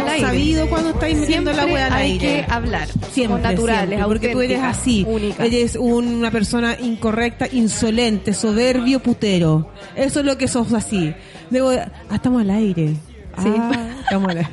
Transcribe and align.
hemos 0.00 0.10
aire. 0.12 0.26
sabido 0.26 0.68
cuando 0.68 0.90
estáis 0.90 1.18
metiendo 1.18 1.52
la 1.52 1.66
wea 1.66 1.86
al 1.86 1.92
hay 1.92 2.12
aire. 2.12 2.44
que 2.46 2.52
hablar. 2.52 2.88
Siempre, 2.88 3.22
Somos 3.24 3.40
naturales, 3.42 3.88
siempre, 3.88 4.06
porque 4.06 4.28
tú 4.28 4.40
eres 4.40 4.60
así. 4.62 5.04
únicas. 5.08 5.46
Eres 5.46 5.76
una 5.76 6.30
persona 6.30 6.76
incorrecta, 6.80 7.46
insolente, 7.50 8.34
soberbio, 8.34 9.00
putero. 9.00 9.68
Eso 9.96 10.20
es 10.20 10.26
lo 10.26 10.36
que 10.38 10.48
sos 10.48 10.72
así. 10.72 11.14
Debo, 11.50 11.70
ah, 11.70 11.90
estamos 12.14 12.42
al 12.42 12.50
aire. 12.50 12.88
Sí. 13.42 13.52
Ah, 13.56 13.90
estamos 14.02 14.30
al 14.30 14.38
aire. 14.38 14.50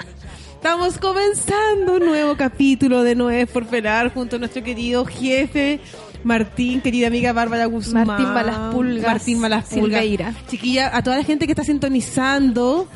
Estamos 0.55 0.97
comenzando 0.97 1.93
un 1.95 2.05
nuevo 2.05 2.35
capítulo 2.35 3.01
de 3.03 3.15
No 3.15 3.29
es 3.29 3.47
por 3.49 3.65
pelar 3.65 4.13
junto 4.13 4.35
a 4.35 4.39
nuestro 4.39 4.61
querido 4.61 5.05
jefe 5.05 5.79
Martín, 6.25 6.81
querida 6.81 7.07
amiga 7.07 7.31
Bárbara 7.31 7.65
Guzmán. 7.65 8.05
Martín 8.05 8.33
Malaspulgas 8.33 9.07
Martín 9.07 9.39
Malaspulgas. 9.39 10.01
Silveira. 10.01 10.33
Chiquilla, 10.49 10.93
a 10.93 11.01
toda 11.01 11.15
la 11.15 11.23
gente 11.23 11.45
que 11.45 11.53
está 11.53 11.63
sintonizando, 11.63 12.89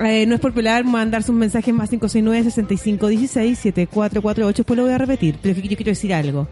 eh, 0.00 0.26
no 0.26 0.34
es 0.34 0.40
por 0.40 0.52
pelar, 0.52 0.84
mandar 0.84 1.22
sus 1.22 1.34
mensajes 1.34 1.72
más 1.72 1.90
569-6516-7448. 1.92 4.56
Después 4.56 4.76
lo 4.76 4.82
voy 4.84 4.92
a 4.92 4.98
repetir, 4.98 5.38
pero 5.40 5.54
yo 5.54 5.76
quiero 5.76 5.90
decir 5.90 6.12
algo. 6.12 6.48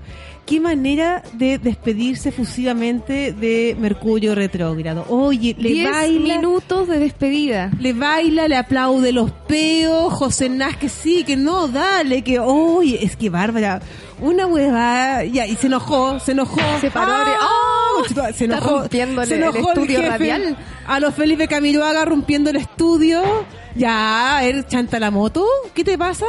¿Qué 0.47 0.61
manera 0.61 1.23
de 1.33 1.57
despedirse 1.57 2.31
fusivamente 2.31 3.33
de 3.33 3.75
Mercurio 3.79 4.35
retrógrado? 4.35 5.07
Oye, 5.09 5.57
le 5.59 5.71
Diez 5.71 5.91
baila... 5.91 6.37
minutos 6.37 6.87
de 6.87 6.99
despedida. 6.99 7.71
Le 7.81 7.95
baila, 7.95 8.47
le 8.47 8.57
aplaude 8.57 9.11
los 9.13 9.31
peos, 9.31 10.13
José 10.13 10.51
Nas 10.51 10.77
que 10.77 10.91
sí, 10.91 11.25
que 11.25 11.37
no, 11.37 11.69
dale, 11.69 12.23
que 12.23 12.41
oye, 12.41 13.03
es 13.03 13.17
que 13.17 13.31
bárbara, 13.31 13.81
una 14.21 14.47
hueva, 14.47 15.25
ya, 15.25 15.47
y 15.47 15.57
se 15.57 15.69
enojó, 15.69 16.21
se 16.21 16.33
enojó. 16.33 16.61
Se 16.79 16.91
paró, 16.91 17.13
¡Ah! 17.13 17.39
¡oh! 17.41 18.05
se 18.35 18.45
enojó, 18.45 18.87
se 18.89 19.03
el 19.03 19.33
enojó 19.33 19.73
estudio 19.73 20.01
jefe 20.01 20.09
radial. 20.11 20.59
A 20.87 21.01
los 21.01 21.15
Felipe 21.15 21.49
Camiroaga 21.49 22.05
rompiendo 22.05 22.51
el 22.51 22.57
estudio. 22.57 23.23
Ya, 23.77 24.41
ver, 24.43 24.67
chanta 24.67 25.01
la 25.01 25.11
moto, 25.11 25.47
¿qué 25.73 25.85
te 25.85 25.97
pasa? 25.97 26.27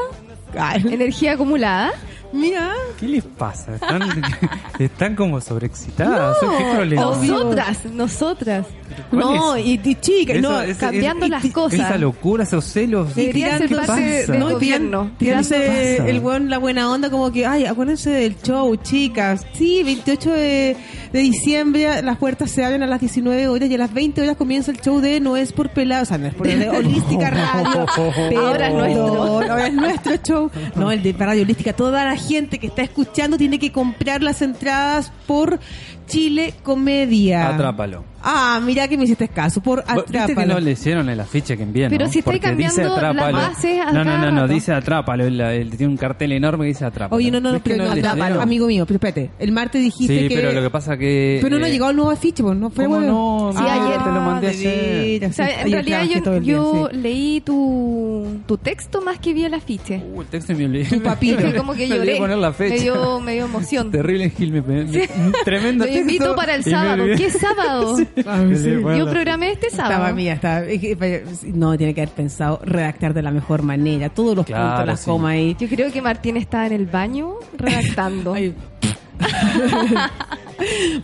Ay, 0.58 0.86
Energía 0.90 1.34
acumulada. 1.34 1.92
Mira, 2.32 2.74
¿Qué 3.00 3.08
les 3.08 3.24
pasa? 3.24 3.76
Están, 3.76 4.02
están 4.80 5.16
como 5.16 5.42
sobreexcitadas. 5.42 6.38
¿Qué 6.40 6.72
problema? 6.76 7.02
Nosotras, 7.02 7.86
nosotras. 7.86 8.68
¿Cuál 9.10 9.20
no, 9.22 9.58
y, 9.58 9.80
y 9.84 9.96
chica, 9.96 10.34
Eso- 10.34 10.42
no, 10.66 10.78
cambiando 10.78 11.28
las 11.28 11.46
cosas. 11.48 11.80
Esa 11.80 11.98
locura, 11.98 12.44
esos 12.44 12.66
celos. 12.66 13.16
Debería 13.16 13.58
¿Qué 13.58 13.68
ser 13.68 13.78
parte 13.78 13.88
pasa? 13.88 14.32
del 14.32 14.40
No, 14.40 14.50
el 16.06 16.20
weón 16.20 16.50
la 16.50 16.58
buena 16.58 16.90
onda 16.92 17.10
como 17.10 17.32
que, 17.32 17.46
ay, 17.46 17.66
acuérdense 17.66 18.10
del 18.10 18.36
show, 18.42 18.76
chicas. 18.78 19.46
Sí, 19.54 19.84
28 19.84 20.32
de, 20.32 20.78
de 21.12 21.20
diciembre 21.20 22.02
las 22.02 22.18
puertas 22.18 22.52
se 22.52 22.64
abren 22.64 22.84
a 22.84 22.88
las 22.88 23.00
19 23.00 23.48
horas 23.48 23.70
y 23.70 23.76
a 23.76 23.78
las 23.78 23.94
20 23.94 24.22
horas 24.22 24.36
comienza 24.36 24.72
el 24.72 24.80
show 24.82 25.00
de 25.00 25.20
No 25.20 25.38
es 25.38 25.52
por 25.54 25.70
pelado, 25.70 26.04
o 26.04 26.06
sea, 26.06 26.18
no 26.18 26.28
es 26.28 26.34
por 26.34 26.48
de 26.48 26.70
Holística 26.70 27.30
Radio. 27.30 27.86
Ahora 28.40 28.68
es 28.68 28.74
nuestro. 28.74 29.24
Ahora 29.32 29.68
es 29.68 29.74
nuestro 29.74 30.16
show. 30.18 30.52
No, 30.76 30.92
el 30.92 31.02
de 31.04 31.14
Radio 31.14 31.44
Holística. 31.44 31.74
Toda 31.74 32.06
la 32.06 32.16
gente 32.18 32.60
que 32.60 32.68
está 32.68 32.82
escuchando 32.82 33.38
tiene 33.38 33.60
que 33.60 33.72
comprar 33.72 34.22
las 34.22 34.42
entradas 34.42 35.12
por 35.28 35.60
Chile 36.08 36.54
Comedia. 36.64 37.50
Atrápalo. 37.50 38.04
Ah, 38.28 38.60
mira 38.64 38.88
que 38.88 38.98
me 38.98 39.04
hiciste 39.04 39.28
caso, 39.28 39.62
por 39.62 39.84
¿Viste 39.86 40.12
que 40.12 40.18
Atrápalo. 40.18 40.56
no 40.56 40.60
le 40.60 40.72
hicieron 40.72 41.08
el 41.10 41.20
afiche 41.20 41.56
que 41.56 41.62
envían? 41.62 41.92
Pero 41.92 42.06
¿no? 42.06 42.12
si 42.12 42.20
estáis 42.20 42.40
Porque 42.42 42.56
dice 42.56 42.82
cambiando 42.82 42.96
las 43.02 43.12
atrápalo. 43.14 43.38
bases 43.38 43.80
a 43.82 43.92
No, 43.92 44.04
no, 44.04 44.18
no, 44.18 44.32
no, 44.32 44.48
dice 44.48 44.74
atrápalo. 44.74 45.26
Él, 45.26 45.40
él 45.40 45.70
tiene 45.78 45.92
un 45.92 45.98
cartel 45.98 46.32
enorme 46.32 46.64
que 46.64 46.70
dice 46.70 46.86
atrápalo. 46.86 47.18
Oye, 47.18 47.30
no, 47.30 47.40
no, 47.40 47.50
no, 47.50 47.54
¿Ves 47.54 47.62
que 47.62 47.70
pero 47.70 47.86
no, 47.86 47.92
atrápalo. 47.92 48.42
amigo 48.42 48.66
mío, 48.66 48.84
pero 48.88 48.96
espérate. 48.96 49.30
El 49.38 49.52
martes 49.52 49.84
dijiste 49.84 50.22
Sí, 50.22 50.28
que... 50.28 50.36
pero 50.36 50.52
lo 50.54 50.62
que 50.64 50.70
pasa 50.72 50.98
que... 50.98 51.38
Pero 51.40 51.60
no 51.60 51.68
eh, 51.68 51.72
llegado 51.72 51.92
el 51.92 51.98
nuevo 51.98 52.10
afiche, 52.10 52.42
pues, 52.42 52.58
¿no 52.58 52.72
fue 52.72 52.86
¿Cómo 52.86 52.96
bueno? 52.98 53.52
no? 53.54 53.60
Sí, 53.60 53.60
ayer. 53.70 54.04
Te 54.04 54.10
lo 54.10 54.22
mandé 54.22 54.48
ayer. 54.48 55.20
veras, 55.22 55.32
O 55.32 55.34
sea, 55.36 55.46
sí. 55.48 55.54
en 55.54 55.60
Ayer 55.60 55.86
realidad 55.86 56.04
yo, 56.26 56.34
el 56.34 56.44
día, 56.44 56.54
yo 56.54 56.90
sí. 56.92 56.98
leí 56.98 57.42
tu, 57.42 58.26
tu 58.48 58.58
texto 58.58 59.02
más 59.02 59.20
que 59.20 59.34
vi 59.36 59.46
el 59.46 59.54
afiche. 59.54 60.02
Uh, 60.04 60.22
el 60.22 60.28
texto 60.28 60.54
me 60.56 60.66
olvidé. 60.66 60.86
Tu 60.86 61.04
papito. 61.04 61.44
Como 61.58 61.74
que 61.76 61.88
lloré. 61.88 62.20
Me 62.60 62.80
dio, 62.80 63.20
me 63.20 63.34
dio 63.36 63.46
emoción. 63.46 63.92
Terrible 63.92 64.32
Gil, 64.32 64.64
tremendo 65.44 65.86
Texto. 65.96 66.12
invito 66.14 66.36
para 66.36 66.56
el 66.56 66.64
sábado. 66.64 67.04
¿Qué 67.18 67.30
sábado? 67.32 67.98
Ah, 68.26 68.38
sí. 68.38 68.44
olvidé 68.46 68.80
poner 68.82 68.98
Yo 69.00 69.10
programé 69.10 69.52
este 69.52 69.70
sábado. 69.70 69.94
Estaba 69.94 70.14
mía, 70.14 70.34
estaba... 70.34 70.60
es 70.62 70.80
que, 70.82 71.24
No, 71.54 71.78
tiene 71.78 71.94
que 71.94 72.02
haber 72.02 72.14
pensado 72.14 72.60
redactar 72.64 73.14
de 73.14 73.22
la 73.22 73.32
mejor 73.32 73.62
manera. 73.62 74.10
Todos 74.10 74.36
los 74.36 74.46
Claro, 74.46 74.70
puntos, 74.70 74.86
las 74.88 75.00
sí. 75.02 75.06
comas 75.10 75.32
ahí. 75.34 75.56
Yo 75.60 75.68
creo 75.68 75.92
que 75.92 76.02
Martín 76.02 76.38
está 76.38 76.66
en 76.68 76.74
el 76.74 76.86
baño 76.86 77.36
redactando. 77.58 78.36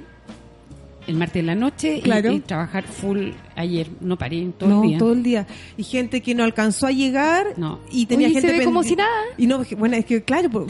el 1.09 1.15
martes 1.15 1.39
en 1.41 1.47
la 1.47 1.55
noche 1.55 1.97
y- 1.97 2.01
Claro. 2.01 2.31
y, 2.31 2.39
trabajar 2.39 2.83
full 2.85 3.31
ayer. 3.55 3.87
No 3.99 4.17
paré 4.17 4.45
todo 4.57 4.69
no, 4.69 4.83
el 4.83 4.89
día. 4.89 4.97
todo 4.97 5.13
el 5.13 5.23
día. 5.23 5.47
Y 5.77 5.83
gente 5.83 6.21
que 6.21 6.33
no 6.35 6.43
alcanzó 6.43 6.87
a 6.87 6.91
llegar 6.91 7.47
No. 7.57 7.79
y 7.91 8.05
tenía 8.05 8.27
se 8.29 8.35
gente 8.41 8.57
ve 8.59 8.63
como 8.65 8.83
si 8.83 8.95
nada. 8.95 9.09
Y 9.37 9.47
no, 9.47 9.63
bueno, 9.77 9.95
es 9.97 10.05
que 10.05 10.23
claro, 10.23 10.49
pues, 10.49 10.67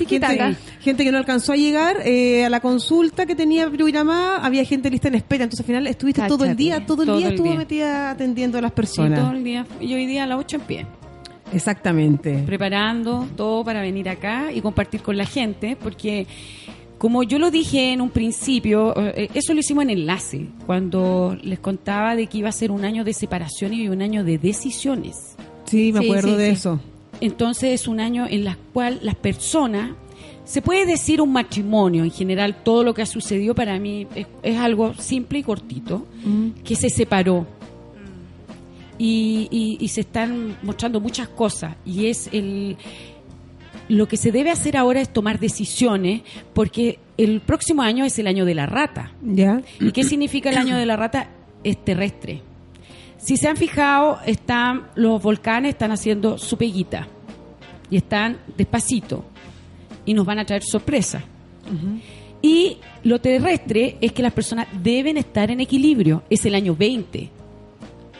gente, 0.79 1.03
que 1.03 1.11
no 1.11 1.17
alcanzó 1.17 1.53
a 1.53 1.55
llegar 1.55 1.97
eh, 2.05 2.45
a 2.45 2.49
la 2.49 2.59
consulta 2.59 3.25
que 3.25 3.35
tenía 3.35 3.69
programada, 3.69 4.37
había 4.37 4.63
gente 4.65 4.89
lista 4.89 5.07
en 5.09 5.15
espera. 5.15 5.43
Entonces 5.43 5.59
al 5.61 5.65
final 5.67 5.87
estuviste 5.87 6.21
todo 6.27 6.45
el 6.45 6.55
día, 6.55 6.85
todo 6.85 7.03
el 7.03 7.07
Todo 7.07 7.17
día 7.17 7.27
el 7.27 7.33
estuvo 7.33 7.49
día. 7.49 7.57
metida 7.57 8.11
atendiendo 8.11 8.57
a 8.57 8.61
las 8.61 8.71
Sí, 8.71 8.75
personas. 8.75 9.19
todo 9.19 9.31
el 9.31 9.43
día. 9.43 9.65
Y 9.81 9.93
hoy 9.93 10.05
día 10.07 10.23
a 10.23 10.27
las 10.27 10.39
8 10.39 10.55
en 10.57 10.61
pie. 10.63 10.87
Exactamente. 11.51 12.43
Preparando 12.45 13.27
todo 13.35 13.63
para 13.63 13.81
venir 13.81 14.07
acá 14.09 14.51
y 14.53 14.61
compartir 14.61 15.01
con 15.01 15.17
la 15.17 15.25
gente, 15.25 15.75
porque 15.81 16.27
como 16.99 17.23
yo 17.23 17.39
lo 17.39 17.49
dije 17.49 17.91
en 17.93 18.01
un 18.01 18.09
principio, 18.11 18.93
eh, 18.97 19.29
eso 19.33 19.55
lo 19.55 19.61
hicimos 19.61 19.83
en 19.85 19.89
enlace, 19.89 20.45
cuando 20.67 21.35
les 21.41 21.57
contaba 21.59 22.15
de 22.15 22.27
que 22.27 22.37
iba 22.37 22.49
a 22.49 22.51
ser 22.51 22.69
un 22.71 22.85
año 22.85 23.03
de 23.03 23.13
separación 23.13 23.73
y 23.73 23.87
un 23.89 24.01
año 24.03 24.23
de 24.23 24.37
decisiones. 24.37 25.35
Sí, 25.65 25.91
me 25.91 25.99
acuerdo 26.05 26.29
sí, 26.29 26.35
de 26.35 26.47
sí. 26.47 26.53
eso. 26.53 26.79
entonces 27.21 27.81
es 27.81 27.87
un 27.87 27.99
año 27.99 28.27
en 28.27 28.45
el 28.47 28.55
cual 28.73 28.99
las 29.01 29.15
personas, 29.15 29.91
se 30.45 30.61
puede 30.61 30.85
decir 30.85 31.21
un 31.21 31.31
matrimonio 31.31 32.03
en 32.03 32.11
general, 32.11 32.63
todo 32.63 32.83
lo 32.83 32.93
que 32.93 33.01
ha 33.03 33.05
sucedido 33.05 33.53
para 33.55 33.79
mí 33.79 34.05
es, 34.15 34.27
es 34.43 34.57
algo 34.57 34.93
simple 34.95 35.39
y 35.39 35.43
cortito, 35.43 36.05
que 36.63 36.75
se 36.75 36.89
separó. 36.89 37.45
Y, 38.97 39.47
y- 39.51 39.77
y 39.79 39.87
se 39.87 40.01
están 40.01 40.57
mostrando 40.61 40.99
muchas 40.99 41.29
cosas. 41.29 41.75
Y 41.85 42.07
es 42.07 42.27
el. 42.33 42.75
Lo 43.89 44.07
que 44.07 44.17
se 44.17 44.31
debe 44.31 44.51
hacer 44.51 44.77
ahora 44.77 45.01
es 45.01 45.09
tomar 45.11 45.39
decisiones, 45.39 46.21
porque 46.53 46.99
el 47.17 47.41
próximo 47.41 47.81
año 47.81 48.05
es 48.05 48.17
el 48.19 48.27
año 48.27 48.45
de 48.45 48.55
la 48.55 48.65
rata. 48.65 49.11
¿Ya? 49.21 49.61
¿Y 49.79 49.91
qué 49.91 50.03
significa 50.03 50.49
el 50.49 50.57
año 50.57 50.77
de 50.77 50.85
la 50.85 50.95
rata? 50.95 51.29
Es 51.63 51.83
terrestre. 51.83 52.41
Si 53.17 53.35
se 53.35 53.49
han 53.49 53.57
fijado, 53.57 54.19
están 54.25 54.87
los 54.95 55.21
volcanes 55.21 55.71
están 55.71 55.91
haciendo 55.91 56.37
su 56.37 56.57
peguita 56.57 57.07
y 57.89 57.97
están 57.97 58.37
despacito 58.55 59.25
y 60.05 60.13
nos 60.13 60.25
van 60.25 60.39
a 60.39 60.45
traer 60.45 60.63
sorpresas. 60.63 61.23
Y 62.41 62.77
lo 63.03 63.19
terrestre 63.19 63.97
es 63.99 64.13
que 64.13 64.23
las 64.23 64.33
personas 64.33 64.67
deben 64.81 65.17
estar 65.17 65.51
en 65.51 65.59
equilibrio. 65.59 66.23
Es 66.29 66.45
el 66.45 66.55
año 66.55 66.75
20. 66.75 67.29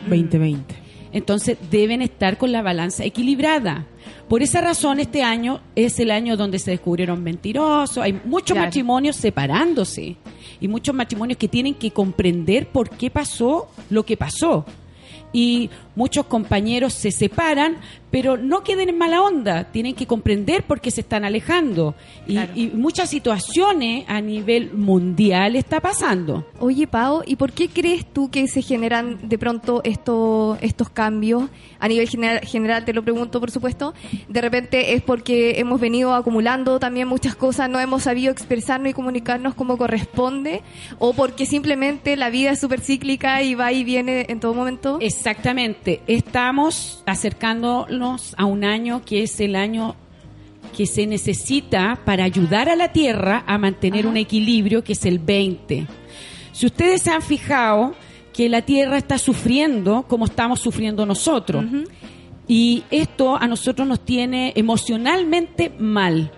2020. 0.08 0.79
Entonces 1.12 1.58
deben 1.70 2.02
estar 2.02 2.38
con 2.38 2.52
la 2.52 2.62
balanza 2.62 3.04
equilibrada. 3.04 3.86
Por 4.28 4.42
esa 4.42 4.60
razón 4.60 5.00
este 5.00 5.22
año 5.22 5.60
es 5.74 5.98
el 5.98 6.10
año 6.10 6.36
donde 6.36 6.58
se 6.58 6.70
descubrieron 6.70 7.22
mentirosos, 7.22 7.98
hay 7.98 8.20
muchos 8.24 8.54
Claro. 8.54 8.66
matrimonios 8.68 9.16
separándose 9.16 10.16
y 10.60 10.68
muchos 10.68 10.94
matrimonios 10.94 11.36
que 11.38 11.48
tienen 11.48 11.74
que 11.74 11.90
comprender 11.90 12.68
por 12.68 12.90
qué 12.90 13.10
pasó 13.10 13.68
lo 13.88 14.04
que 14.04 14.16
pasó. 14.16 14.64
Y 15.32 15.70
muchos 16.00 16.24
compañeros 16.24 16.94
se 16.94 17.10
separan, 17.10 17.76
pero 18.10 18.38
no 18.38 18.62
queden 18.64 18.88
en 18.88 18.96
mala 18.96 19.20
onda, 19.22 19.64
tienen 19.70 19.94
que 19.94 20.06
comprender 20.06 20.62
por 20.62 20.80
qué 20.80 20.90
se 20.90 21.02
están 21.02 21.26
alejando. 21.26 21.94
Y, 22.26 22.32
Claro. 22.32 22.52
y 22.56 22.66
muchas 22.68 23.10
situaciones 23.10 24.04
a 24.08 24.20
nivel 24.22 24.72
mundial 24.72 25.56
está 25.56 25.78
pasando. 25.80 26.46
Oye, 26.58 26.86
Pau, 26.86 27.22
¿y 27.26 27.36
por 27.36 27.52
qué 27.52 27.68
crees 27.68 28.06
tú 28.06 28.30
que 28.30 28.48
se 28.48 28.62
generan 28.62 29.28
de 29.28 29.36
pronto 29.36 29.82
esto, 29.84 30.56
estos 30.62 30.88
cambios? 30.88 31.50
A 31.78 31.86
nivel 31.86 32.08
general, 32.08 32.40
general, 32.46 32.84
te 32.86 32.94
lo 32.94 33.02
pregunto, 33.02 33.38
por 33.38 33.50
supuesto. 33.50 33.92
De 34.28 34.40
repente 34.40 34.94
es 34.94 35.02
porque 35.02 35.60
hemos 35.60 35.78
venido 35.80 36.14
acumulando 36.14 36.80
también 36.80 37.08
muchas 37.08 37.36
cosas, 37.36 37.68
no 37.68 37.78
hemos 37.78 38.04
sabido 38.04 38.32
expresarnos 38.32 38.90
y 38.90 38.94
comunicarnos 38.94 39.54
como 39.54 39.76
corresponde, 39.76 40.62
o 40.98 41.12
porque 41.12 41.44
simplemente 41.44 42.16
la 42.16 42.30
vida 42.30 42.52
es 42.52 42.58
súper 42.60 42.80
cíclica 42.80 43.42
y 43.42 43.54
va 43.54 43.70
y 43.72 43.84
viene 43.84 44.24
en 44.30 44.40
todo 44.40 44.54
momento. 44.54 44.96
Exactamente. 45.00 45.89
Estamos 46.06 47.02
acercándonos 47.06 48.34
a 48.38 48.44
un 48.44 48.64
año 48.64 49.02
que 49.04 49.22
es 49.22 49.40
el 49.40 49.56
año 49.56 49.96
que 50.76 50.86
se 50.86 51.06
necesita 51.06 52.00
para 52.04 52.24
ayudar 52.24 52.68
a 52.68 52.76
la 52.76 52.92
Tierra 52.92 53.44
a 53.46 53.58
mantener 53.58 54.00
Ajá. 54.00 54.10
un 54.10 54.16
equilibrio, 54.16 54.84
que 54.84 54.92
es 54.92 55.04
el 55.04 55.18
20. 55.18 55.86
Si 56.52 56.66
ustedes 56.66 57.02
se 57.02 57.10
han 57.10 57.22
fijado 57.22 57.94
que 58.32 58.48
la 58.48 58.62
Tierra 58.62 58.96
está 58.96 59.18
sufriendo 59.18 60.04
como 60.06 60.26
estamos 60.26 60.60
sufriendo 60.60 61.04
nosotros, 61.04 61.64
y 62.46 62.84
esto 62.90 63.36
a 63.36 63.46
nosotros 63.46 63.86
nos 63.86 64.00
tiene 64.00 64.52
emocionalmente 64.56 65.72
mal 65.78 66.30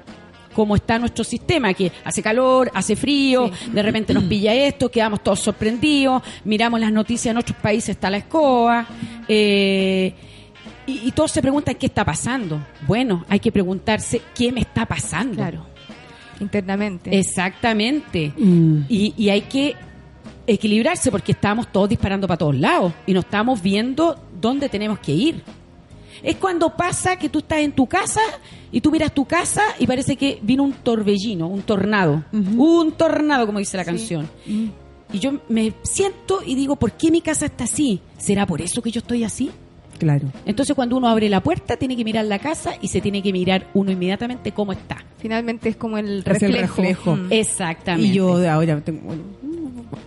como 0.54 0.76
está 0.76 0.99
nuestro 0.99 1.25
sistema, 1.25 1.75
que 1.75 1.90
hace 2.04 2.22
calor, 2.22 2.70
hace 2.75 2.96
frío, 2.96 3.50
de 3.72 3.82
repente 3.82 4.14
nos 4.14 4.25
pilla 4.25 4.54
esto, 4.54 4.90
quedamos 4.90 5.22
todos 5.22 5.40
sorprendidos, 5.40 6.22
miramos 6.44 6.81
las 6.81 6.93
noticias 6.93 7.32
en 7.32 7.38
otros 7.38 7.56
países, 7.58 7.90
está 7.90 8.10
la 8.10 8.19
escoba, 8.19 8.87
eh, 9.28 10.14
y, 10.87 11.08
y 11.08 11.12
todos 11.12 11.31
se 11.31 11.40
preguntan 11.40 11.75
qué 11.76 11.87
está 11.87 12.04
pasando. 12.04 12.60
Bueno, 12.87 13.25
hay 13.28 13.40
que 13.40 13.52
preguntarse 13.52 14.20
qué 14.34 14.52
me 14.52 14.60
está 14.60 14.87
pasando. 14.87 15.37
Claro, 15.37 15.66
internamente. 16.40 17.16
Exactamente. 17.16 18.32
Mm. 18.37 18.82
Y, 18.88 19.14
y 19.16 19.31
hay 19.31 19.43
que 19.43 19.76
equilibrarse 20.46 21.10
porque 21.10 21.32
estamos 21.32 21.70
todos 21.70 21.88
disparando 21.88 22.26
para 22.26 22.38
todos 22.38 22.56
lados 22.56 22.93
y 23.06 23.12
no 23.12 23.20
estamos 23.20 23.62
viendo 23.62 24.19
dónde 24.40 24.69
tenemos 24.69 24.98
que 24.98 25.12
ir. 25.12 25.43
Es 26.22 26.37
cuando 26.37 26.76
pasa 26.76 27.16
que 27.16 27.28
tú 27.28 27.40
estás 27.40 27.58
en 27.60 27.72
tu 27.72 27.87
casa 27.87 28.20
y 28.72 28.80
tú 28.80 28.90
miras 28.90 29.14
tu 29.14 29.24
casa 29.26 29.62
y 29.78 29.86
parece 29.86 30.16
que 30.16 30.38
vino 30.42 30.62
un 30.64 30.72
torbellino, 30.72 31.46
un 31.46 31.62
tornado. 31.62 32.24
Un 32.32 32.92
tornado, 32.92 33.46
como 33.46 33.58
dice 33.58 33.76
la 33.76 33.84
canción. 33.84 34.28
Y 34.46 35.19
yo 35.19 35.40
me 35.48 35.74
siento 35.82 36.40
y 36.44 36.54
digo, 36.54 36.76
¿por 36.76 36.92
qué 36.92 37.10
mi 37.10 37.20
casa 37.20 37.44
está 37.46 37.64
así? 37.64 38.00
¿Será 38.16 38.46
por 38.46 38.62
eso 38.62 38.80
que 38.82 38.90
yo 38.90 39.00
estoy 39.00 39.24
así? 39.24 39.50
Claro. 39.98 40.26
Entonces 40.46 40.74
cuando 40.74 40.96
uno 40.96 41.06
abre 41.06 41.28
la 41.28 41.42
puerta 41.42 41.76
tiene 41.76 41.96
que 41.96 42.02
mirar 42.04 42.24
la 42.24 42.38
casa 42.40 42.72
y 42.80 42.88
se 42.88 43.00
tiene 43.00 43.22
que 43.22 43.30
mirar 43.32 43.69
uno 43.74 43.92
inmediatamente 43.92 44.50
cómo 44.52 44.72
está. 44.72 45.04
Finalmente 45.19 45.69
es 45.69 45.76
como 45.76 45.96
el 45.98 46.20
Es 46.20 46.42
el 46.42 46.52
reflejo. 46.54 46.82
reflejo. 46.82 47.16
Mm. 47.16 47.26
Exactamente. 47.30 48.08
Y 48.08 48.12
yo 48.14 48.38
de 48.38 48.48
ahora 48.48 48.80
tengo 48.80 49.00
bueno, 49.02 49.22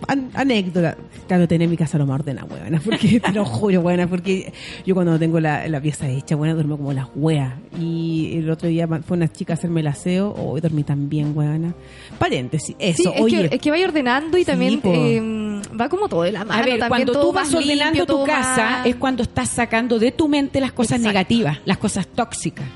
an- 0.08 0.30
anécdota. 0.34 0.96
Claro, 1.28 1.46
tener 1.48 1.68
mi 1.68 1.76
casa 1.76 1.98
lo 1.98 2.06
más 2.06 2.20
ordenada, 2.20 2.46
buena, 2.46 2.80
porque 2.84 3.20
te 3.20 3.32
lo 3.32 3.44
juro, 3.44 3.82
buena, 3.82 4.06
porque 4.06 4.52
yo 4.84 4.94
cuando 4.94 5.18
tengo 5.18 5.40
la, 5.40 5.66
la 5.68 5.80
pieza 5.80 6.08
hecha, 6.08 6.36
buena, 6.36 6.54
duermo 6.54 6.76
como 6.76 6.92
las 6.92 7.08
hueas. 7.14 7.54
Y 7.80 8.36
el 8.36 8.50
otro 8.50 8.68
día 8.68 8.86
fue 9.06 9.16
una 9.16 9.28
chica 9.30 9.52
a 9.52 9.56
hacerme 9.56 9.80
el 9.80 9.86
aseo, 9.88 10.34
hoy 10.38 10.60
dormí 10.60 10.82
también, 10.84 11.34
buena. 11.34 11.74
Paréntesis, 12.18 12.76
eso, 12.78 13.02
Sí, 13.02 13.08
es, 13.14 13.20
oye. 13.20 13.48
que, 13.48 13.56
es 13.56 13.60
que 13.62 13.70
vaya 13.70 13.86
ordenando 13.86 14.38
y 14.38 14.42
Sí, 14.42 14.46
también 14.46 14.80
eh, 14.84 15.62
va 15.78 15.88
como 15.88 16.08
todo 16.08 16.22
de 16.22 16.32
la 16.32 16.44
mano. 16.44 16.52
A 16.52 16.64
ver, 16.64 16.78
también 16.78 16.88
cuando 17.06 17.20
tú 17.20 17.32
vas 17.32 17.52
ordenando 17.54 17.84
limpio, 17.98 18.06
tu 18.06 18.24
casa 18.24 18.70
más- 18.78 18.86
es 18.86 18.96
cuando 18.96 19.22
estás 19.22 19.48
sacando 19.48 19.98
de 19.98 20.12
tu 20.12 20.28
mente 20.28 20.60
las 20.60 20.72
cosas 20.72 20.98
Exacto. 20.98 21.08
negativas, 21.12 21.58
las 21.64 21.78
cosas 21.78 22.06
tóxicas. 22.06 22.66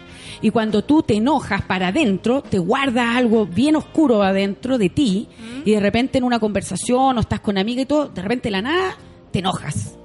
Y 0.43 0.51
cuando 0.51 0.83
tú 0.83 1.03
te 1.03 1.15
enojas 1.15 1.63
para 1.63 1.89
adentro, 1.89 2.41
te 2.43 2.59
guardas 2.59 3.17
algo 3.17 3.47
bien 3.47 3.77
oscuro 3.77 4.23
adentro 4.23 4.79
de 4.79 4.89
ti 4.89 5.29
y 5.65 5.73
de 5.73 5.81
repente 5.81 6.19
en 6.19 6.25
una 6.25 6.39
conversación 6.39 7.19
o 7.19 7.21
estás 7.21 7.41
con 7.41 7.59
amiga 7.59 7.83
y 7.83 7.87
todo, 7.87 8.09
de 8.09 8.23
repente 8.23 8.45
de 8.49 8.53
la 8.53 8.63
nada 8.63 8.97
te 9.31 9.41
enojas. 9.41 9.97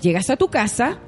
Llegas 0.00 0.30
a 0.30 0.36
tu 0.36 0.46
casa 0.48 0.98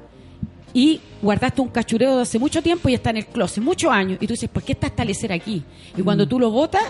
y 0.73 0.99
guardaste 1.21 1.61
un 1.61 1.69
cachureo 1.69 2.17
de 2.17 2.21
hace 2.23 2.37
mucho 2.37 2.61
tiempo 2.61 2.89
y 2.89 2.93
está 2.95 3.11
en 3.11 3.17
el 3.17 3.25
closet, 3.27 3.63
muchos 3.63 3.91
años, 3.91 4.17
y 4.21 4.27
tú 4.27 4.33
dices, 4.33 4.49
¿por 4.49 4.61
qué 4.63 4.73
está 4.73 4.87
establecer 4.87 5.31
aquí? 5.31 5.63
Y 5.97 6.01
cuando 6.01 6.27
tú 6.27 6.37
lo 6.39 6.51
botas, 6.51 6.83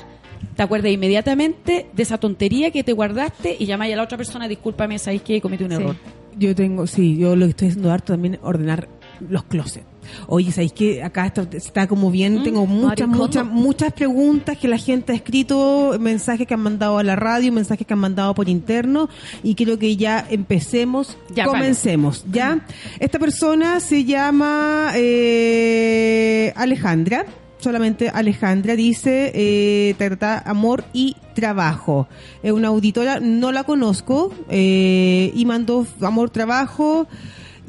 te 0.56 0.64
acuerdas 0.64 0.92
inmediatamente 0.92 1.88
de 1.94 2.04
esa 2.04 2.18
tontería 2.18 2.72
que 2.72 2.84
te 2.84 2.94
guardaste 2.94 3.56
y 3.60 3.66
llamáis 3.66 3.94
a 3.94 3.98
la 3.98 4.04
otra 4.04 4.18
persona, 4.18 4.48
discúlpame, 4.48 4.98
sabéis 4.98 5.22
que 5.22 5.40
cometí 5.40 5.64
un 5.66 5.70
Sí. 5.72 5.76
error. 5.76 5.96
Yo 6.38 6.56
tengo, 6.56 6.88
sí, 6.88 7.18
yo 7.18 7.36
lo 7.36 7.46
que 7.46 7.50
estoy 7.52 7.68
haciendo 7.70 7.92
harto 7.92 8.14
también 8.14 8.36
es 8.36 8.40
ordenar 8.44 8.88
los 9.28 9.44
closets. 9.44 9.86
Oye, 10.28 10.52
¿sabéis 10.52 10.74
que 10.74 11.04
acá 11.04 11.26
está, 11.26 11.48
está 11.52 11.88
como 11.88 12.12
bien? 12.12 12.44
Tengo 12.44 12.66
muchas, 12.66 13.08
muchas, 13.08 13.46
muchas 13.46 13.94
preguntas 13.94 14.58
que 14.58 14.68
la 14.68 14.78
gente 14.78 15.12
ha 15.12 15.16
escrito, 15.16 15.96
mensajes 16.00 16.48
que 16.48 16.54
han 16.54 16.62
mandado 16.62 16.98
a 16.98 17.04
la 17.04 17.16
radio, 17.16 17.52
mensajes 17.52 17.86
que 17.86 17.94
han 17.94 18.00
mandado 18.00 18.34
por 18.34 18.50
interno 18.50 19.10
y 19.44 19.56
quiero 19.56 19.78
que 19.78 19.96
ya 19.98 20.26
empecemos, 20.30 21.18
Ya, 21.34 21.46
comencemos, 21.46 22.26
¿ya? 22.32 22.66
Esta 23.00 23.20
persona 23.20 23.80
se 23.80 24.06
llama 24.06 24.92
eh, 24.96 26.54
Alejandra. 26.56 27.26
Solamente 27.60 28.08
Alejandra 28.08 28.78
dice, 28.78 29.34
eh, 29.36 29.94
trata 29.98 30.40
amor 30.40 30.86
y 30.94 31.18
trabajo. 31.34 32.08
Es 32.42 32.54
una 32.54 32.70
auditora, 32.70 33.20
no 33.20 33.52
la 33.52 33.66
conozco, 33.66 34.34
eh, 34.50 35.32
y 35.36 35.46
mandó 35.46 35.86
amor, 36.02 36.30
trabajo, 36.30 37.06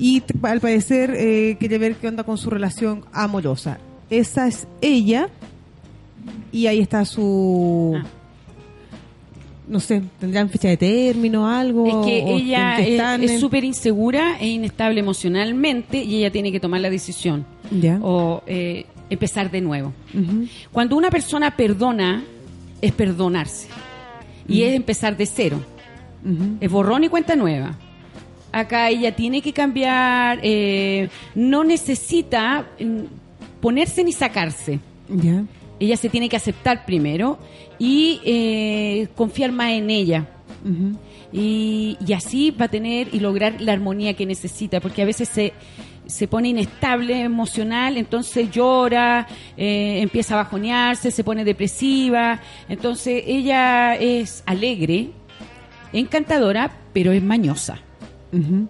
y 0.00 0.22
al 0.42 0.60
parecer 0.60 1.14
eh, 1.16 1.56
quiere 1.60 1.78
ver 1.78 1.94
qué 1.96 2.08
onda 2.08 2.24
con 2.24 2.38
su 2.38 2.50
relación 2.50 3.04
amorosa. 3.12 3.78
Esa 4.08 4.48
es 4.48 4.66
ella, 4.80 5.28
y 6.50 6.66
ahí 6.66 6.80
está 6.80 7.04
su... 7.04 7.94
Ah. 7.96 8.04
No 9.68 9.78
sé, 9.78 10.02
¿tendrán 10.18 10.48
fecha 10.50 10.66
de 10.68 10.76
término 10.76 11.48
algo? 11.48 11.86
Es 11.86 12.06
que 12.06 12.24
¿O 12.24 12.36
ella 12.38 12.76
es- 12.80 13.38
súper 13.38 13.62
insegura 13.62 14.36
e 14.40 14.48
inestable 14.48 14.98
emocionalmente 14.98 16.02
y 16.02 16.16
ella 16.16 16.32
tiene 16.32 16.50
que 16.50 16.58
tomar 16.58 16.80
la 16.80 16.90
decisión 16.90 17.46
Ya. 17.70 18.00
o 18.02 18.42
eh, 18.48 18.86
empezar 19.10 19.48
de 19.48 19.60
nuevo. 19.60 19.92
Cuando 20.72 20.96
una 20.96 21.08
persona 21.08 21.54
perdona, 21.56 22.24
es 22.82 22.90
perdonarse 22.92 23.68
y 24.48 24.62
es 24.62 24.74
empezar 24.74 25.16
de 25.16 25.26
cero. 25.26 25.60
Es 26.60 26.68
borrón 26.70 27.04
y 27.04 27.08
cuenta 27.08 27.36
nueva. 27.36 27.76
Acá 28.52 28.88
ella 28.90 29.14
tiene 29.14 29.42
que 29.42 29.52
cambiar, 29.52 30.40
eh, 30.42 31.08
no 31.34 31.62
necesita 31.64 32.66
mm, 32.80 33.60
ponerse 33.60 34.02
ni 34.02 34.12
sacarse. 34.12 34.80
Ella 35.78 35.96
se 35.96 36.08
tiene 36.08 36.28
que 36.28 36.36
aceptar 36.36 36.84
primero 36.84 37.38
y 37.78 38.20
eh, 38.24 39.08
confiar 39.14 39.52
más 39.52 39.70
en 39.70 39.90
ella. 39.90 40.26
Y 41.32 41.96
así 42.14 42.50
va 42.50 42.66
a 42.66 42.68
tener 42.68 43.08
y 43.12 43.20
lograr 43.20 43.60
la 43.60 43.72
armonía 43.72 44.14
que 44.14 44.26
necesita, 44.26 44.80
porque 44.80 45.02
a 45.02 45.06
veces 45.06 45.28
se, 45.28 45.52
se 46.10 46.28
pone 46.28 46.48
inestable 46.48 47.22
emocional, 47.22 47.96
entonces 47.96 48.50
llora, 48.50 49.26
eh, 49.56 50.00
empieza 50.02 50.34
a 50.34 50.44
bajonearse, 50.44 51.10
se 51.10 51.24
pone 51.24 51.44
depresiva. 51.44 52.40
Entonces 52.68 53.22
ella 53.26 53.94
es 53.94 54.42
alegre, 54.46 55.10
encantadora, 55.92 56.70
pero 56.92 57.12
es 57.12 57.22
mañosa. 57.22 57.80
Ujú. 58.32 58.68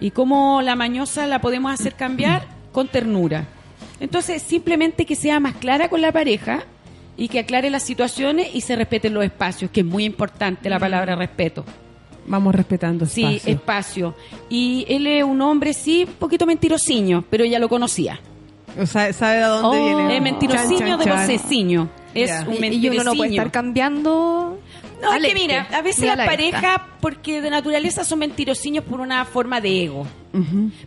¿Y 0.00 0.10
cómo 0.12 0.62
la 0.62 0.76
mañosa 0.76 1.26
la 1.26 1.40
podemos 1.40 1.72
hacer 1.72 1.94
cambiar? 1.94 2.46
Con 2.72 2.88
ternura. 2.88 3.46
Entonces, 4.00 4.42
simplemente 4.42 5.04
que 5.06 5.16
sea 5.16 5.40
más 5.40 5.54
clara 5.56 5.88
con 5.88 6.00
la 6.00 6.12
pareja 6.12 6.62
y 7.16 7.26
que 7.28 7.40
aclare 7.40 7.68
las 7.70 7.82
situaciones 7.82 8.48
y 8.54 8.60
se 8.60 8.76
respeten 8.76 9.12
los 9.14 9.24
espacios, 9.24 9.70
que 9.72 9.80
es 9.80 9.86
muy 9.86 10.04
importante 10.04 10.70
la 10.70 10.78
palabra 10.78 11.16
respeto. 11.16 11.64
Vamos 12.26 12.54
respetando 12.54 13.06
Sí, 13.06 13.40
espacio. 13.44 14.14
Y 14.48 14.84
él 14.88 15.06
es 15.08 15.24
un 15.24 15.40
hombre, 15.40 15.72
sí, 15.72 16.04
un 16.06 16.12
poquito 16.14 16.46
mentirosiño, 16.46 17.24
pero 17.28 17.42
ella 17.42 17.58
lo 17.58 17.68
conocía. 17.68 18.20
O 18.78 18.86
sea, 18.86 19.12
¿sabe 19.12 19.36
de 19.38 19.42
dónde 19.42 19.78
Oh. 19.80 19.96
viene? 19.96 20.16
Es 20.18 20.22
mentirosiño 20.22 20.78
Chan, 20.78 20.98
de 20.98 21.04
chan, 21.06 21.14
chan. 21.16 21.26
voceciño. 21.26 21.88
Es 22.14 22.28
Ya. 22.30 22.44
un 22.46 22.54
Y, 22.64 22.68
y 22.76 22.88
uno 22.90 23.02
no 23.02 23.14
puede 23.14 23.30
mentirosiño. 23.30 23.42
estar 23.42 23.50
cambiando. 23.50 24.60
No, 25.00 25.14
es 25.14 25.22
que 25.24 25.34
mira, 25.34 25.68
a 25.72 25.80
veces 25.82 26.06
las 26.06 26.26
parejas, 26.26 26.80
porque 27.00 27.40
de 27.40 27.50
naturaleza 27.50 28.02
son 28.04 28.18
mentirosiños 28.18 28.84
por 28.84 29.00
una 29.00 29.24
forma 29.24 29.60
de 29.60 29.84
ego. 29.84 30.06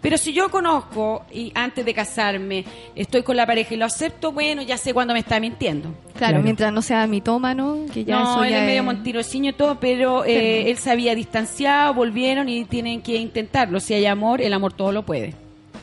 Pero 0.01 0.17
si 0.17 0.31
yo 0.33 0.49
conozco 0.49 1.25
y 1.31 1.51
antes 1.55 1.83
de 1.83 1.93
casarme 1.93 2.63
estoy 2.95 3.23
con 3.23 3.35
la 3.35 3.45
pareja 3.45 3.73
y 3.73 3.77
lo 3.77 3.85
acepto, 3.85 4.31
bueno, 4.31 4.61
ya 4.61 4.77
sé 4.77 4.93
cuándo 4.93 5.13
me 5.13 5.19
está 5.19 5.39
mintiendo. 5.39 5.89
Claro, 6.17 6.33
Claro. 6.33 6.43
mientras 6.43 6.71
no 6.71 6.81
sea 6.81 7.05
mitómano, 7.07 7.85
que 7.93 8.05
ya 8.05 8.19
no, 8.19 8.43
él 8.43 8.51
ya 8.51 8.59
es 8.61 8.65
medio 8.65 8.83
mentirosiño 8.83 9.49
y 9.49 9.53
todo, 9.53 9.79
pero 9.79 10.23
eh, 10.25 10.69
él 10.69 10.77
se 10.77 10.91
había 10.91 11.15
distanciado, 11.15 11.93
volvieron 11.93 12.47
y 12.49 12.63
tienen 12.65 13.01
que 13.01 13.15
intentarlo. 13.17 13.79
Si 13.79 13.93
hay 13.93 14.05
amor, 14.05 14.41
el 14.41 14.53
amor 14.53 14.73
todo 14.73 14.91
lo 14.91 15.03
puede. 15.03 15.33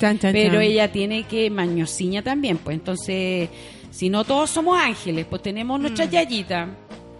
Chan, 0.00 0.18
chan, 0.18 0.32
Pero 0.32 0.52
chan. 0.54 0.62
ella 0.62 0.92
tiene 0.92 1.24
que 1.24 1.50
mañosiña 1.50 2.22
también, 2.22 2.56
pues 2.58 2.76
entonces, 2.76 3.48
si 3.90 4.08
no 4.08 4.24
todos 4.24 4.48
somos 4.48 4.80
ángeles, 4.80 5.26
pues 5.28 5.42
tenemos 5.42 5.78
nuestras 5.80 6.08
yayitas. 6.10 6.68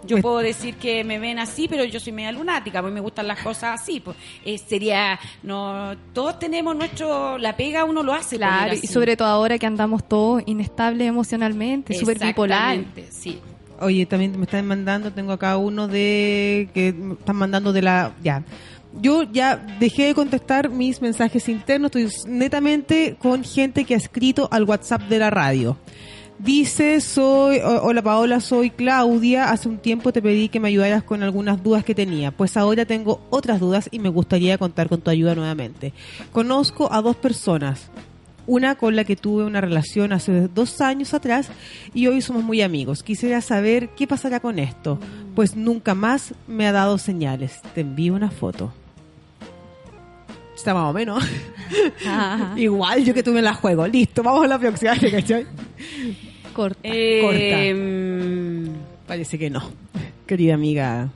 Yo 0.03 0.15
Pues- 0.15 0.21
puedo 0.23 0.37
decir 0.39 0.75
que 0.75 1.03
me 1.03 1.19
ven 1.19 1.39
así, 1.39 1.67
pero 1.67 1.83
yo 1.83 1.99
soy 1.99 2.13
media 2.13 2.31
lunática, 2.31 2.81
pues 2.81 2.93
me 2.93 3.01
gustan 3.01 3.27
las 3.27 3.39
cosas 3.41 3.81
así. 3.81 3.99
Pues 3.99 4.15
Eh, 4.45 4.57
sería, 4.57 5.19
no, 5.43 5.93
todos 6.13 6.39
tenemos 6.39 6.75
nuestro, 6.75 7.37
la 7.37 7.55
pega 7.57 7.83
uno 7.83 8.01
lo 8.03 8.13
hace. 8.13 8.35
ir 8.35 8.39
Claro, 8.39 8.73
y 8.81 8.87
sobre 8.87 9.17
todo 9.17 9.27
ahora 9.27 9.57
que 9.57 9.65
andamos 9.65 10.07
todos 10.07 10.41
inestables 10.45 11.07
emocionalmente, 11.07 11.93
súper 11.95 12.17
bipolar. 12.19 12.75
Exactamente, 12.75 13.11
Sí. 13.11 13.39
Oye, 13.81 14.05
también 14.05 14.37
me 14.37 14.43
están 14.43 14.65
mandando, 14.67 15.11
tengo 15.13 15.31
acá 15.31 15.55
uno 15.57 15.87
de 15.87 16.69
que 16.73 16.91
me 16.91 17.13
están 17.13 17.37
mandando 17.37 17.71
de 17.71 17.81
la 17.81 18.11
ya. 18.21 18.43
Yo 19.01 19.23
ya 19.23 19.55
dejé 19.79 20.07
de 20.07 20.15
contestar 20.15 20.69
mis 20.69 21.01
mensajes 21.01 21.47
internos, 21.47 21.91
estoy 21.95 22.09
netamente 22.29 23.15
con 23.19 23.43
gente 23.43 23.85
que 23.85 23.93
ha 23.93 23.97
escrito 23.97 24.49
al 24.51 24.63
WhatsApp 24.63 25.03
de 25.03 25.19
la 25.19 25.29
radio. 25.29 25.77
Dice, 26.39 27.01
soy, 27.01 27.59
hola 27.59 28.01
Paola, 28.01 28.39
soy 28.39 28.69
Claudia, 28.69 29.51
hace 29.51 29.67
un 29.67 29.77
tiempo 29.77 30.13
te 30.13 30.21
pedí 30.21 30.47
que 30.47 30.61
me 30.61 30.69
ayudaras 30.69 31.03
con 31.03 31.21
algunas 31.21 31.61
dudas 31.61 31.83
que 31.83 31.93
tenía, 31.93 32.31
pues 32.31 32.55
ahora 32.55 32.85
tengo 32.85 33.19
otras 33.29 33.59
dudas 33.59 33.89
y 33.91 33.99
me 33.99 34.07
gustaría 34.07 34.57
contar 34.57 34.87
con 34.87 35.01
tu 35.01 35.11
ayuda 35.11 35.35
nuevamente. 35.35 35.91
Conozco 36.31 36.93
a 36.93 37.01
dos 37.01 37.17
personas, 37.17 37.89
una 38.47 38.75
con 38.75 38.95
la 38.95 39.03
que 39.03 39.17
tuve 39.17 39.43
una 39.43 39.59
relación 39.59 40.13
hace 40.13 40.47
dos 40.47 40.79
años 40.79 41.13
atrás 41.13 41.49
y 41.93 42.07
hoy 42.07 42.21
somos 42.21 42.41
muy 42.45 42.61
amigos. 42.61 43.03
Quisiera 43.03 43.41
saber 43.41 43.89
qué 43.89 44.07
pasará 44.07 44.39
con 44.39 44.59
esto, 44.59 44.97
pues 45.35 45.57
nunca 45.57 45.93
más 45.93 46.33
me 46.47 46.65
ha 46.67 46.71
dado 46.71 46.97
señales. 46.97 47.61
Te 47.75 47.81
envío 47.81 48.13
una 48.13 48.31
foto. 48.31 48.71
Está 50.55 50.73
más 50.73 50.89
o 50.89 50.93
menos. 50.93 51.21
Igual 52.55 53.03
yo 53.03 53.13
que 53.13 53.23
tú 53.23 53.31
me 53.31 53.41
la 53.41 53.53
juego. 53.53 53.85
Listo, 53.87 54.23
vamos 54.23 54.45
a 54.45 54.47
la 54.47 54.57
próxima. 54.57 54.93
¿cachai? 55.11 55.45
Corta. 56.63 56.79
Eh, 56.83 57.73
mm, 57.73 59.07
Parece 59.07 59.37
que 59.39 59.49
no. 59.49 59.61
Querida 60.27 60.53
amiga, 60.53 61.09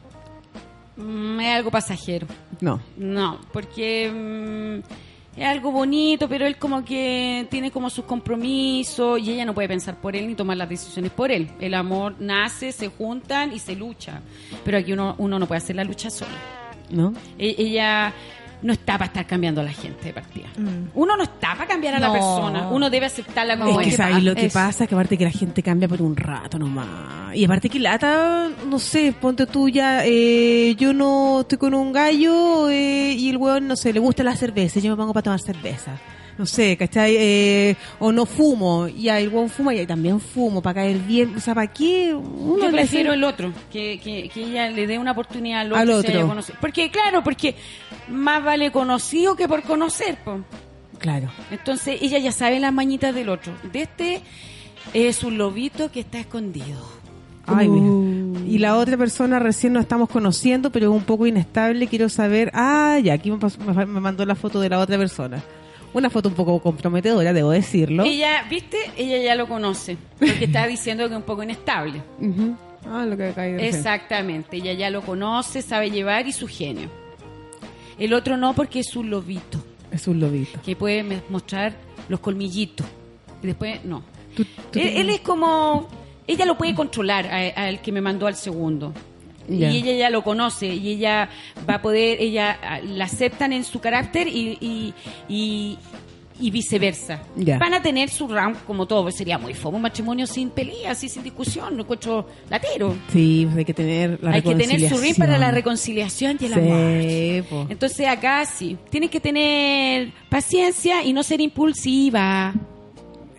mm, 0.97 1.39
es 1.39 1.47
algo 1.55 1.69
pasajero. 1.71 2.27
no. 2.61 2.81
No, 2.97 3.39
porque 3.51 4.09
mm, 4.11 5.39
es 5.39 5.45
algo 5.45 5.71
bonito, 5.71 6.27
pero 6.29 6.45
él 6.45 6.57
como 6.57 6.83
que 6.85 7.47
tiene 7.49 7.71
como 7.71 7.89
sus 7.89 8.05
compromisos 8.05 9.19
y 9.19 9.31
ella 9.31 9.45
no 9.45 9.53
puede 9.53 9.67
pensar 9.67 9.99
por 9.99 10.15
él 10.15 10.27
ni 10.27 10.35
tomar 10.35 10.57
las 10.57 10.69
decisiones 10.69 11.11
por 11.11 11.31
él. 11.31 11.49
El 11.59 11.73
amor 11.73 12.15
nace, 12.19 12.71
se 12.71 12.87
juntan 12.89 13.51
y 13.53 13.59
se 13.59 13.75
lucha. 13.75 14.21
Pero 14.63 14.77
aquí 14.77 14.93
uno, 14.93 15.15
uno 15.17 15.39
no 15.39 15.47
puede 15.47 15.57
hacer 15.59 15.75
la 15.75 15.83
lucha 15.83 16.09
sola. 16.09 16.31
¿No? 16.91 17.13
E- 17.39 17.55
ella 17.57 18.13
no 18.63 18.73
está 18.73 18.93
para 18.93 19.05
estar 19.05 19.27
cambiando 19.27 19.61
a 19.61 19.63
la 19.65 19.71
gente 19.71 20.05
de 20.05 20.13
partida. 20.13 20.47
Mm. 20.57 20.89
Uno 20.95 21.17
no 21.17 21.23
está 21.23 21.53
para 21.53 21.67
cambiar 21.67 21.95
a 21.95 21.99
la 21.99 22.11
persona. 22.11 22.69
Uno 22.69 22.89
debe 22.89 23.05
aceptarla 23.05 23.57
como 23.57 23.79
es 23.81 23.87
que 23.87 23.91
es. 23.91 23.97
sabes 23.97 24.23
lo 24.23 24.33
que 24.33 24.49
pasa, 24.49 24.87
que 24.87 24.95
aparte 24.95 25.17
que 25.17 25.25
la 25.25 25.31
gente 25.31 25.61
cambia 25.61 25.87
por 25.87 26.01
un 26.01 26.15
rato 26.15 26.57
nomás. 26.57 27.35
Y 27.35 27.45
aparte 27.45 27.69
que 27.69 27.79
lata, 27.79 28.49
no 28.67 28.79
sé, 28.79 29.13
ponte 29.19 29.45
tú 29.45 29.69
ya, 29.69 30.05
eh, 30.05 30.75
yo 30.75 30.93
no 30.93 31.41
estoy 31.41 31.57
con 31.57 31.73
un 31.73 31.91
gallo 31.91 32.69
eh, 32.69 33.13
y 33.13 33.29
el 33.29 33.37
weón, 33.37 33.67
no 33.67 33.75
sé, 33.75 33.91
le 33.91 33.99
gusta 33.99 34.23
la 34.23 34.35
cerveza, 34.35 34.79
yo 34.79 34.91
me 34.91 34.97
pongo 34.97 35.13
para 35.13 35.23
tomar 35.23 35.41
cerveza. 35.41 35.99
No 36.37 36.45
sé, 36.47 36.75
¿cachai? 36.77 37.15
Eh, 37.15 37.75
o 37.99 38.11
no 38.11 38.25
fumo, 38.25 38.87
y 38.87 39.07
el 39.09 39.29
weón 39.29 39.49
fuma 39.49 39.73
y 39.75 39.85
también 39.85 40.19
fumo, 40.19 40.61
para 40.61 40.75
caer 40.81 40.97
bien. 40.97 41.35
O 41.35 41.39
sea, 41.39 41.53
¿para 41.53 41.67
qué? 41.71 42.13
Uno 42.13 42.57
Yo 42.57 42.65
le 42.65 42.71
prefiero 42.71 43.13
el 43.13 43.23
otro, 43.23 43.53
que, 43.71 43.99
que, 44.03 44.29
que 44.29 44.43
ella 44.43 44.69
le 44.69 44.87
dé 44.87 44.97
una 44.97 45.11
oportunidad 45.11 45.61
al 45.61 45.73
otro. 45.73 46.31
Al 46.31 46.43
se. 46.43 46.53
Porque, 46.59 46.89
claro, 46.89 47.23
porque 47.23 47.55
más 48.09 48.43
vale 48.43 48.71
conocido 48.71 49.35
que 49.35 49.47
por 49.47 49.61
conocer. 49.63 50.17
po. 50.25 50.39
Claro. 50.97 51.29
Entonces, 51.51 51.97
ella 52.01 52.17
ya 52.17 52.31
sabe 52.31 52.59
las 52.59 52.73
mañitas 52.73 53.13
del 53.13 53.29
otro. 53.29 53.53
De 53.71 53.81
este 53.83 54.21
es 54.93 55.23
un 55.23 55.37
lobito 55.37 55.91
que 55.91 55.99
está 55.99 56.19
escondido. 56.19 56.81
Ay, 57.45 57.67
mira. 57.67 57.85
Uh. 57.85 58.33
Y 58.47 58.57
la 58.57 58.77
otra 58.77 58.95
persona 58.97 59.37
recién 59.37 59.73
nos 59.73 59.81
estamos 59.83 60.09
conociendo, 60.09 60.71
pero 60.71 60.89
es 60.89 60.95
un 60.97 61.03
poco 61.03 61.27
inestable. 61.27 61.87
Quiero 61.87 62.07
saber. 62.09 62.49
Ah, 62.53 62.99
ya, 63.03 63.13
aquí 63.13 63.29
me, 63.29 63.37
pasó- 63.37 63.59
me- 63.59 63.85
me 63.85 63.99
mandó 63.99 64.25
la 64.25 64.35
foto 64.35 64.59
de 64.61 64.69
la 64.69 64.79
otra 64.79 64.97
persona. 64.97 65.43
Una 65.93 66.09
foto 66.09 66.29
un 66.29 66.35
poco 66.35 66.59
comprometedora, 66.59 67.33
debo 67.33 67.51
decirlo. 67.51 68.03
Ella, 68.03 68.43
¿viste? 68.49 68.77
Ella 68.97 69.17
ya 69.19 69.35
lo 69.35 69.47
conoce. 69.47 69.97
Porque 70.19 70.45
está 70.45 70.65
diciendo 70.67 71.05
que 71.07 71.13
es 71.13 71.17
un 71.17 71.23
poco 71.23 71.43
inestable. 71.43 72.01
Ujú. 72.19 72.55
Ah, 72.89 73.05
lo 73.05 73.15
que 73.15 73.23
de 73.23 73.33
recién. 73.33 73.59
Exactamente. 73.59 74.57
Ella 74.57 74.73
ya 74.73 74.89
lo 74.89 75.01
conoce, 75.01 75.61
sabe 75.61 75.91
llevar 75.91 76.27
y 76.27 76.31
su 76.31 76.47
genio. 76.47 76.89
El 77.99 78.13
otro 78.13 78.37
no, 78.37 78.53
porque 78.53 78.79
es 78.79 78.95
un 78.95 79.09
lobito. 79.09 79.63
Es 79.91 80.07
un 80.07 80.19
lobito. 80.19 80.59
que 80.65 80.75
puede 80.75 81.21
mostrar 81.29 81.73
los 82.09 82.19
colmillitos. 82.19 82.85
Y 83.43 83.47
después, 83.47 83.85
no. 83.85 84.01
Tú- 84.35 84.45
tú 84.71 84.79
él, 84.79 85.09
es 85.11 85.19
como... 85.21 85.87
Ella 86.25 86.45
lo 86.45 86.57
puede 86.57 86.73
controlar 86.73 87.27
a- 87.27 87.67
al 87.67 87.81
que 87.81 87.91
me 87.91 88.01
mandó 88.01 88.25
al 88.25 88.35
segundo. 88.35 88.93
Y 89.49 89.63
ella 89.65 89.93
ya 89.93 90.09
lo 90.09 90.23
conoce 90.23 90.67
y 90.67 90.89
ella 90.89 91.29
va 91.69 91.75
a 91.75 91.81
poder, 91.81 92.21
ella 92.21 92.57
ah, 92.63 92.79
la 92.79 93.05
aceptan 93.05 93.53
en 93.53 93.63
su 93.63 93.79
carácter 93.79 94.27
y, 94.27 94.57
y, 94.61 94.93
y, 95.27 95.77
y 96.39 96.49
viceversa. 96.51 97.21
Van 97.35 97.73
a 97.73 97.81
tener 97.81 98.09
su 98.09 98.27
round 98.27 98.57
como 98.65 98.85
todo, 98.85 99.11
sería 99.11 99.37
muy 99.37 99.53
fome 99.53 99.77
un 99.77 99.83
matrimonio 99.83 100.25
sin 100.27 100.49
peleas 100.49 101.03
y 101.03 101.09
sin 101.09 101.23
discusión, 101.23 101.75
no 101.75 101.83
encuentro 101.83 102.27
latero. 102.49 102.95
Sí, 103.11 103.43
pues 103.45 103.57
hay 103.57 103.65
que 103.65 103.73
tener 103.73 104.19
la 104.23 104.31
Hay 104.31 104.41
que 104.41 104.55
tener 104.55 104.89
su 104.89 104.97
ring 104.97 105.15
para 105.17 105.37
la 105.37 105.51
reconciliación. 105.51 106.37
y 106.39 106.45
el 106.45 106.53
amor. 106.53 107.01
Sí, 107.01 107.43
po. 107.49 107.67
Entonces 107.69 108.07
acá 108.07 108.45
sí, 108.45 108.77
tienes 108.89 109.09
que 109.09 109.19
tener 109.19 110.11
paciencia 110.29 111.03
y 111.03 111.13
no 111.13 111.21
ser 111.23 111.41
impulsiva. 111.41 112.53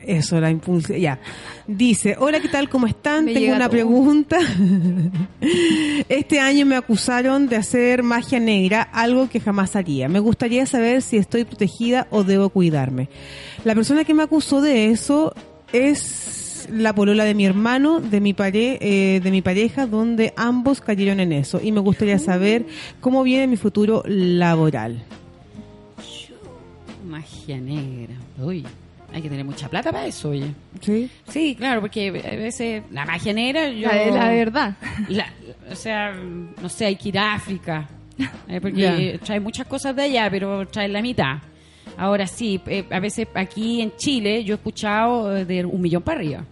Eso, 0.07 0.41
la 0.41 0.51
impulsa. 0.51 0.97
Ya. 0.97 1.19
Dice, 1.67 2.17
hola, 2.19 2.41
¿qué 2.41 2.49
tal? 2.49 2.69
¿Cómo 2.69 2.87
están? 2.87 3.25
Me 3.25 3.35
Tengo 3.35 3.55
una 3.55 3.67
todo. 3.67 3.71
pregunta. 3.71 4.39
este 6.09 6.41
año 6.41 6.67
me 6.67 6.77
acusaron 6.77 7.49
de 7.49 7.57
hacer 7.57 8.03
magia 8.03 8.41
negra, 8.41 8.83
algo 8.83 9.29
que 9.29 9.41
jamás 9.41 9.77
haría. 9.77 10.09
Me 10.09 10.19
gustaría 10.21 10.67
saber 10.67 11.03
si 11.03 11.17
estoy 11.17 11.45
protegida 11.45 12.07
o 12.11 12.25
debo 12.25 12.49
cuidarme. 12.51 13.09
La 13.65 13.75
persona 13.75 14.05
que 14.05 14.15
me 14.15 14.23
acusó 14.23 14.61
de 14.61 14.91
eso 14.91 15.35
es 15.73 16.69
la 16.71 16.95
polola 16.95 17.25
de 17.25 17.35
mi 17.35 17.45
hermano, 17.47 18.01
de 18.01 18.21
mi, 18.21 18.33
pare, 18.33 18.79
eh, 18.81 19.21
de 19.21 19.31
mi 19.31 19.43
pareja, 19.43 19.87
donde 19.87 20.33
ambos 20.37 20.81
cayeron 20.81 21.21
en 21.21 21.33
eso. 21.33 21.61
Y 21.63 21.73
me 21.73 21.81
gustaría 21.81 22.19
saber 22.19 22.67
cómo 23.01 23.23
viene 23.23 23.47
mi 23.47 23.57
futuro 23.57 24.03
laboral. 24.07 25.03
Magia 27.07 27.61
negra. 27.61 28.15
Uy, 28.39 28.65
hay 29.15 29.23
que 29.23 29.29
tener 29.29 29.45
mucha 29.45 29.69
plata 29.69 29.93
para 29.93 30.07
eso, 30.07 30.31
oye. 30.31 30.49
¿Sí? 30.81 31.09
Sí, 31.29 31.55
claro, 31.55 31.81
porque 31.81 32.09
a 32.09 32.37
veces 32.37 32.83
la 32.91 33.07
magia 33.07 33.33
negra, 33.33 33.69
yo... 33.71 33.87
La, 33.89 34.07
la 34.07 34.29
verdad. 34.31 34.77
la- 35.09 35.33
o 35.71 35.75
sea, 35.77 36.13
no 36.13 36.69
sé, 36.69 36.87
hay 36.87 36.97
que 36.97 37.09
ir 37.11 37.19
a 37.19 37.35
África. 37.35 37.89
eh, 38.49 38.61
porque 38.61 39.19
trae 39.25 39.41
muchas 39.41 39.67
cosas 39.67 39.95
de 39.97 40.03
allá, 40.03 40.29
pero 40.31 40.67
trae 40.69 40.89
la 40.89 41.01
mitad. 41.01 41.39
Ahora 41.97 42.27
sí, 42.27 42.61
eh, 42.67 42.85
a 42.91 42.99
veces 43.01 43.29
aquí 43.35 43.81
en 43.81 43.95
Chile 43.97 44.43
yo 44.45 44.55
he 44.55 44.57
escuchado 44.57 45.31
de 45.45 45.65
un 45.65 45.81
millón 45.81 46.03
para 46.03 46.19
arriba. 46.19 46.45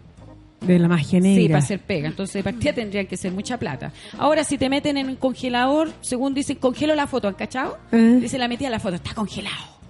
De 0.60 0.78
la 0.78 0.86
magia 0.86 1.18
negra. 1.18 1.42
Sí, 1.42 1.48
para 1.48 1.58
hacer 1.58 1.80
pega. 1.80 2.06
Entonces, 2.08 2.34
de 2.34 2.44
partida 2.44 2.72
tendrían 2.72 3.06
que 3.08 3.16
ser 3.16 3.32
mucha 3.32 3.58
plata. 3.58 3.92
Ahora, 4.16 4.44
si 4.44 4.56
te 4.58 4.68
meten 4.68 4.96
en 4.96 5.08
un 5.08 5.16
congelador, 5.16 5.90
según 6.00 6.34
dicen, 6.34 6.58
congelo 6.58 6.94
la 6.94 7.08
foto, 7.08 7.26
¿han 7.26 7.34
cachado? 7.34 7.78
Eh. 7.90 8.18
Dice 8.20 8.38
la 8.38 8.46
metida 8.46 8.70
la 8.70 8.78
foto, 8.78 8.94
está 8.94 9.12
congelado. 9.14 9.81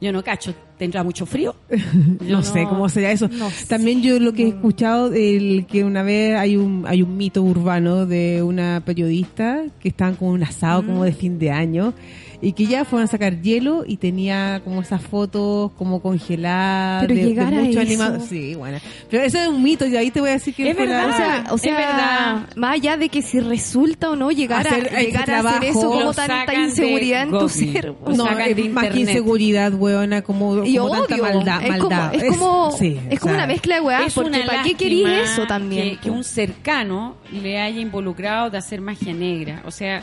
Yo 0.00 0.12
no 0.12 0.22
cacho, 0.22 0.54
¿tendrá 0.78 1.02
mucho 1.02 1.24
frío? 1.24 1.54
no, 2.20 2.42
sé 2.42 2.64
cómo 2.64 2.88
será 2.88 3.10
eso. 3.10 3.28
no 3.28 3.48
sé. 3.50 3.66
También 3.66 4.02
yo 4.02 4.18
lo 4.20 4.32
que 4.32 4.44
he 4.44 4.48
escuchado 4.48 5.12
el 5.12 5.66
que 5.66 5.84
una 5.84 6.02
vez 6.02 6.36
hay 6.36 6.56
un 6.56 6.84
hay 6.86 7.02
un 7.02 7.16
mito 7.16 7.42
urbano 7.42 8.06
de 8.06 8.42
una 8.42 8.82
periodista 8.84 9.64
que 9.80 9.88
estaban 9.88 10.16
con 10.16 10.28
un 10.28 10.42
asado 10.42 10.84
como 10.84 11.04
de 11.04 11.12
fin 11.12 11.38
de 11.38 11.50
año 11.50 11.94
y 12.40 12.52
que 12.52 12.66
ya 12.66 12.84
fueron 12.84 13.04
a 13.04 13.10
sacar 13.10 13.40
hielo 13.40 13.84
y 13.86 13.96
tenía 13.96 14.60
como 14.64 14.82
esas 14.82 15.02
fotos 15.02 15.72
como 15.78 16.00
congeladas 16.00 17.04
Pero 17.06 17.14
de, 17.14 17.34
de 17.34 17.40
a 17.40 17.44
muchos 17.46 17.68
eso. 17.70 17.80
animados. 17.80 18.24
Sí, 18.28 18.54
bueno. 18.54 18.78
Pero 19.10 19.22
eso 19.24 19.38
es 19.38 19.48
un 19.48 19.62
mito 19.62 19.86
y 19.86 19.96
ahí 19.96 20.10
te 20.10 20.20
voy 20.20 20.30
a 20.30 20.32
decir 20.34 20.54
que 20.54 20.70
Es 20.70 20.76
fue 20.76 20.86
la- 20.86 21.06
verdad. 21.06 21.14
O 21.14 21.16
sea, 21.16 21.44
o 21.52 21.56
Es 21.56 21.62
verdad. 21.62 22.46
más 22.56 22.74
allá 22.74 22.96
de 22.96 23.08
que 23.08 23.22
si 23.22 23.40
resulta 23.40 24.10
o 24.10 24.16
no 24.16 24.30
llegar 24.30 24.66
Hacer 24.66 24.86
a, 24.94 25.00
ese 25.00 25.06
llegar 25.06 25.30
a 25.30 25.38
hacer 25.40 25.64
eso, 25.64 25.90
como 25.90 26.12
tanta 26.12 26.54
inseguridad 26.54 27.22
en 27.22 27.30
tu 27.30 27.48
ser. 27.48 27.86
Lo 28.06 28.14
no, 28.14 28.26
es 28.38 28.70
más 28.72 28.88
que 28.88 29.00
inseguridad, 29.00 29.72
weona, 29.74 30.22
como, 30.22 30.64
Y 30.64 30.76
como 30.76 30.90
tanta 31.06 31.16
maldad. 31.16 31.62
es 31.62 31.76
como, 31.78 31.90
maldad. 31.90 32.14
es 32.14 32.24
como, 32.36 32.72
sí, 32.72 32.98
es 33.10 33.16
o 33.18 33.20
como 33.20 33.32
sea, 33.32 33.34
una 33.34 33.46
mezcla 33.46 33.80
de 33.80 34.06
Es 34.06 34.14
porque 34.14 34.40
¿para 34.46 34.62
qué 34.62 34.74
querís 34.74 35.06
eso 35.08 35.46
también? 35.46 35.90
Que, 35.90 35.96
que 35.98 36.10
un 36.10 36.24
cercano 36.24 37.16
le 37.32 37.60
haya 37.60 37.80
involucrado 37.80 38.50
de 38.50 38.58
hacer 38.58 38.80
magia 38.80 39.12
negra. 39.14 39.62
O 39.66 39.70
sea, 39.70 40.02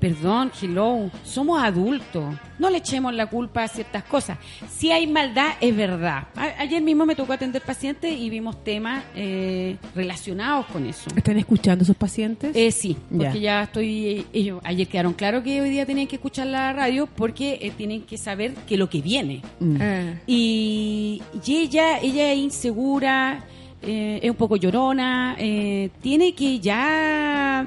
perdón, 0.00 0.52
hello, 0.60 1.10
somos 1.24 1.62
adultos. 1.62 2.34
No 2.58 2.70
le 2.70 2.78
echemos 2.78 3.12
la 3.14 3.26
culpa 3.26 3.64
a 3.64 3.68
ciertas 3.68 4.02
cosas. 4.04 4.38
Si 4.70 4.90
hay 4.92 5.06
maldad, 5.06 5.52
es 5.60 5.74
verdad. 5.76 6.28
A- 6.36 6.54
ayer 6.62 6.80
mismo 6.82 7.04
me 7.06 7.14
tocó 7.14 7.32
atender 7.32 7.62
pacientes 7.62 8.16
y 8.18 8.28
vimos 8.30 8.62
temas 8.62 9.02
eh, 9.14 9.76
relacionados 9.94 10.66
con 10.66 10.86
eso. 10.86 11.10
¿Están 11.16 11.38
escuchando 11.38 11.82
esos 11.84 11.96
pacientes? 11.96 12.54
Eh, 12.54 12.70
sí, 12.72 12.96
porque 13.10 13.40
Ya. 13.40 13.58
ya, 13.58 13.62
estoy. 13.64 14.26
Ellos 14.32 14.60
ayer 14.64 14.86
quedaron 14.86 15.12
claro 15.14 15.42
que 15.42 15.60
hoy 15.60 15.70
día 15.70 15.84
tenían 15.86 16.06
que 16.06 16.16
escuchar 16.16 16.46
la 16.46 16.72
radio 16.72 17.06
porque 17.06 17.58
eh, 17.62 17.72
tienen 17.76 18.02
que 18.02 18.16
saber 18.18 18.54
que 18.66 18.76
lo 18.76 18.88
que 18.88 19.00
viene. 19.00 19.42
Mm. 19.60 19.76
Ah. 19.80 20.14
Y, 20.26 21.22
y 21.46 21.56
ella, 21.56 21.98
ella 22.00 22.32
es 22.32 22.38
insegura, 22.38 23.44
eh, 23.82 24.20
es 24.22 24.30
un 24.30 24.36
poco 24.36 24.56
llorona, 24.56 25.36
eh, 25.38 25.90
tiene 26.00 26.34
que 26.34 26.58
ya... 26.60 27.66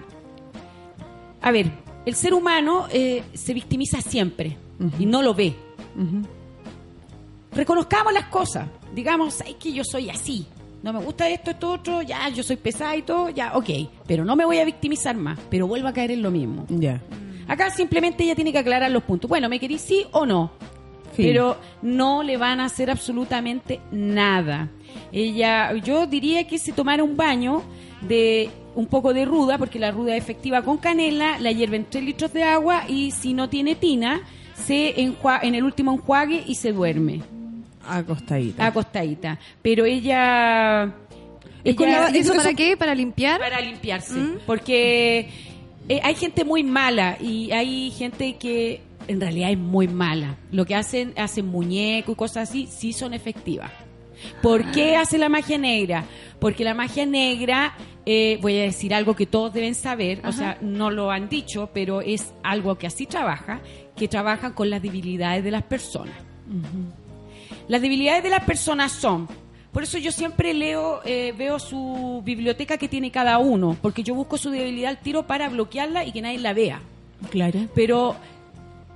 A 1.41 1.51
ver, 1.51 1.67
el 2.09 2.15
ser 2.15 2.33
humano 2.33 2.87
eh, 2.91 3.23
se 3.33 3.53
victimiza 3.53 4.01
siempre 4.01 4.57
y 4.97 5.05
no 5.05 5.21
lo 5.21 5.33
ve. 5.33 5.53
Reconozcamos 7.53 8.13
las 8.13 8.25
cosas, 8.25 8.67
digamos, 8.93 9.41
es 9.41 9.55
que 9.55 9.71
yo 9.71 9.83
soy 9.83 10.09
así. 10.09 10.45
No 10.81 10.93
me 10.93 10.99
gusta 10.99 11.27
esto, 11.29 11.51
esto, 11.51 11.71
otro, 11.71 12.01
ya, 12.01 12.29
yo 12.29 12.41
soy 12.41 12.55
pesada 12.55 12.95
y 12.95 13.01
todo, 13.01 13.29
ya, 13.29 13.55
ok. 13.55 13.69
Pero 14.07 14.25
no 14.25 14.35
me 14.35 14.45
voy 14.45 14.57
a 14.59 14.65
victimizar 14.65 15.15
más, 15.15 15.37
pero 15.49 15.67
vuelvo 15.67 15.87
a 15.87 15.93
caer 15.93 16.11
en 16.11 16.21
lo 16.21 16.31
mismo. 16.31 16.65
Ya. 16.69 17.01
Acá 17.47 17.69
simplemente 17.69 18.23
ella 18.23 18.35
tiene 18.35 18.51
que 18.51 18.59
aclarar 18.59 18.89
los 18.89 19.03
puntos. 19.03 19.29
Bueno, 19.29 19.49
¿me 19.49 19.59
querís 19.59 19.81
sí 19.81 20.05
o 20.11 20.25
no? 20.25 20.51
Fin. 21.13 21.25
Pero 21.27 21.57
no 21.81 22.23
le 22.23 22.37
van 22.37 22.59
a 22.59 22.65
hacer 22.65 22.89
absolutamente 22.89 23.81
nada. 23.91 24.69
Ella, 25.11 25.73
yo 25.73 26.07
diría 26.07 26.47
que 26.47 26.57
se 26.57 26.71
tomara 26.71 27.03
un 27.03 27.17
baño 27.17 27.61
de 28.01 28.49
un 28.79 28.87
poco 28.87 29.13
de 29.13 29.25
ruda, 29.25 29.57
porque 29.57 29.77
la 29.79 29.91
ruda 29.91 30.15
es 30.15 30.23
efectiva 30.23 30.61
con 30.61 30.77
canela, 30.77 31.37
la 31.39 31.51
hierve 31.51 31.77
en 31.77 31.85
3 31.85 32.03
litros 32.03 32.33
de 32.33 32.43
agua 32.43 32.83
y 32.87 33.11
si 33.11 33.33
no 33.33 33.49
tiene 33.49 33.75
tina, 33.75 34.21
se 34.55 34.95
enjua- 34.97 35.39
en 35.43 35.55
el 35.55 35.63
último 35.63 35.91
enjuague 35.93 36.43
y 36.47 36.55
se 36.55 36.71
duerme, 36.71 37.21
Acostadita. 37.87 38.65
acostadita. 38.67 39.39
Pero 39.61 39.85
ella... 39.85 40.93
Ella- 41.63 42.09
la- 42.09 42.11
¿Y 42.17 42.19
eso 42.19 42.33
eso- 42.33 42.41
para 42.41 42.53
qué? 42.53 42.77
¿Para 42.77 42.95
limpiar? 42.95 43.39
para 43.39 43.59
limpiarse. 43.59 44.13
¿Mm? 44.17 44.39
Porque 44.45 45.29
eh, 45.89 45.99
hay 46.03 46.15
gente 46.15 46.45
muy 46.45 46.63
mala 46.63 47.17
y 47.19 47.51
hay 47.51 47.91
gente 47.91 48.35
que 48.37 48.81
en 49.07 49.19
realidad 49.19 49.51
es 49.51 49.57
muy 49.57 49.87
mala. 49.87 50.35
Lo 50.51 50.65
que 50.65 50.75
hacen, 50.75 51.13
hacen 51.17 51.47
muñecos 51.47 52.13
y 52.13 52.17
cosas 52.17 52.49
así, 52.49 52.67
sí 52.67 52.93
son 52.93 53.13
efectivas. 53.13 53.71
¿Por 54.41 54.71
qué 54.71 54.95
hace 54.97 55.17
la 55.17 55.29
magia 55.29 55.57
negra? 55.57 56.03
Porque 56.39 56.63
la 56.63 56.73
magia 56.73 57.05
negra, 57.05 57.75
eh, 58.05 58.39
voy 58.41 58.57
a 58.57 58.61
decir 58.63 58.93
algo 58.93 59.15
que 59.15 59.25
todos 59.25 59.53
deben 59.53 59.75
saber, 59.75 60.21
o 60.25 60.31
sea, 60.31 60.57
no 60.61 60.89
lo 60.89 61.11
han 61.11 61.27
dicho, 61.27 61.69
pero 61.73 62.01
es 62.01 62.33
algo 62.43 62.77
que 62.77 62.87
así 62.87 63.05
trabaja, 63.05 63.59
que 63.95 64.07
trabajan 64.07 64.53
con 64.53 64.69
las 64.69 64.81
debilidades 64.81 65.43
de 65.43 65.51
las 65.51 65.63
personas. 65.63 66.15
Las 67.67 67.81
debilidades 67.81 68.23
de 68.23 68.29
las 68.29 68.43
personas 68.45 68.91
son, 68.91 69.27
por 69.71 69.83
eso 69.83 69.97
yo 69.97 70.11
siempre 70.11 70.53
leo, 70.53 71.01
eh, 71.05 71.33
veo 71.37 71.59
su 71.59 72.21
biblioteca 72.25 72.77
que 72.77 72.87
tiene 72.87 73.11
cada 73.11 73.37
uno, 73.37 73.77
porque 73.81 74.01
yo 74.01 74.15
busco 74.15 74.37
su 74.37 74.49
debilidad 74.49 74.89
al 74.91 74.99
tiro 74.99 75.27
para 75.27 75.49
bloquearla 75.49 76.05
y 76.05 76.11
que 76.11 76.21
nadie 76.21 76.39
la 76.39 76.53
vea. 76.53 76.81
Claro. 77.29 77.59
Pero 77.75 78.15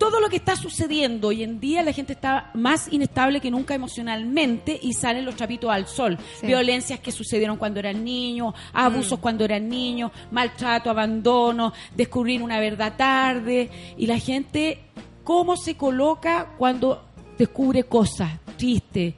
todo 0.04 0.20
lo 0.20 0.28
que 0.28 0.36
está 0.36 0.58
sucediendo 0.58 1.30
hoy 1.30 1.44
en 1.44 1.62
día, 1.62 1.82
la 1.82 1.94
gente 1.94 2.12
está 2.12 2.52
más 2.56 2.92
inestable 2.92 3.40
que 3.40 3.50
nunca 3.50 3.74
emocionalmente 3.74 4.78
y 4.82 4.92
salen 4.92 5.24
los 5.24 5.38
trapitos 5.38 5.72
al 5.72 5.88
sol. 5.88 6.18
Sí. 6.42 6.48
Violencias 6.48 7.00
que 7.00 7.14
sucedieron 7.14 7.56
cuando 7.56 7.80
eran 7.80 8.04
niños, 8.04 8.54
abusos 8.74 9.20
cuando 9.20 9.46
eran 9.46 9.70
niños, 9.70 10.12
maltrato, 10.30 10.90
abandono, 10.90 11.72
descubrir 11.96 12.44
una 12.44 12.60
verdad 12.60 12.98
tarde. 12.98 13.70
Y 13.98 14.06
la 14.06 14.20
gente, 14.20 14.80
¿cómo 15.24 15.56
se 15.56 15.78
coloca 15.78 16.50
cuando 16.58 17.06
descubre 17.38 17.86
cosas 17.86 18.30
tristes? 18.58 19.14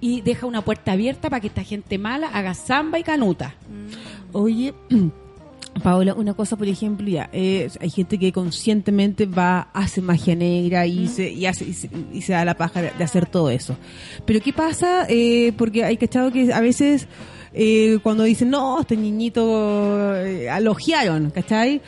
Y 0.00 0.20
deja 0.20 0.46
una 0.46 0.62
puerta 0.62 0.92
abierta 0.92 1.28
para 1.28 1.40
que 1.40 1.48
esta 1.48 1.64
gente 1.64 1.98
mala 1.98 2.28
haga 2.28 2.54
samba 2.54 3.00
y 3.00 3.02
canuta. 3.02 3.56
Oye, 4.32 4.72
Paola, 5.80 6.14
una 6.14 6.34
cosa, 6.34 6.56
por 6.56 6.68
ejemplo, 6.68 7.06
ya, 7.08 7.28
eh, 7.32 7.68
hay 7.80 7.90
gente 7.90 8.18
que 8.18 8.32
conscientemente 8.32 9.26
va, 9.26 9.68
hace 9.72 10.00
magia 10.00 10.34
negra 10.34 10.86
y, 10.86 11.08
se, 11.08 11.30
y, 11.30 11.46
hace, 11.46 11.64
y, 11.64 11.72
se, 11.72 11.90
y 12.12 12.22
se 12.22 12.32
da 12.32 12.44
la 12.44 12.54
paja 12.54 12.82
de, 12.82 12.90
de 12.96 13.04
hacer 13.04 13.26
todo 13.26 13.50
eso. 13.50 13.76
Pero 14.24 14.40
¿qué 14.40 14.52
pasa? 14.52 15.06
Eh, 15.08 15.52
porque 15.56 15.84
hay 15.84 15.96
cachado 15.96 16.30
que 16.30 16.52
a 16.52 16.60
veces 16.60 17.08
eh, 17.52 17.98
cuando 18.02 18.24
dicen, 18.24 18.50
no, 18.50 18.80
este 18.80 18.96
niñito 18.96 20.14
eh, 20.16 20.50
alogiaron, 20.50 21.30
¿cachai? 21.30 21.80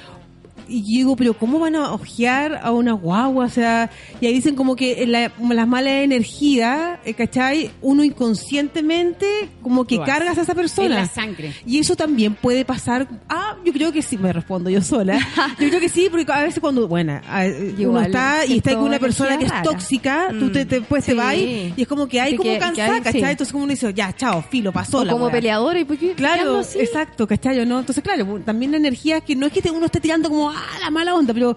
Y 0.73 0.83
digo, 0.83 1.17
pero 1.17 1.35
¿cómo 1.35 1.59
van 1.59 1.75
a 1.75 1.93
ojear 1.93 2.61
a 2.63 2.71
una 2.71 2.93
guagua? 2.93 3.47
O 3.47 3.49
sea, 3.49 3.91
y 4.21 4.27
ahí 4.27 4.33
dicen 4.35 4.55
como 4.55 4.77
que 4.77 5.05
la- 5.07 5.33
las 5.53 5.67
malas 5.67 5.95
energías, 6.05 7.01
eh, 7.05 7.15
¿cachai? 7.15 7.71
Uno 7.83 8.05
inconscientemente 8.05 9.27
como 9.63 9.85
que 9.85 9.97
Lo 9.97 10.03
hace. 10.03 10.13
cargas 10.13 10.39
a 10.39 10.43
esa 10.43 10.55
persona. 10.55 10.87
En 10.87 10.95
la 10.95 11.07
sangre. 11.07 11.55
Y 11.67 11.79
eso 11.79 11.97
también 11.97 12.35
puede 12.35 12.65
pasar. 12.65 13.09
Ah, 13.29 13.57
yo 13.65 13.73
creo 13.73 13.93
que 13.93 14.03
sí, 14.03 14.17
me 14.19 14.33
respondo 14.33 14.71
yo 14.71 14.81
sola. 14.83 15.19
Yo 15.59 15.69
creo 15.69 15.81
que 15.81 15.89
sí, 15.89 16.09
porque 16.11 16.31
a 16.33 16.43
veces 16.43 16.61
cuando, 16.61 16.87
bueno, 16.89 17.21
a- 17.29 17.45
uno 17.79 18.01
está 18.01 18.45
y 18.47 18.59
está 18.59 18.75
con 18.75 18.85
una 18.85 18.99
persona 18.99 19.39
que 19.39 19.45
es 19.45 19.51
rara. 19.51 19.63
tóxica, 19.63 20.29
tú 20.39 20.51
te, 20.51 20.65
te, 20.67 20.81
pues 20.83 21.05
te 21.05 21.13
Sí. 21.13 21.17
vas 21.17 21.35
y 21.37 21.75
es 21.77 21.89
como 21.89 22.07
que 22.07 22.21
hay 22.21 22.33
Que- 22.33 22.37
como 22.39 22.59
cansada, 22.59 23.01
¿cachai? 23.03 23.21
sí. 23.21 23.27
Entonces 23.31 23.53
como 23.53 23.65
uno 23.65 23.71
dice, 23.73 23.93
ya, 23.95 24.13
chao, 24.15 24.43
filo, 24.49 24.73
pasó 24.73 24.99
O 24.99 25.05
la 25.05 25.13
como 25.13 25.25
wea. 25.27 25.33
peleador 25.33 25.77
y 25.77 25.85
¿por 25.85 25.97
qué- 25.99 26.13
qué 26.15 26.27
ando 26.27 26.43
Claro, 26.43 26.61
exacto, 26.79 27.27
¿cachai? 27.27 27.65
¿no? 27.67 27.81
Entonces, 27.81 28.03
claro, 28.05 28.41
también 28.45 28.71
la 28.73 28.77
energía 28.79 29.21
que 29.21 29.35
no 29.35 29.47
es 29.47 29.53
que 29.53 29.63
te- 29.63 29.71
uno 29.71 29.87
esté 29.87 30.01
tirando 30.01 30.29
como, 30.29 30.51
ah, 30.61 30.79
la 30.81 30.90
mala 30.90 31.14
onda, 31.14 31.35
pero, 31.35 31.57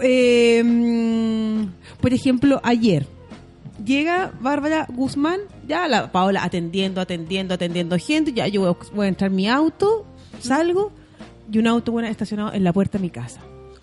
eh, 0.00 0.62
por 2.00 2.12
ejemplo, 2.12 2.60
ayer 2.62 3.06
llega 3.84 4.32
Bárbara 4.40 4.86
Guzmán, 4.88 5.40
ya 5.66 5.88
la 5.88 6.12
Paola 6.12 6.44
atendiendo, 6.44 7.00
atendiendo, 7.00 7.54
atendiendo 7.54 7.96
gente, 7.98 8.32
ya 8.32 8.46
yo 8.46 8.60
voy 8.60 8.70
a, 8.70 8.94
voy 8.94 9.06
a 9.06 9.08
entrar 9.08 9.30
en 9.30 9.36
mi 9.36 9.48
auto, 9.48 10.06
salgo, 10.40 10.92
y 11.50 11.58
un 11.58 11.66
auto, 11.66 11.92
bueno, 11.92 12.08
estacionado 12.08 12.52
en 12.52 12.64
la 12.64 12.72
puerta 12.72 12.98
de 12.98 13.02
mi 13.02 13.10
casa. 13.10 13.40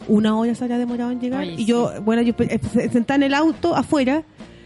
Una 0.08 0.38
hora 0.38 0.54
se 0.54 0.64
había 0.64 0.78
demorado 0.78 1.12
en 1.12 1.20
llegar, 1.20 1.46
y 1.46 1.66
yo, 1.66 1.92
bueno, 2.02 2.22
yo 2.22 2.34
eh, 2.40 2.60
sentada 2.92 3.16
en 3.16 3.24
el 3.24 3.34
auto 3.34 3.76
afuera, 3.76 4.24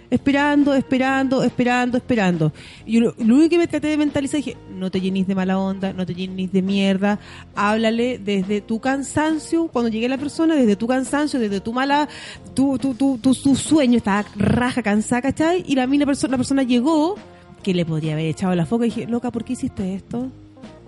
esperando, 0.09 0.73
esperando, 0.73 1.43
esperando, 1.43 1.97
esperando. 1.97 2.51
Y 2.85 2.99
lo, 2.99 3.13
lo 3.17 3.35
único 3.35 3.49
que 3.49 3.57
me 3.57 3.67
traté 3.67 3.87
de 3.87 3.97
mentalizar 3.97 4.37
dije, 4.37 4.57
no 4.73 4.89
te 4.89 5.01
llenís 5.01 5.27
de 5.27 5.35
mala 5.35 5.59
onda, 5.59 5.93
no 5.93 6.05
te 6.05 6.15
llenís 6.15 6.51
de 6.51 6.61
mierda, 6.61 7.19
háblale 7.55 8.17
desde 8.17 8.61
tu 8.61 8.79
cansancio, 8.79 9.67
cuando 9.67 9.89
llegue 9.89 10.09
la 10.09 10.17
persona, 10.17 10.55
desde 10.55 10.75
tu 10.75 10.87
cansancio, 10.87 11.39
desde 11.39 11.59
tu 11.61 11.73
mala, 11.73 12.07
tu, 12.53 12.77
tu, 12.77 12.93
tu, 12.93 13.17
tu, 13.17 13.35
tu 13.35 13.55
sueño, 13.55 13.97
estaba 13.97 14.25
raja, 14.35 14.81
cansada, 14.81 15.21
¿cachai? 15.21 15.63
Y 15.67 15.75
la, 15.75 15.87
mina 15.87 16.05
persona, 16.05 16.31
la 16.31 16.37
persona 16.37 16.63
llegó, 16.63 17.15
que 17.63 17.73
le 17.73 17.85
podría 17.85 18.13
haber 18.13 18.25
echado 18.25 18.55
la 18.55 18.65
foca, 18.65 18.85
y 18.85 18.89
dije, 18.89 19.07
loca, 19.07 19.31
¿por 19.31 19.43
qué 19.43 19.53
hiciste 19.53 19.93
esto? 19.93 20.31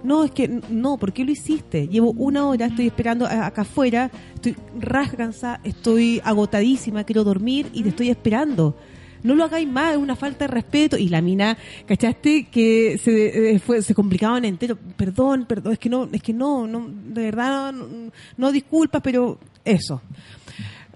No, 0.03 0.23
es 0.23 0.31
que 0.31 0.47
no, 0.47 0.97
¿por 0.97 1.13
qué 1.13 1.23
lo 1.23 1.31
hiciste? 1.31 1.88
Llevo 1.88 2.12
una 2.13 2.47
hora, 2.47 2.65
estoy 2.65 2.88
esperando 2.88 3.27
acá 3.27 3.62
afuera, 3.62 4.10
estoy 4.34 4.55
raja 4.79 5.15
cansada, 5.15 5.62
estoy 5.63 6.21
agotadísima, 6.23 7.03
quiero 7.03 7.23
dormir 7.23 7.67
y 7.71 7.84
te 7.84 7.89
estoy 7.89 8.10
esperando. 8.10 8.75
No 9.23 9.36
lo 9.36 9.43
hagáis 9.43 9.67
más, 9.67 9.93
es 9.93 9.97
una 9.97 10.15
falta 10.15 10.45
de 10.45 10.53
respeto. 10.53 10.97
Y 10.97 11.10
la 11.10 11.21
mina, 11.21 11.57
¿cachaste? 11.86 12.47
Que 12.49 12.97
se, 12.97 13.51
eh, 13.51 13.60
fue, 13.60 13.81
se 13.81 13.93
complicaban 13.93 14.45
entero. 14.45 14.77
Perdón, 14.97 15.45
perdón, 15.45 15.73
es 15.73 15.79
que 15.79 15.89
no, 15.89 16.10
es 16.12 16.21
que 16.21 16.34
no, 16.34 16.67
no 16.67 16.88
de 16.89 17.23
verdad, 17.23 17.71
no, 17.73 18.12
no, 18.38 18.51
disculpas, 18.51 19.01
pero 19.01 19.39
eso. 19.63 20.01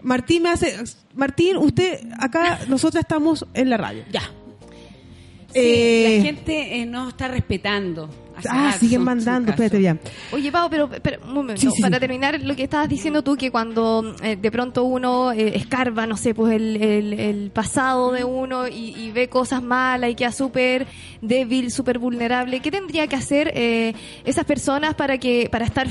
Martín 0.01 0.43
me 0.43 0.49
hace, 0.49 0.75
Martín, 1.15 1.57
usted, 1.57 1.99
acá, 2.19 2.59
nosotros 2.67 3.01
estamos 3.01 3.45
en 3.53 3.69
la 3.69 3.77
radio. 3.77 4.03
Ya. 4.11 4.21
Sí, 4.21 5.61
Eh, 5.61 6.17
la 6.17 6.23
gente 6.25 6.81
eh, 6.81 6.85
no 6.85 7.09
está 7.09 7.27
respetando. 7.27 8.09
Ah, 8.49 8.73
siguen 8.79 9.03
mandando, 9.03 9.51
espérate 9.51 9.81
ya. 9.81 9.97
Oye, 10.31 10.51
Pau, 10.51 10.69
pero, 10.69 10.89
pero 11.01 11.19
un 11.25 11.33
momento, 11.33 11.61
Sí, 11.61 11.69
sí, 11.75 11.81
para 11.81 11.95
sí. 11.95 11.99
terminar 12.01 12.39
lo 12.41 12.55
que 12.55 12.63
estabas 12.63 12.89
diciendo 12.89 13.21
tú, 13.23 13.35
que 13.37 13.51
cuando 13.51 14.15
eh, 14.23 14.35
de 14.35 14.51
pronto 14.51 14.83
uno 14.83 15.31
eh, 15.31 15.55
escarba, 15.55 16.05
no 16.05 16.17
sé, 16.17 16.33
pues 16.33 16.53
el, 16.53 16.75
el, 16.81 17.13
el 17.19 17.51
pasado 17.51 18.11
de 18.11 18.23
uno 18.23 18.67
y, 18.67 18.95
y 18.97 19.11
ve 19.11 19.29
cosas 19.29 19.61
malas 19.63 20.09
y 20.09 20.15
queda 20.15 20.31
súper 20.31 20.87
débil, 21.21 21.71
súper 21.71 21.99
vulnerable, 21.99 22.59
¿qué 22.59 22.71
tendría 22.71 23.07
que 23.07 23.15
hacer 23.15 23.51
eh, 23.55 23.93
esas 24.25 24.45
personas 24.45 24.95
para 24.95 25.17
que 25.17 25.47
para 25.51 25.65
estar 25.65 25.87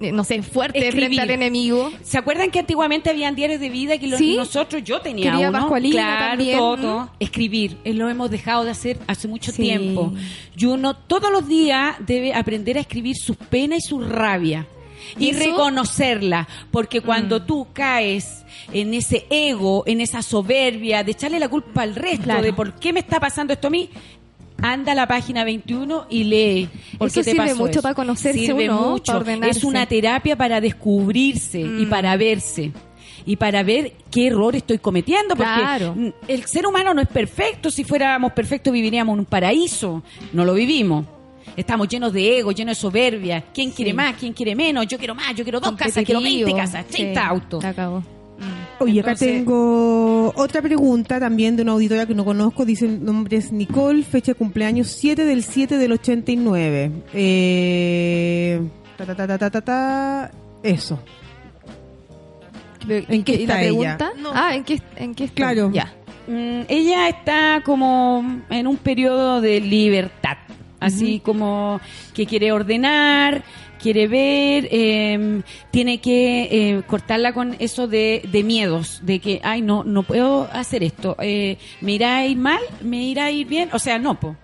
no 0.00 0.24
sé, 0.24 0.42
fuerte 0.42 0.78
Escribir. 0.78 1.08
frente 1.08 1.22
al 1.22 1.30
enemigo. 1.30 1.90
¿Se 2.02 2.16
acuerdan 2.18 2.50
que 2.50 2.58
antiguamente 2.60 3.10
habían 3.10 3.34
diarios 3.34 3.60
de 3.60 3.68
vida 3.68 3.98
que 3.98 4.06
los- 4.06 4.18
Sí. 4.18 4.36
nosotros, 4.36 4.82
yo 4.82 5.00
tenía 5.00 5.30
Querida 5.32 5.50
uno? 5.50 5.58
Pascualina 5.58 5.94
claro, 6.02 6.28
también. 6.30 6.58
todo. 6.58 7.00
¿Mm? 7.04 7.08
Escribir, 7.20 7.76
eh, 7.84 7.92
lo 7.94 8.08
hemos 8.08 8.30
dejado 8.30 8.64
de 8.64 8.70
hacer 8.70 8.98
hace 9.06 9.28
mucho 9.28 9.52
Sí. 9.52 9.62
tiempo. 9.62 10.12
Y 10.56 10.64
uno 10.64 10.94
todos 10.96 11.30
los 11.30 11.46
días 11.46 11.96
debe 12.00 12.32
aprender 12.34 12.78
a 12.78 12.80
escribir 12.80 13.16
sus 13.16 13.36
penas 13.36 13.84
y 13.84 13.88
su 13.88 14.00
rabia. 14.00 14.66
¿Y 15.18 15.32
reconocerla, 15.32 16.46
porque 16.70 17.00
cuando 17.00 17.42
tú 17.42 17.66
caes 17.72 18.44
en 18.72 18.92
ese 18.94 19.26
ego, 19.30 19.82
en 19.86 20.00
esa 20.00 20.22
soberbia, 20.22 21.02
de 21.02 21.12
echarle 21.12 21.38
la 21.40 21.48
culpa 21.48 21.82
al 21.82 21.94
resto, 21.94 22.24
Claro. 22.24 22.42
de 22.42 22.52
por 22.52 22.74
qué 22.74 22.92
me 22.92 23.00
está 23.00 23.18
pasando 23.18 23.52
esto 23.52 23.68
a 23.68 23.70
mí, 23.70 23.88
anda 24.62 24.92
a 24.92 24.94
la 24.94 25.06
página 25.06 25.44
21 25.44 26.06
y 26.10 26.24
lee. 26.24 26.68
¿Por 26.98 27.08
Eso 27.08 27.22
te 27.22 27.30
sirve 27.32 27.54
mucho 27.54 27.70
eso? 27.70 27.82
para 27.82 27.94
conocerse 27.94 28.38
Sirve 28.38 28.68
uno, 28.70 28.90
mucho. 28.90 29.04
para 29.06 29.18
ordenarse. 29.20 29.58
Es 29.58 29.64
una 29.64 29.86
terapia 29.86 30.36
para 30.36 30.60
descubrirse 30.60 31.60
y 31.60 31.86
Mm. 31.86 31.88
para 31.90 32.16
verse. 32.16 32.72
Y 33.26 33.36
para 33.36 33.62
ver 33.62 33.92
qué 34.10 34.28
error 34.28 34.56
estoy 34.56 34.78
cometiendo, 34.78 35.36
porque 35.36 35.52
Claro. 35.52 35.94
el 36.26 36.44
ser 36.46 36.66
humano 36.66 36.94
no 36.94 37.02
es 37.02 37.08
perfecto. 37.08 37.70
Si 37.70 37.84
fuéramos 37.84 38.32
perfectos 38.32 38.72
viviríamos 38.72 39.12
en 39.14 39.20
un 39.20 39.24
paraíso. 39.26 40.02
No 40.32 40.44
lo 40.44 40.54
vivimos. 40.54 41.04
Estamos 41.56 41.88
llenos 41.88 42.12
de 42.12 42.38
ego, 42.38 42.52
llenos 42.52 42.76
de 42.76 42.80
soberbia. 42.80 43.44
¿Quién 43.52 43.72
quiere 43.72 43.92
más? 43.92 44.14
¿Quién 44.16 44.32
quiere 44.32 44.54
menos? 44.54 44.86
Yo 44.86 44.96
quiero 44.98 45.14
más, 45.14 45.34
yo 45.34 45.42
quiero 45.44 45.60
dos 45.60 45.72
casas, 45.72 46.04
quiero 46.04 46.20
20 46.20 46.44
Competitivo. 46.44 46.56
casas, 46.56 46.86
30 46.86 47.20
Sí, 47.22 47.26
autos. 47.28 47.64
acabó. 47.64 48.02
Oye, 48.80 49.00
acá 49.00 49.14
tengo 49.14 50.32
otra 50.36 50.62
pregunta 50.62 51.20
también 51.20 51.54
de 51.56 51.62
una 51.62 51.72
auditora 51.72 52.06
que 52.06 52.14
no 52.14 52.24
conozco. 52.24 52.64
Dice, 52.64 52.86
el 52.86 53.04
nombre 53.04 53.36
es 53.36 53.52
Nicole, 53.52 54.02
fecha 54.02 54.32
de 54.32 54.36
cumpleaños 54.36 54.88
7 54.88 55.24
del 55.24 55.42
7 55.44 55.76
del 55.76 55.92
89. 55.92 56.90
Eh, 57.12 58.60
ta, 58.96 59.06
ta, 59.06 59.14
ta, 59.14 59.26
ta, 59.26 59.38
ta, 59.38 59.50
ta, 59.50 59.60
ta. 59.60 60.30
Eso. 60.62 60.98
¿En 62.88 63.22
qué 63.24 63.32
¿Y 63.34 63.46
la 63.46 63.54
está 63.54 63.62
ella? 63.62 63.96
pregunta? 63.98 64.10
No. 64.18 64.30
Ah, 64.34 64.54
¿en 64.54 64.64
qué, 64.64 64.80
en 64.96 65.14
qué 65.14 65.24
está? 65.24 65.34
Claro. 65.36 65.70
Ya. 65.72 65.92
Mm, 66.26 66.62
ella 66.68 67.08
está 67.08 67.62
como 67.64 68.42
en 68.48 68.66
un 68.66 68.76
periodo 68.78 69.40
de 69.40 69.60
libertad, 69.60 70.38
así 70.78 71.20
como 71.20 71.80
que 72.14 72.26
quiere 72.26 72.52
ordenar, 72.52 73.42
quiere 73.80 74.06
ver, 74.08 74.68
eh, 74.70 75.42
tiene 75.70 75.98
que 75.98 76.42
eh, 76.42 76.82
cortarla 76.86 77.32
con 77.32 77.56
eso 77.58 77.88
de, 77.88 78.22
de 78.30 78.42
miedos, 78.42 79.00
de 79.02 79.18
que, 79.18 79.40
ay, 79.42 79.62
no, 79.62 79.84
no 79.84 80.02
puedo 80.02 80.48
hacer 80.52 80.82
esto, 80.82 81.16
eh, 81.20 81.58
me 81.80 81.92
irá 81.92 82.18
a 82.18 82.26
ir 82.26 82.36
mal, 82.36 82.60
me 82.82 83.02
irá 83.02 83.26
a 83.26 83.30
ir 83.30 83.46
bien, 83.46 83.70
o 83.72 83.78
sea, 83.78 83.98
no, 83.98 84.18
po. 84.18 84.36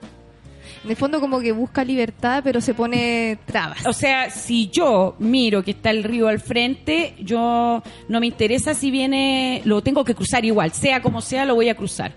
En 0.85 0.91
el 0.91 0.97
fondo 0.97 1.21
como 1.21 1.41
que 1.41 1.51
busca 1.51 1.85
libertad, 1.85 2.43
pero 2.45 2.61
se 2.61 2.73
pone 2.73 3.39
trabas. 3.45 3.85
O 3.87 3.93
sea, 3.93 4.31
si 4.31 4.69
yo 4.69 5.17
miro 5.19 5.65
que 5.65 5.73
está 5.73 5.91
el 5.91 6.05
río 6.05 6.29
al 6.29 6.39
frente, 6.39 7.15
yo 7.19 7.83
no 8.09 8.21
me 8.21 8.27
interesa 8.27 8.73
si 8.73 8.93
viene, 8.93 9.63
lo 9.65 9.83
tengo 9.83 10.05
que 10.05 10.15
cruzar 10.15 10.45
igual, 10.45 10.71
sea 10.73 11.03
como 11.03 11.21
sea, 11.21 11.45
lo 11.45 11.57
voy 11.57 11.71
a 11.71 11.75
cruzar. 11.75 12.13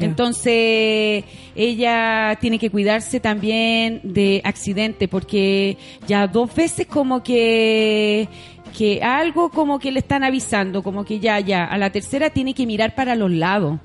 Entonces, 0.00 1.24
ella 1.54 2.38
tiene 2.40 2.58
que 2.58 2.70
cuidarse 2.70 3.20
también 3.20 4.00
de 4.02 4.40
accidente, 4.44 5.08
porque 5.08 5.76
ya 6.06 6.26
dos 6.26 6.54
veces 6.54 6.86
como 6.86 7.22
que 7.22 8.28
que 8.76 9.00
algo 9.02 9.50
como 9.50 9.78
que 9.78 9.92
le 9.92 10.00
están 10.00 10.24
avisando, 10.24 10.82
como 10.82 11.04
que 11.04 11.20
ya, 11.20 11.38
ya, 11.38 11.64
a 11.64 11.78
la 11.78 11.90
tercera 11.90 12.30
tiene 12.30 12.54
que 12.54 12.66
mirar 12.66 12.96
para 12.96 13.14
los 13.14 13.30
lados, 13.30 13.78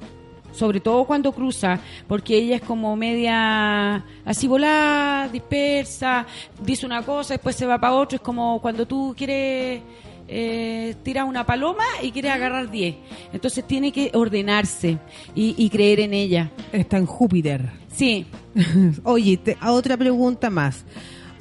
sobre 0.51 0.79
todo 0.79 1.05
cuando 1.05 1.31
cruza, 1.31 1.79
porque 2.07 2.35
ella 2.35 2.55
es 2.55 2.63
como 2.63 2.95
media 2.95 4.03
así 4.25 4.47
volada, 4.47 5.27
dispersa, 5.27 6.25
dice 6.63 6.87
una 6.87 7.03
cosa, 7.03 7.35
después 7.35 7.55
se 7.55 7.67
va 7.67 7.79
para 7.79 7.93
otro, 7.93 8.15
es 8.15 8.21
como 8.21 8.59
cuando 8.61 8.87
tú 8.87 9.13
quieres 9.15 9.81
eh, 10.29 10.95
tirar 11.03 11.25
una 11.25 11.45
paloma 11.45 11.83
y 12.01 12.11
quieres 12.11 12.31
agarrar 12.31 12.69
10. 12.71 12.95
Entonces 13.33 13.65
tiene 13.67 13.91
que 13.91 14.11
ordenarse 14.13 14.97
y, 15.35 15.55
y 15.57 15.69
creer 15.69 15.99
en 15.99 16.13
ella. 16.13 16.51
Está 16.71 16.97
en 16.97 17.05
Júpiter. 17.05 17.69
Sí, 17.93 18.25
Oye, 19.03 19.37
te- 19.37 19.57
a 19.59 19.71
otra 19.71 19.97
pregunta 19.97 20.49
más. 20.49 20.85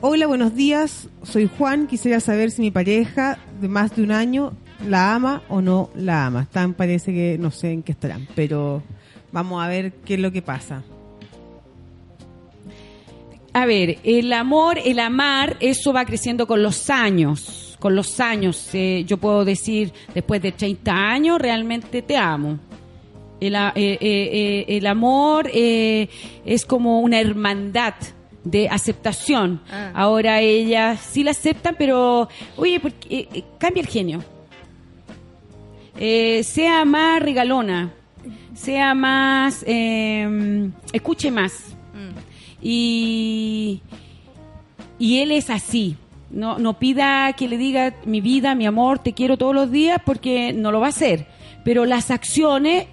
Hola, 0.01 0.27
buenos 0.27 0.55
días. 0.55 1.09
Soy 1.22 1.48
Juan. 1.59 1.87
Quisiera 1.87 2.20
saber 2.20 2.51
si 2.51 2.62
mi 2.62 2.70
pareja 2.70 3.38
de 3.61 3.68
más 3.68 3.94
de 3.96 4.03
un 4.03 4.12
año 4.12 4.53
la 4.87 5.14
ama 5.14 5.42
o 5.48 5.61
no 5.61 5.90
la 5.96 6.27
ama. 6.27 6.42
Están, 6.42 6.74
parece 6.74 7.12
que 7.12 7.37
no 7.38 7.51
sé 7.51 7.72
en 7.72 7.83
qué 7.83 7.92
estarán, 7.92 8.27
pero 8.35 8.83
vamos 9.33 9.62
a 9.62 9.68
ver 9.68 9.92
qué 10.05 10.14
es 10.14 10.20
lo 10.20 10.31
que 10.33 10.40
pasa. 10.42 10.83
A 13.53 13.66
ver, 13.66 13.98
el 14.05 14.33
amor, 14.33 14.79
el 14.85 15.01
amar, 15.01 15.57
eso 15.61 15.92
va 15.92 16.05
creciendo 16.05 16.46
con 16.46 16.62
los 16.62 16.90
años. 16.90 17.67
Con 17.79 17.95
los 17.95 18.19
años, 18.21 18.71
eh, 18.73 19.05
yo 19.07 19.19
puedo 19.19 19.45
decir, 19.45 19.93
después 20.14 20.43
de 20.43 20.53
30 20.53 20.93
años, 20.93 21.41
realmente 21.41 22.03
te 22.03 22.17
amo. 22.17 22.59
El, 23.41 23.55
eh, 23.55 23.71
eh, 23.77 24.64
el 24.69 24.87
amor 24.87 25.49
es 25.53 26.64
como 26.67 27.01
una 27.01 27.21
hermandad 27.21 27.95
de 28.43 28.69
aceptación. 28.69 29.61
Ah. 29.71 29.93
Ahora 29.95 30.41
ellas 30.41 31.01
sí 31.01 31.23
la 31.23 31.31
aceptan, 31.31 31.77
pero, 31.79 32.29
oye, 32.57 32.81
porque, 32.81 33.45
cambia 33.59 33.83
el 33.83 33.88
genio. 33.88 34.25
Sea 36.43 36.85
más 36.85 37.23
regalona, 37.23 37.93
sea 38.55 38.95
más, 38.95 39.64
eh, 39.67 40.71
escuche 40.93 41.31
más 41.31 41.77
y, 42.61 43.81
y 44.99 45.19
él 45.21 45.33
es 45.33 45.51
así. 45.51 45.97
No, 46.31 46.59
no 46.59 46.79
pida 46.79 47.33
que 47.33 47.49
le 47.49 47.57
diga 47.57 47.95
mi 48.05 48.21
vida, 48.21 48.55
mi 48.55 48.67
amor, 48.67 48.99
te 48.99 49.12
quiero 49.14 49.37
todos 49.38 49.55
los 49.55 49.71
días 49.71 50.01
porque 50.05 50.53
no 50.53 50.71
lo 50.71 50.81
va 50.81 50.87
a 50.87 50.91
hacer. 50.91 51.27
Pero 51.64 51.85
las 51.87 52.11
acciones 52.11 52.87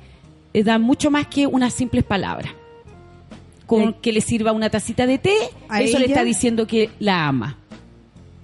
eh, 0.54 0.64
dan 0.64 0.82
mucho 0.82 1.12
más 1.12 1.28
que 1.28 1.46
unas 1.48 1.74
simples 1.74 2.04
palabras. 2.04 2.52
Con 3.66 3.82
Eh, 3.82 3.96
que 4.02 4.14
le 4.14 4.22
sirva 4.22 4.52
una 4.52 4.70
tacita 4.70 5.06
de 5.06 5.18
té, 5.18 5.36
¿a 5.68 5.82
eso 5.82 6.00
le 6.00 6.06
está 6.06 6.24
diciendo 6.24 6.66
que 6.68 6.92
la 7.00 7.28
ama. 7.28 7.58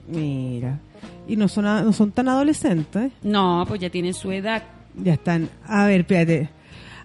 Mira. 0.08 0.80
Y 1.28 1.36
no 1.38 1.48
son, 1.48 1.64
no 1.64 1.94
son 1.94 2.12
tan 2.12 2.28
adolescentes. 2.28 3.12
No, 3.24 3.64
pues 3.68 3.80
ya 3.80 3.90
tienen 3.90 4.14
su 4.14 4.32
edad. 4.32 4.64
Ya 4.96 5.14
están. 5.14 5.50
A 5.66 5.86
ver, 5.86 6.02
espérate. 6.02 6.50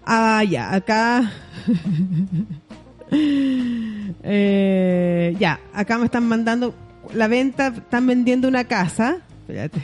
Ah, 0.05 0.43
ya, 0.45 0.75
acá. 0.75 1.33
Eh, 4.29 5.37
ya, 5.39 5.61
acá 5.73 5.97
me 5.97 6.07
están 6.07 6.27
mandando 6.27 6.75
la 7.15 7.29
venta. 7.29 7.69
Están 7.69 8.07
vendiendo 8.07 8.49
una 8.49 8.65
casa. 8.65 9.19
Espérate. 9.41 9.81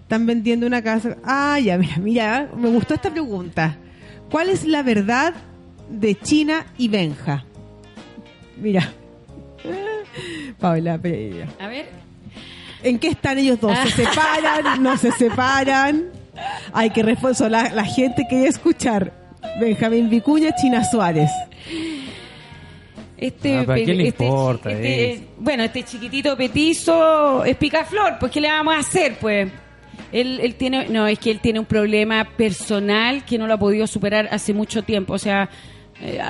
Están 0.00 0.26
vendiendo 0.26 0.66
una 0.66 0.82
casa. 0.82 1.16
Ah, 1.24 1.58
ya, 1.58 1.78
mira, 1.78 1.96
mira. 1.98 2.48
Me 2.56 2.68
gustó 2.68 2.94
esta 2.94 3.10
pregunta. 3.10 3.76
¿Cuál 4.30 4.48
es 4.48 4.64
la 4.64 4.82
verdad 4.82 5.34
de 5.90 6.14
China 6.14 6.66
y 6.78 6.88
Benja? 6.88 7.44
Mira. 8.60 8.92
Paula 10.60 10.98
Pereira. 10.98 11.48
A 11.60 11.68
ver. 11.68 11.88
¿En 12.82 12.98
qué 12.98 13.08
están 13.08 13.38
ellos 13.38 13.60
dos? 13.60 13.76
¿Se 13.78 14.04
separan? 14.04 14.82
¿No 14.82 14.96
se 14.96 15.10
separan? 15.12 16.04
Hay 16.72 16.90
que 16.90 17.02
refuerzo 17.02 17.48
la, 17.48 17.70
la 17.70 17.84
gente 17.84 18.26
quiere 18.28 18.48
escuchar. 18.48 19.12
Benjamín 19.60 20.10
Vicuña, 20.10 20.54
China 20.54 20.84
Suárez. 20.84 21.30
Este, 23.18 23.58
Ah, 23.58 23.64
¿para 23.64 23.78
le 23.78 24.08
este- 24.08 24.24
importa 24.26 24.70
este- 24.72 25.12
eso? 25.12 25.22
bueno, 25.38 25.64
este 25.64 25.82
chiquitito 25.84 26.36
petizo 26.36 27.44
es 27.44 27.56
picaflor, 27.56 28.18
pues 28.20 28.30
¿qué 28.30 28.40
le 28.42 28.48
vamos 28.48 28.74
a 28.74 28.78
hacer? 28.80 29.16
Pues 29.18 29.48
él, 30.12 30.38
él 30.42 30.54
tiene, 30.56 30.88
no, 30.90 31.06
es 31.06 31.18
que 31.18 31.30
él 31.30 31.40
tiene 31.40 31.58
un 31.58 31.64
problema 31.64 32.24
personal 32.36 33.24
que 33.24 33.38
no 33.38 33.46
lo 33.46 33.54
ha 33.54 33.58
podido 33.58 33.86
superar 33.86 34.28
hace 34.30 34.52
mucho 34.52 34.82
tiempo, 34.82 35.14
o 35.14 35.18
sea, 35.18 35.48
eh, 36.02 36.20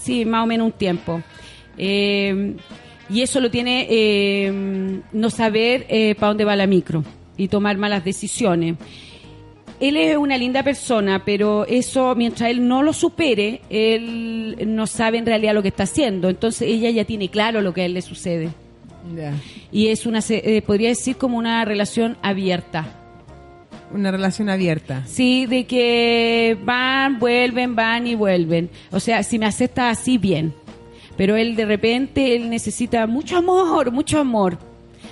sí, 0.00 0.24
más 0.24 0.44
o 0.44 0.46
menos 0.46 0.66
un 0.66 0.72
tiempo. 0.72 1.20
Eh, 1.76 2.54
y 3.08 3.22
eso 3.22 3.40
lo 3.40 3.50
tiene 3.50 3.88
eh, 3.90 4.52
no 5.12 5.30
saber 5.30 5.86
para 6.16 6.28
dónde 6.28 6.44
va 6.44 6.54
la 6.54 6.68
micro 6.68 7.02
y 7.36 7.48
tomar 7.48 7.76
malas 7.76 8.04
decisiones. 8.04 8.76
Él 9.80 9.96
es 9.96 10.16
una 10.18 10.36
linda 10.36 10.62
persona, 10.62 11.24
pero 11.24 11.64
eso, 11.66 12.14
mientras 12.14 12.50
él 12.50 12.68
no 12.68 12.82
lo 12.82 12.92
supere, 12.92 13.62
él 13.70 14.56
no 14.66 14.86
sabe 14.86 15.16
en 15.16 15.24
realidad 15.24 15.54
lo 15.54 15.62
que 15.62 15.68
está 15.68 15.84
haciendo. 15.84 16.28
Entonces 16.28 16.68
ella 16.68 16.90
ya 16.90 17.04
tiene 17.04 17.30
claro 17.30 17.62
lo 17.62 17.72
que 17.72 17.80
a 17.80 17.84
él 17.86 17.94
le 17.94 18.02
sucede. 18.02 18.50
Y 19.72 19.88
es 19.88 20.04
una, 20.04 20.20
eh, 20.28 20.62
podría 20.62 20.90
decir 20.90 21.16
como 21.16 21.38
una 21.38 21.64
relación 21.64 22.18
abierta. 22.20 22.86
Una 23.92 24.10
relación 24.10 24.50
abierta. 24.50 25.04
Sí, 25.06 25.46
de 25.46 25.64
que 25.64 26.58
van, 26.62 27.18
vuelven, 27.18 27.74
van 27.74 28.06
y 28.06 28.14
vuelven. 28.14 28.68
O 28.92 29.00
sea, 29.00 29.22
si 29.22 29.38
me 29.38 29.46
acepta 29.46 29.88
así, 29.88 30.18
bien. 30.18 30.52
Pero 31.16 31.36
él 31.36 31.56
de 31.56 31.64
repente, 31.64 32.36
él 32.36 32.50
necesita 32.50 33.06
mucho 33.06 33.38
amor, 33.38 33.90
mucho 33.90 34.18
amor. 34.18 34.58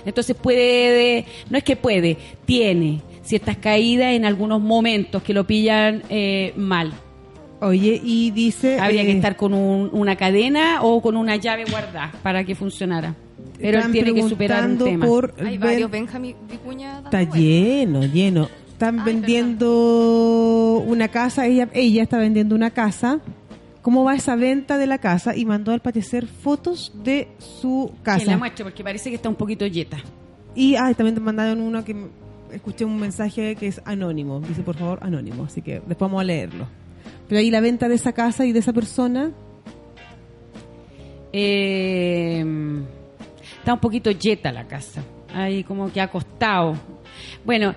Entonces 0.05 0.35
puede, 0.35 1.25
no 1.49 1.57
es 1.57 1.63
que 1.63 1.75
puede, 1.75 2.17
tiene 2.45 3.01
ciertas 3.29 3.57
caídas 3.57 4.13
en 4.13 4.25
algunos 4.25 4.59
momentos 4.59 5.21
que 5.21 5.33
lo 5.33 5.45
pillan 5.45 6.01
eh, 6.09 6.51
mal. 6.57 6.91
Oye, 7.61 7.99
y 8.03 8.31
dice... 8.31 8.79
Habría 8.79 9.03
que 9.03 9.11
eh, 9.11 9.15
estar 9.17 9.35
con 9.35 9.53
un- 9.53 9.89
una 9.93 10.15
cadena 10.15 10.81
o 10.81 11.01
con 11.01 11.15
una 11.15 11.35
llave 11.35 11.65
guardada 11.69 12.11
para 12.23 12.43
que 12.43 12.55
funcionara. 12.55 13.15
Pero 13.59 13.79
él 13.79 13.91
tiene 13.91 14.13
que 14.13 14.23
superar 14.23 14.61
un 14.69 14.77
preguntando 14.77 14.85
tema. 14.85 15.05
por 15.05 15.33
Hay 15.45 15.57
varios 15.57 15.91
Benjamín 15.91 16.35
Vicuña. 16.49 17.01
Está 17.03 17.23
lleno, 17.23 18.03
lleno. 18.05 18.49
Están 18.71 18.99
Ay, 18.99 19.05
vendiendo 19.05 20.83
una 20.87 21.09
casa, 21.09 21.45
ella, 21.45 21.67
ella 21.73 22.03
está 22.03 22.17
vendiendo 22.17 22.55
una 22.55 22.71
casa. 22.71 23.19
¿Cómo 23.81 24.03
va 24.05 24.15
esa 24.15 24.35
venta 24.35 24.77
de 24.77 24.87
la 24.87 24.97
casa? 24.97 25.35
Y 25.35 25.45
mandó 25.45 25.71
al 25.71 25.81
parecer 25.81 26.27
fotos 26.27 26.93
de 27.03 27.27
su 27.39 27.91
Que 28.03 28.11
la 28.11 28.17
casa. 28.17 28.37
muestre 28.37 28.63
porque 28.65 28.83
parece 28.83 29.09
que 29.09 29.17
está 29.17 29.29
un 29.29 29.35
poquito 29.35 29.65
yeta. 29.67 29.97
Y 30.55 30.75
ay, 30.75 30.93
también 30.95 31.15
te 31.15 31.21
mandaron 31.21 31.61
uno 31.61 31.83
que 31.83 31.95
escuché 32.51 32.85
un 32.85 32.99
mensaje 32.99 33.55
que 33.55 33.67
es 33.67 33.81
anónimo. 33.85 34.39
Dice, 34.39 34.61
por 34.61 34.75
favor, 34.75 34.99
anónimo. 35.01 35.45
Así 35.45 35.61
que 35.61 35.81
después 35.85 35.99
vamos 35.99 36.21
a 36.21 36.23
leerlo. 36.23 36.67
Pero 37.27 37.39
ahí 37.39 37.51
la 37.51 37.61
venta 37.61 37.87
de 37.87 37.95
esa 37.95 38.13
casa 38.13 38.45
y 38.45 38.51
de 38.51 38.59
esa 38.59 38.73
persona. 38.73 39.31
Eh, 41.31 42.43
está 43.59 43.73
un 43.73 43.79
poquito 43.79 44.11
yeta 44.11 44.51
la 44.51 44.67
casa. 44.67 45.03
Ahí 45.33 45.63
como 45.63 45.91
que 45.91 46.01
ha 46.01 46.09
costado. 46.09 46.75
Bueno, 47.45 47.75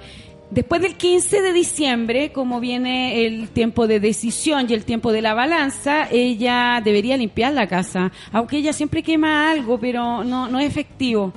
después 0.51 0.81
del 0.81 0.95
15 0.95 1.43
de 1.43 1.53
diciembre, 1.53 2.33
como 2.33 2.61
viene 2.61 3.27
el 3.27 3.51
tiempo 3.51 3.87
de 3.87 4.01
decisión 4.01 4.67
y 4.69 4.75
el 4.75 4.85
tiempo 4.85 5.13
de 5.13 5.23
la 5.23 5.35
balanza, 5.35 6.09
ella 6.11 6.81
debería 6.83 7.17
limpiar 7.17 7.53
la 7.53 7.67
casa. 7.67 8.11
Aunque 8.33 8.59
ella 8.59 8.73
siempre 8.73 9.03
quema 9.03 9.51
algo, 9.51 9.79
pero 9.79 10.25
no, 10.25 10.49
no 10.49 10.59
es 10.59 10.67
efectivo. 10.67 11.33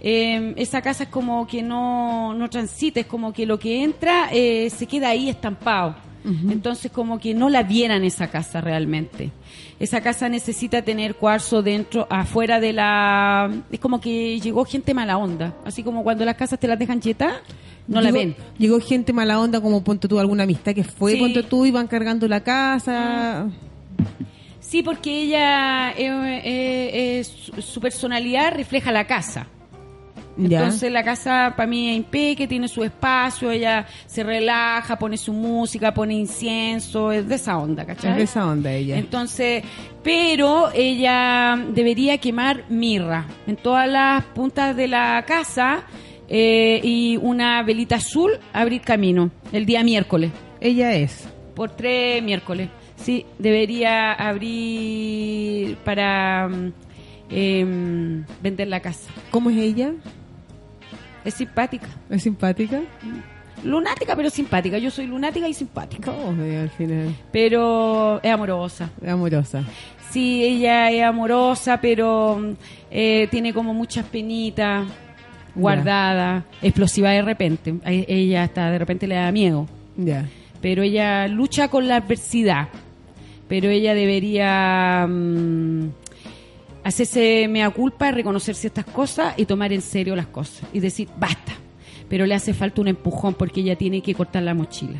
Eh, 0.00 0.54
esa 0.56 0.80
casa 0.80 1.04
es 1.04 1.08
como 1.10 1.46
que 1.46 1.62
no, 1.62 2.34
no 2.34 2.48
transita, 2.48 3.00
es 3.00 3.06
como 3.06 3.32
que 3.32 3.44
lo 3.46 3.58
que 3.58 3.82
entra 3.82 4.30
eh, 4.32 4.70
se 4.70 4.86
queda 4.86 5.10
ahí 5.10 5.28
estampado. 5.28 5.96
Entonces 6.22 6.92
como 6.92 7.18
que 7.18 7.32
no 7.32 7.48
la 7.48 7.62
vieran 7.62 8.04
esa 8.04 8.28
casa 8.28 8.60
realmente. 8.60 9.30
Esa 9.78 10.02
casa 10.02 10.28
necesita 10.28 10.82
tener 10.82 11.14
cuarzo 11.14 11.62
dentro, 11.62 12.06
afuera 12.10 12.60
de 12.60 12.74
la... 12.74 13.50
Es 13.72 13.80
como 13.80 14.02
que 14.02 14.38
llegó 14.38 14.66
gente 14.66 14.92
mala 14.92 15.16
onda. 15.16 15.56
Así 15.64 15.82
como 15.82 16.02
cuando 16.04 16.26
las 16.26 16.36
casas 16.36 16.60
te 16.60 16.68
las 16.68 16.78
dejan 16.78 17.00
chetas, 17.00 17.32
no 17.88 18.02
la 18.02 18.10
ven. 18.12 18.36
Llegó 18.58 18.78
gente 18.80 19.14
mala 19.14 19.40
onda, 19.40 19.62
como 19.62 19.82
ponte 19.82 20.08
tú 20.08 20.20
alguna 20.20 20.42
amistad 20.42 20.74
que 20.74 20.84
fue, 20.84 21.12
Sí. 21.12 21.18
Ponte 21.20 21.42
tú, 21.42 21.64
iban 21.64 21.86
cargando 21.86 22.28
la 22.28 22.40
casa. 22.40 23.48
Sí, 24.60 24.82
porque 24.82 25.22
ella, 25.22 25.92
eh, 25.92 26.42
eh, 26.44 27.18
eh, 27.18 27.24
su, 27.24 27.62
su 27.62 27.80
personalidad 27.80 28.52
refleja 28.54 28.92
la 28.92 29.06
casa. 29.06 29.46
Ya. 30.36 30.60
Entonces 30.60 30.90
la 30.90 31.02
casa 31.04 31.54
para 31.56 31.66
mí 31.66 31.90
es 31.90 31.96
impeque, 31.96 32.46
tiene 32.46 32.68
su 32.68 32.82
espacio, 32.82 33.50
ella 33.50 33.86
se 34.06 34.22
relaja, 34.22 34.98
pone 34.98 35.16
su 35.16 35.32
música, 35.32 35.92
pone 35.92 36.14
incienso, 36.14 37.12
es 37.12 37.28
de 37.28 37.34
esa 37.34 37.58
onda, 37.58 37.84
¿cachai? 37.84 38.12
Es 38.12 38.16
de 38.16 38.22
esa 38.22 38.46
onda 38.46 38.72
ella. 38.72 38.96
Entonces, 38.96 39.62
pero 40.02 40.70
ella 40.72 41.58
debería 41.74 42.18
quemar 42.18 42.64
mirra 42.70 43.26
en 43.46 43.56
todas 43.56 43.88
las 43.88 44.24
puntas 44.24 44.74
de 44.76 44.88
la 44.88 45.22
casa 45.26 45.82
eh, 46.28 46.80
y 46.82 47.16
una 47.16 47.62
velita 47.62 47.96
azul 47.96 48.32
abrir 48.52 48.80
camino 48.82 49.30
el 49.52 49.66
día 49.66 49.82
miércoles, 49.82 50.30
Ella 50.60 50.92
es. 50.94 51.28
por 51.54 51.70
tres 51.70 52.22
miércoles. 52.22 52.68
Sí, 52.96 53.26
debería 53.38 54.12
abrir 54.12 55.76
para 55.84 56.48
em, 57.30 58.24
vender 58.42 58.68
la 58.68 58.80
casa. 58.80 59.10
¿Cómo 59.30 59.50
es 59.50 59.56
ella? 59.56 59.92
Es 61.24 61.34
simpática. 61.34 61.88
¿Es 62.08 62.22
simpática? 62.22 62.80
Lunática, 63.64 64.16
pero 64.16 64.30
simpática. 64.30 64.78
Yo 64.78 64.90
soy 64.90 65.06
lunática 65.06 65.46
y 65.48 65.54
simpática. 65.54 66.10
¿Cómo 66.10 66.42
es 66.42 66.62
al 66.62 66.70
final? 66.70 67.14
Pero 67.32 68.20
es 68.22 68.32
amorosa. 68.32 68.90
Es 69.02 69.08
amorosa. 69.08 69.64
Sí, 70.10 70.42
ella 70.42 70.90
es 70.90 71.02
amorosa, 71.04 71.80
pero 71.80 72.54
eh, 72.90 73.28
tiene 73.30 73.52
como 73.52 73.74
muchas 73.74 74.06
penitas 74.06 74.86
guardadas, 75.54 76.44
explosiva 76.62 77.10
de 77.10 77.22
repente. 77.22 77.74
Ella 77.84 78.44
hasta 78.44 78.70
de 78.70 78.78
repente 78.78 79.06
le 79.06 79.16
da 79.16 79.30
miedo. 79.30 79.66
Ya. 79.96 80.26
Pero 80.60 80.82
ella 80.82 81.28
lucha 81.28 81.68
con 81.68 81.86
la 81.86 81.96
adversidad. 81.96 82.68
Pero 83.48 83.68
ella 83.68 83.94
debería 83.94 85.06
mm, 85.08 85.88
hacerse 86.84 87.46
mea 87.48 87.70
culpa, 87.70 88.10
reconocer 88.10 88.54
ciertas 88.54 88.84
cosas 88.84 89.34
y 89.36 89.44
tomar 89.46 89.72
en 89.72 89.80
serio 89.82 90.16
las 90.16 90.26
cosas. 90.26 90.62
Y 90.72 90.80
decir, 90.80 91.08
basta. 91.18 91.52
Pero 92.08 92.26
le 92.26 92.34
hace 92.34 92.52
falta 92.54 92.80
un 92.80 92.88
empujón 92.88 93.34
porque 93.34 93.60
ella 93.60 93.76
tiene 93.76 94.00
que 94.02 94.14
cortar 94.14 94.42
la 94.42 94.54
mochila. 94.54 94.98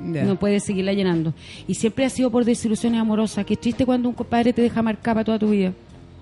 No 0.00 0.36
puede 0.38 0.60
seguirla 0.60 0.92
llenando. 0.92 1.32
Y 1.66 1.74
siempre 1.74 2.04
ha 2.04 2.10
sido 2.10 2.30
por 2.30 2.44
desilusiones 2.44 3.00
amorosas. 3.00 3.46
Qué 3.46 3.56
triste 3.56 3.86
cuando 3.86 4.08
un 4.08 4.14
compadre 4.14 4.52
te 4.52 4.60
deja 4.60 4.82
marcada 4.82 5.14
para 5.14 5.24
toda 5.24 5.38
tu 5.38 5.50
vida. 5.50 5.72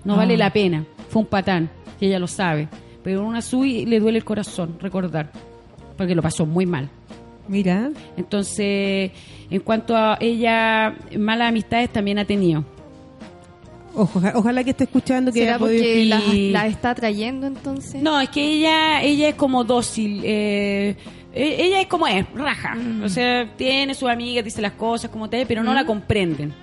No 0.05 0.13
Ah. 0.13 0.17
vale 0.17 0.37
la 0.37 0.51
pena. 0.53 0.85
Fue 1.09 1.21
un 1.21 1.27
patán, 1.27 1.69
que 1.99 2.05
ella 2.05 2.19
lo 2.19 2.27
sabe. 2.27 2.67
Pero 3.03 3.25
una 3.25 3.41
sui 3.41 3.85
le 3.85 3.99
duele 3.99 4.19
el 4.19 4.23
corazón 4.23 4.77
recordar. 4.79 5.31
Porque 5.97 6.15
lo 6.15 6.21
pasó 6.21 6.45
muy 6.45 6.65
mal. 6.65 6.89
Mira. 7.49 7.89
Entonces, 8.15 9.11
en 9.49 9.59
cuanto 9.61 9.97
a 9.97 10.17
ella, 10.21 10.95
malas 11.19 11.49
amistades 11.49 11.89
también 11.91 12.19
ha 12.19 12.25
tenido. 12.25 12.63
Ojo- 13.95 14.21
ojalá 14.35 14.63
que 14.63 14.71
esté 14.71 14.85
escuchando 14.85 15.31
que 15.31 15.39
¿Será 15.41 15.59
porque 15.59 16.05
la, 16.05 16.19
Y- 16.33 16.51
la 16.51 16.67
está 16.67 16.95
trayendo 16.95 17.45
entonces? 17.47 18.01
No, 18.01 18.19
es 18.19 18.29
que 18.29 18.43
ella, 18.43 19.01
ella 19.03 19.29
es 19.29 19.35
como 19.35 19.63
dócil. 19.63 20.21
eh, 20.23 20.95
e- 21.33 21.65
ella 21.65 21.81
es 21.81 21.87
como 21.87 22.07
es, 22.07 22.25
raja. 22.33 22.75
O 23.03 23.09
sea, 23.09 23.47
tiene 23.55 23.93
sus 23.93 24.09
amigas, 24.09 24.43
dice 24.43 24.61
las 24.61 24.73
cosas 24.73 25.09
como 25.11 25.29
tal, 25.29 25.45
pero 25.47 25.63
no 25.63 25.73
la 25.73 25.85
comprenden. 25.85 26.53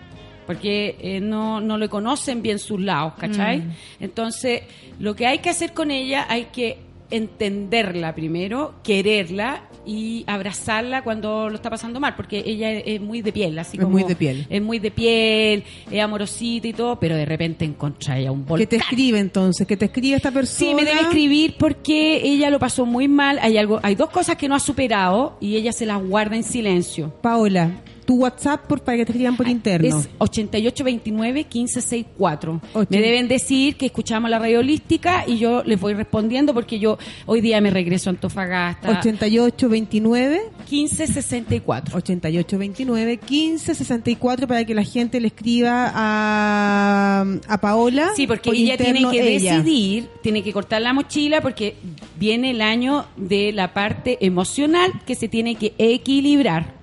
Porque 0.46 0.96
eh, 1.00 1.20
no, 1.20 1.60
no 1.60 1.78
le 1.78 1.88
conocen 1.88 2.42
bien 2.42 2.58
sus 2.58 2.80
lados, 2.80 3.12
¿cachai? 3.16 3.62
Entonces, 4.00 4.62
lo 4.98 5.14
que 5.14 5.26
hay 5.26 5.38
que 5.38 5.50
hacer 5.50 5.72
con 5.72 5.92
ella, 5.92 6.26
hay 6.28 6.46
que 6.46 6.78
entenderla 7.10 8.14
primero, 8.14 8.74
quererla 8.82 9.62
y 9.86 10.24
abrazarla 10.26 11.02
cuando 11.02 11.48
lo 11.48 11.56
está 11.56 11.70
pasando 11.70 12.00
mal, 12.00 12.14
porque 12.16 12.42
ella 12.44 12.70
es, 12.72 12.82
es 12.86 13.00
muy 13.00 13.22
de 13.22 13.32
piel, 13.32 13.58
así 13.58 13.76
Es 13.76 13.82
como 13.82 13.98
muy 13.98 14.04
de 14.04 14.16
piel. 14.16 14.46
es 14.48 14.62
muy 14.62 14.78
de 14.78 14.90
piel, 14.90 15.64
es 15.90 16.00
amorosita 16.00 16.68
y 16.68 16.72
todo, 16.72 16.98
pero 16.98 17.16
de 17.16 17.24
repente 17.24 17.64
encontra 17.64 18.18
ella 18.18 18.32
un 18.32 18.44
volcán. 18.44 18.68
te 18.68 18.76
escribe 18.76 19.18
entonces, 19.18 19.66
que 19.66 19.76
te 19.76 19.86
escribe 19.86 20.16
esta 20.16 20.30
persona. 20.30 20.70
Sí, 20.70 20.74
me 20.74 20.84
debe 20.84 21.00
escribir 21.00 21.54
porque 21.58 22.20
ella 22.22 22.50
lo 22.50 22.58
pasó 22.58 22.86
muy 22.86 23.08
mal. 23.08 23.38
Hay 23.40 23.56
algo, 23.56 23.80
hay 23.82 23.94
dos 23.94 24.10
cosas 24.10 24.36
que 24.36 24.48
no 24.48 24.54
ha 24.54 24.60
superado 24.60 25.36
y 25.40 25.56
ella 25.56 25.72
se 25.72 25.86
las 25.86 26.02
guarda 26.02 26.36
en 26.36 26.44
silencio. 26.44 27.12
Paola, 27.20 27.70
tu 28.10 28.16
WhatsApp 28.16 28.66
por, 28.66 28.80
para 28.82 28.98
que 28.98 29.04
te 29.06 29.12
escriban 29.12 29.36
por 29.36 29.46
interno. 29.46 30.00
Es 30.00 30.08
8829-1564. 30.18 32.60
Ochen- 32.74 32.86
Me 32.90 33.00
deben 33.00 33.28
decir 33.28 33.76
que 33.76 33.86
escuchamos 33.86 34.28
la 34.28 34.40
radio 34.40 34.58
holística 34.58 35.22
y 35.28 35.38
yo 35.38 35.62
les 35.64 35.80
voy 35.80 35.94
respondiendo 35.94 36.52
porque 36.52 36.80
yo 36.80 36.98
hoy 37.26 37.40
día 37.40 37.60
me 37.60 37.70
regreso 37.70 38.10
a 38.10 38.12
Antofagasta. 38.12 38.90
8829 38.98 40.40
1564. 40.68 41.96
8829 41.96 43.20
1564 43.28 44.48
para 44.48 44.64
que 44.64 44.74
la 44.74 44.82
gente 44.82 45.20
le 45.20 45.28
escriba 45.28 45.92
a, 45.94 47.24
a 47.46 47.60
Paola. 47.60 48.08
Sí, 48.16 48.26
porque 48.26 48.50
por 48.50 48.56
ella 48.56 48.76
tiene 48.76 49.08
que 49.08 49.36
ella. 49.36 49.58
decidir, 49.58 50.08
tiene 50.22 50.42
que 50.42 50.52
cortar 50.52 50.82
la 50.82 50.92
mochila 50.92 51.40
porque 51.40 51.76
viene 52.18 52.50
el 52.50 52.60
año 52.60 53.06
de 53.16 53.52
la 53.52 53.72
parte 53.72 54.18
emocional 54.20 54.90
que 55.06 55.14
se 55.14 55.28
tiene 55.28 55.54
que 55.54 55.74
equilibrar. 55.78 56.79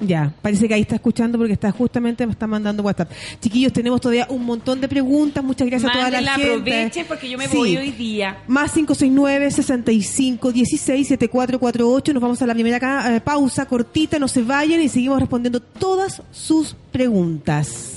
Ya, 0.00 0.32
parece 0.40 0.66
que 0.66 0.72
ahí 0.74 0.80
está 0.80 0.94
escuchando 0.94 1.36
porque 1.36 1.52
está 1.52 1.70
justamente 1.72 2.24
me 2.26 2.32
está 2.32 2.46
mandando 2.46 2.82
WhatsApp. 2.82 3.10
Chiquillos, 3.40 3.72
tenemos 3.72 4.00
todavía 4.00 4.26
un 4.30 4.44
montón 4.46 4.80
de 4.80 4.88
preguntas. 4.88 5.44
Muchas 5.44 5.66
gracias 5.68 5.90
a 5.90 5.92
toda 5.92 6.10
la 6.10 6.34
gente. 6.36 6.52
aprovechen 6.52 7.06
porque 7.06 7.28
yo 7.28 7.36
me 7.36 7.48
Sí. 7.48 7.56
voy 7.56 7.76
hoy 7.76 7.90
día. 7.90 8.38
Más 8.48 8.72
569 8.72 9.50
65 9.50 10.52
16 10.52 11.06
7448. 11.08 12.14
Nos 12.14 12.22
vamos 12.22 12.40
a 12.40 12.46
la 12.46 12.54
primera 12.54 13.14
eh, 13.14 13.20
pausa 13.20 13.66
cortita, 13.66 14.18
no 14.18 14.26
se 14.28 14.42
vayan 14.42 14.80
y 14.80 14.88
seguimos 14.88 15.20
respondiendo 15.20 15.60
todas 15.60 16.22
sus 16.32 16.74
preguntas. 16.92 17.94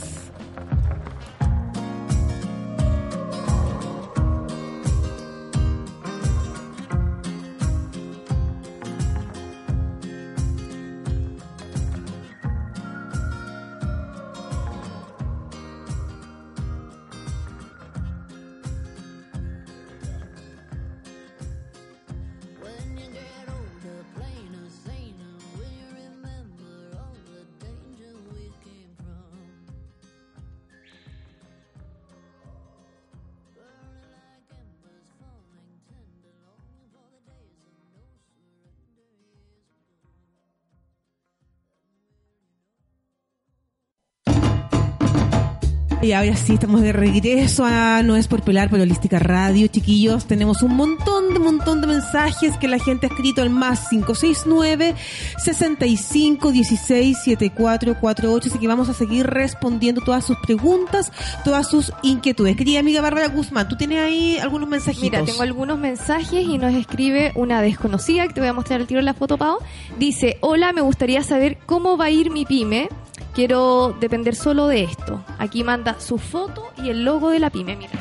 Y 46.04 46.12
ahora 46.12 46.36
sí, 46.36 46.56
estamos 46.56 46.82
de 46.82 46.92
regreso 46.92 47.64
a 47.64 48.04
No 48.04 48.18
es 48.18 48.28
por 48.28 48.42
pelar, 48.42 48.70
pero 48.70 48.84
Holística 48.84 49.20
Radio, 49.20 49.68
chiquillos. 49.68 50.26
Tenemos 50.26 50.62
un 50.62 50.76
montón 50.76 51.34
de 51.34 51.40
montón 51.40 51.80
de 51.80 51.88
mensajes 51.88 52.58
que 52.58 52.68
la 52.68 52.78
gente 52.78 53.08
ha 53.08 53.10
escrito 53.10 53.42
al 53.42 53.50
más 53.50 53.88
569 53.88 54.96
65 55.38 56.52
16 56.52 57.18
7448. 57.24 58.50
Así 58.50 58.60
que 58.60 58.68
vamos 58.68 58.90
a 58.90 58.94
seguir 58.94 59.28
respondiendo 59.28 60.02
todas 60.02 60.26
sus 60.26 60.36
preguntas, 60.46 61.10
todas 61.46 61.70
sus 61.70 61.94
inquietudes. 62.02 62.58
Querida 62.58 62.82
amiga 62.82 63.00
Bárbara 63.00 63.30
Guzmán, 63.30 63.70
¿tú 63.70 63.78
tienes 63.78 64.00
ahí 64.00 64.38
algunos 64.40 64.68
mensajitos? 64.68 65.04
Mira, 65.04 65.24
tengo 65.24 65.42
algunos 65.42 65.80
mensajes 65.80 66.46
y 66.46 66.58
nos 66.58 66.74
escribe 66.74 67.32
una 67.36 67.62
desconocida 67.62 68.28
que 68.28 68.34
te 68.34 68.42
voy 68.42 68.50
a 68.50 68.54
mostrar 68.54 68.82
el 68.82 68.88
tiro 68.88 69.00
en 69.00 69.06
la 69.06 69.14
foto, 69.14 69.38
Pau. 69.38 69.60
Dice, 69.98 70.36
hola, 70.42 70.74
me 70.74 70.82
gustaría 70.82 71.24
saber 71.24 71.60
cómo 71.66 71.96
va 71.96 72.06
a 72.06 72.10
ir 72.10 72.30
mi 72.30 72.44
pyme. 72.44 72.90
Quiero 73.34 73.96
depender 74.00 74.36
solo 74.36 74.68
de 74.68 74.84
esto. 74.84 75.24
Aquí 75.40 75.64
manda 75.64 76.00
su 76.00 76.20
foto 76.20 76.72
y 76.78 76.90
el 76.90 77.04
logo 77.04 77.32
de 77.32 77.40
la 77.40 77.50
pyme, 77.50 77.76
mira. 77.76 77.92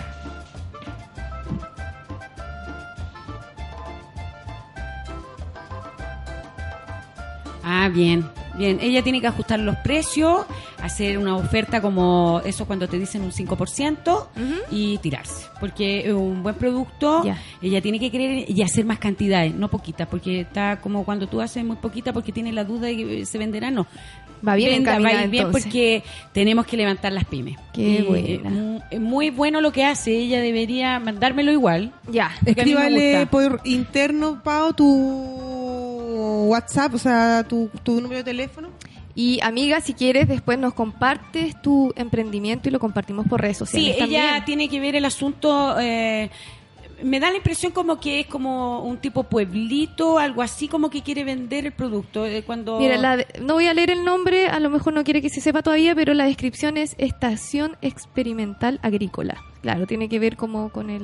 Ah, 7.65 7.89
bien, 7.89 8.29
bien. 8.59 8.79
Ella 8.81 9.03
tiene 9.03 9.21
que 9.21 9.27
ajustar 9.27 9.59
los 9.59 9.77
precios, 9.77 10.45
hacer 10.81 11.17
una 11.17 11.37
oferta 11.37 11.81
como 11.81 12.43
eso 12.45 12.67
cuando 12.67 12.89
te 12.89 12.99
dicen 12.99 13.23
un 13.23 13.31
5% 13.33 14.27
y 14.71 14.99
tirarse. 14.99 15.47
Porque 15.59 16.01
es 16.01 16.13
un 16.13 16.43
buen 16.43 16.57
producto, 16.57 17.25
ella 17.61 17.81
tiene 17.81 17.99
que 17.99 18.11
querer 18.11 18.51
y 18.51 18.63
hacer 18.63 18.85
más 18.85 18.99
cantidades, 18.99 19.55
no 19.55 19.69
poquitas, 19.69 20.09
porque 20.09 20.41
está 20.41 20.81
como 20.81 21.05
cuando 21.05 21.29
tú 21.29 21.41
haces 21.41 21.65
muy 21.65 21.77
poquita 21.77 22.13
porque 22.13 22.33
tienes 22.33 22.53
la 22.53 22.65
duda 22.65 22.89
de 22.89 22.97
que 22.97 23.27
se 23.27 23.39
venderá, 23.39 23.71
no. 23.71 23.87
Va 24.47 24.55
bien 24.57 24.71
Venda, 24.71 24.91
va 24.93 24.97
a 24.97 24.99
encaminada, 25.01 25.25
ir 25.25 25.31
bien 25.31 25.47
entonces. 25.47 25.65
porque 25.65 26.03
tenemos 26.33 26.67
que 26.67 26.77
levantar 26.77 27.13
las 27.13 27.25
pymes. 27.27 27.57
Qué 27.73 28.03
buena. 28.03 28.51
eh, 28.77 28.81
es 28.91 29.01
muy 29.01 29.31
bueno 29.31 29.61
lo 29.61 29.71
que 29.73 29.85
hace, 29.85 30.17
ella 30.17 30.41
debería 30.41 30.99
mandármelo 30.99 31.53
igual. 31.53 31.93
Ya. 32.11 32.33
Escríbale 32.45 33.27
por 33.31 33.61
interno, 33.65 34.43
Pau, 34.43 34.73
tu 34.75 36.47
WhatsApp, 36.49 36.95
o 36.95 36.99
sea, 36.99 37.45
tu, 37.49 37.71
tu 37.83 38.01
número 38.01 38.19
de 38.19 38.25
teléfono. 38.25 38.69
Y 39.15 39.41
amiga, 39.43 39.81
si 39.83 39.93
quieres, 39.93 40.27
después 40.27 40.59
nos 40.59 40.73
compartes 40.73 41.61
tu 41.61 41.93
emprendimiento 41.97 42.69
y 42.69 42.73
lo 42.73 42.81
compartimos 42.81 43.27
por 43.29 43.41
redes 43.43 43.59
Sí, 43.59 43.65
sociales. 43.67 43.97
ella 43.99 44.23
también. 44.23 44.45
tiene 44.47 44.69
que 44.69 44.81
ver 44.81 44.97
el 44.97 45.05
asunto. 45.05 45.77
eh, 45.79 46.31
me 47.03 47.21
da 47.21 47.31
la 47.31 47.37
impresión 47.37 47.73
como 47.73 47.99
que 48.01 48.21
es 48.21 48.27
como 48.27 48.83
un 48.85 48.97
tipo 48.99 49.25
pueblito, 49.25 50.19
algo 50.19 50.43
así 50.43 50.69
como 50.69 50.91
que 50.91 51.03
quiere 51.03 51.25
vender 51.25 51.67
el 51.67 51.73
producto. 51.73 52.27
eh, 52.27 52.43
cuando 52.45 52.79
Mira, 52.79 52.97
la 52.97 53.17
de- 53.19 53.27
no 53.41 53.55
voy 53.55 53.67
a 53.67 53.75
leer 53.75 53.91
el 53.91 54.05
nombre, 54.05 54.47
a 54.49 54.61
lo 54.61 54.71
mejor 54.71 54.93
no 54.93 55.05
quiere 55.05 55.21
que 55.23 55.29
se 55.31 55.41
sepa 55.41 55.63
todavía, 55.63 55.95
pero 55.95 56.15
la 56.15 56.25
descripción 56.25 56.77
es 56.77 56.95
Estación 56.99 57.77
Experimental 57.83 58.79
Agrícola. 58.83 59.37
Claro, 59.63 59.87
tiene 59.87 60.09
que 60.09 60.19
ver 60.19 60.37
como 60.37 60.71
con 60.71 60.91
el... 60.91 61.03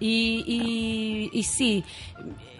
Y, 0.00 0.42
y, 0.46 1.30
y 1.38 1.42
sí, 1.42 1.84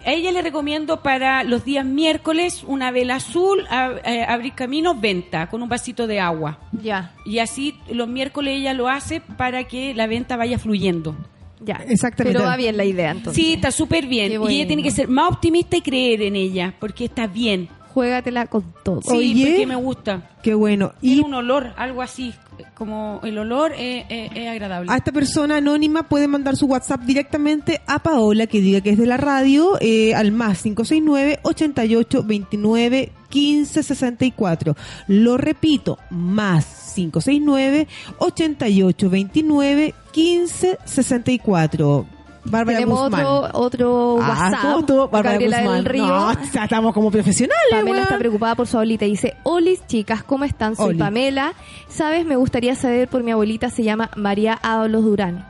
a 0.05 0.12
ella 0.12 0.31
le 0.31 0.42
recomiendo 0.42 1.03
para 1.03 1.42
los 1.42 1.64
días 1.64 1.87
miércoles 1.87 2.62
una 2.66 2.90
vela 2.90 3.16
azul, 3.16 3.64
a- 3.70 3.92
eh, 4.05 4.24
abrir 4.29 4.53
camino, 4.55 4.94
venta, 4.94 5.48
con 5.48 5.62
un 5.62 5.68
vasito 5.68 6.07
de 6.07 6.20
agua. 6.20 6.59
Ya, 6.72 7.14
Y 7.24 7.38
así 7.38 7.74
los 7.90 8.09
miércoles 8.09 8.59
ella 8.59 8.74
lo 8.74 8.88
hace 8.88 9.20
para 9.22 9.64
que 9.64 9.94
la 9.94 10.07
venta 10.07 10.37
vaya 10.37 10.59
fluyendo. 10.59 11.16
Ya. 11.61 11.81
Exactamente. 11.88 12.38
Pero 12.38 12.49
va 12.49 12.57
bien 12.57 12.77
la 12.77 12.85
idea, 12.85 13.11
entonces. 13.12 13.35
Sí, 13.42 13.55
está 13.55 13.71
súper 13.71 14.07
bien. 14.07 14.33
Y 14.49 14.55
ella 14.57 14.66
tiene 14.66 14.83
que 14.83 14.90
ser 14.90 15.09
más 15.09 15.33
optimista 15.33 15.77
y 15.77 15.83
creer 15.83 16.23
en 16.23 16.37
ella, 16.37 16.75
porque 16.79 17.07
está 17.07 17.27
bien. 17.27 17.68
Juégatela 17.94 18.47
con 18.47 18.64
todo. 18.85 19.01
Sí, 19.03 19.16
Oye. 19.16 19.47
porque 19.47 19.66
me 19.66 19.75
gusta. 19.77 20.31
Qué 20.42 20.55
bueno. 20.55 20.92
Tiene 21.01 21.16
Y 21.16 21.21
un 21.21 21.35
olor, 21.35 21.73
algo 21.77 22.01
así, 22.03 22.33
como 22.75 23.21
el 23.25 23.37
olor 23.38 23.73
es, 23.77 24.05
es- 24.09 24.31
es 24.37 24.49
agradable. 24.49 24.92
a 24.92 24.97
esta 24.97 25.11
persona 25.11 25.57
anónima 25.57 26.05
puede 26.05 26.29
mandar 26.29 26.55
su 26.55 26.66
WhatsApp 26.66 27.01
directamente 27.03 27.81
a 27.88 27.99
Paola, 27.99 28.47
que 28.47 28.61
diga 28.61 28.83
que 28.83 28.90
es 28.90 28.99
de 28.99 29.07
la 29.07 29.16
radio, 29.16 29.79
eh, 29.81 30.14
al 30.14 30.31
más 30.31 30.62
569 30.62 31.40
88 31.42 32.23
29 32.23 33.11
15 33.31 33.83
64. 33.83 34.77
Lo 35.09 35.37
repito, 35.37 35.99
más 36.11 36.66
569 36.98 37.87
88 38.18 39.11
29 39.11 39.94
15 40.12 40.78
64. 40.84 42.06
Bárbara 42.44 42.78
Tenemos 42.78 43.00
Guzmán. 43.02 43.26
otro, 43.26 43.58
otro 43.61 44.18
Ah, 44.22 44.28
WhatsApp. 44.50 44.72
foto, 44.72 45.08
Bárbara 45.08 45.32
Gabriela 45.32 45.58
Guzmán. 45.61 45.76
del 45.76 45.84
Río. 45.84 46.06
No, 46.06 46.30
estamos 46.32 46.94
como 46.94 47.11
profesionales, 47.11 47.61
Pamela 47.70 48.02
está 48.02 48.18
preocupada 48.18 48.54
por 48.54 48.66
su 48.66 48.76
abuelita. 48.78 49.04
Dice, 49.04 49.34
Olis, 49.42 49.87
chicas, 49.87 50.22
¿cómo 50.22 50.44
están? 50.44 50.74
Soy 50.74 50.90
Oli. 50.90 50.98
Pamela. 50.98 51.52
Sabes, 51.88 52.24
me 52.24 52.37
gustaría 52.37 52.74
saber 52.74 53.08
por 53.08 53.22
mi 53.22 53.32
abuelita, 53.32 53.68
se 53.70 53.82
llama 53.82 54.11
María 54.16 54.54
Ábalos 54.62 55.04
Durán. 55.04 55.46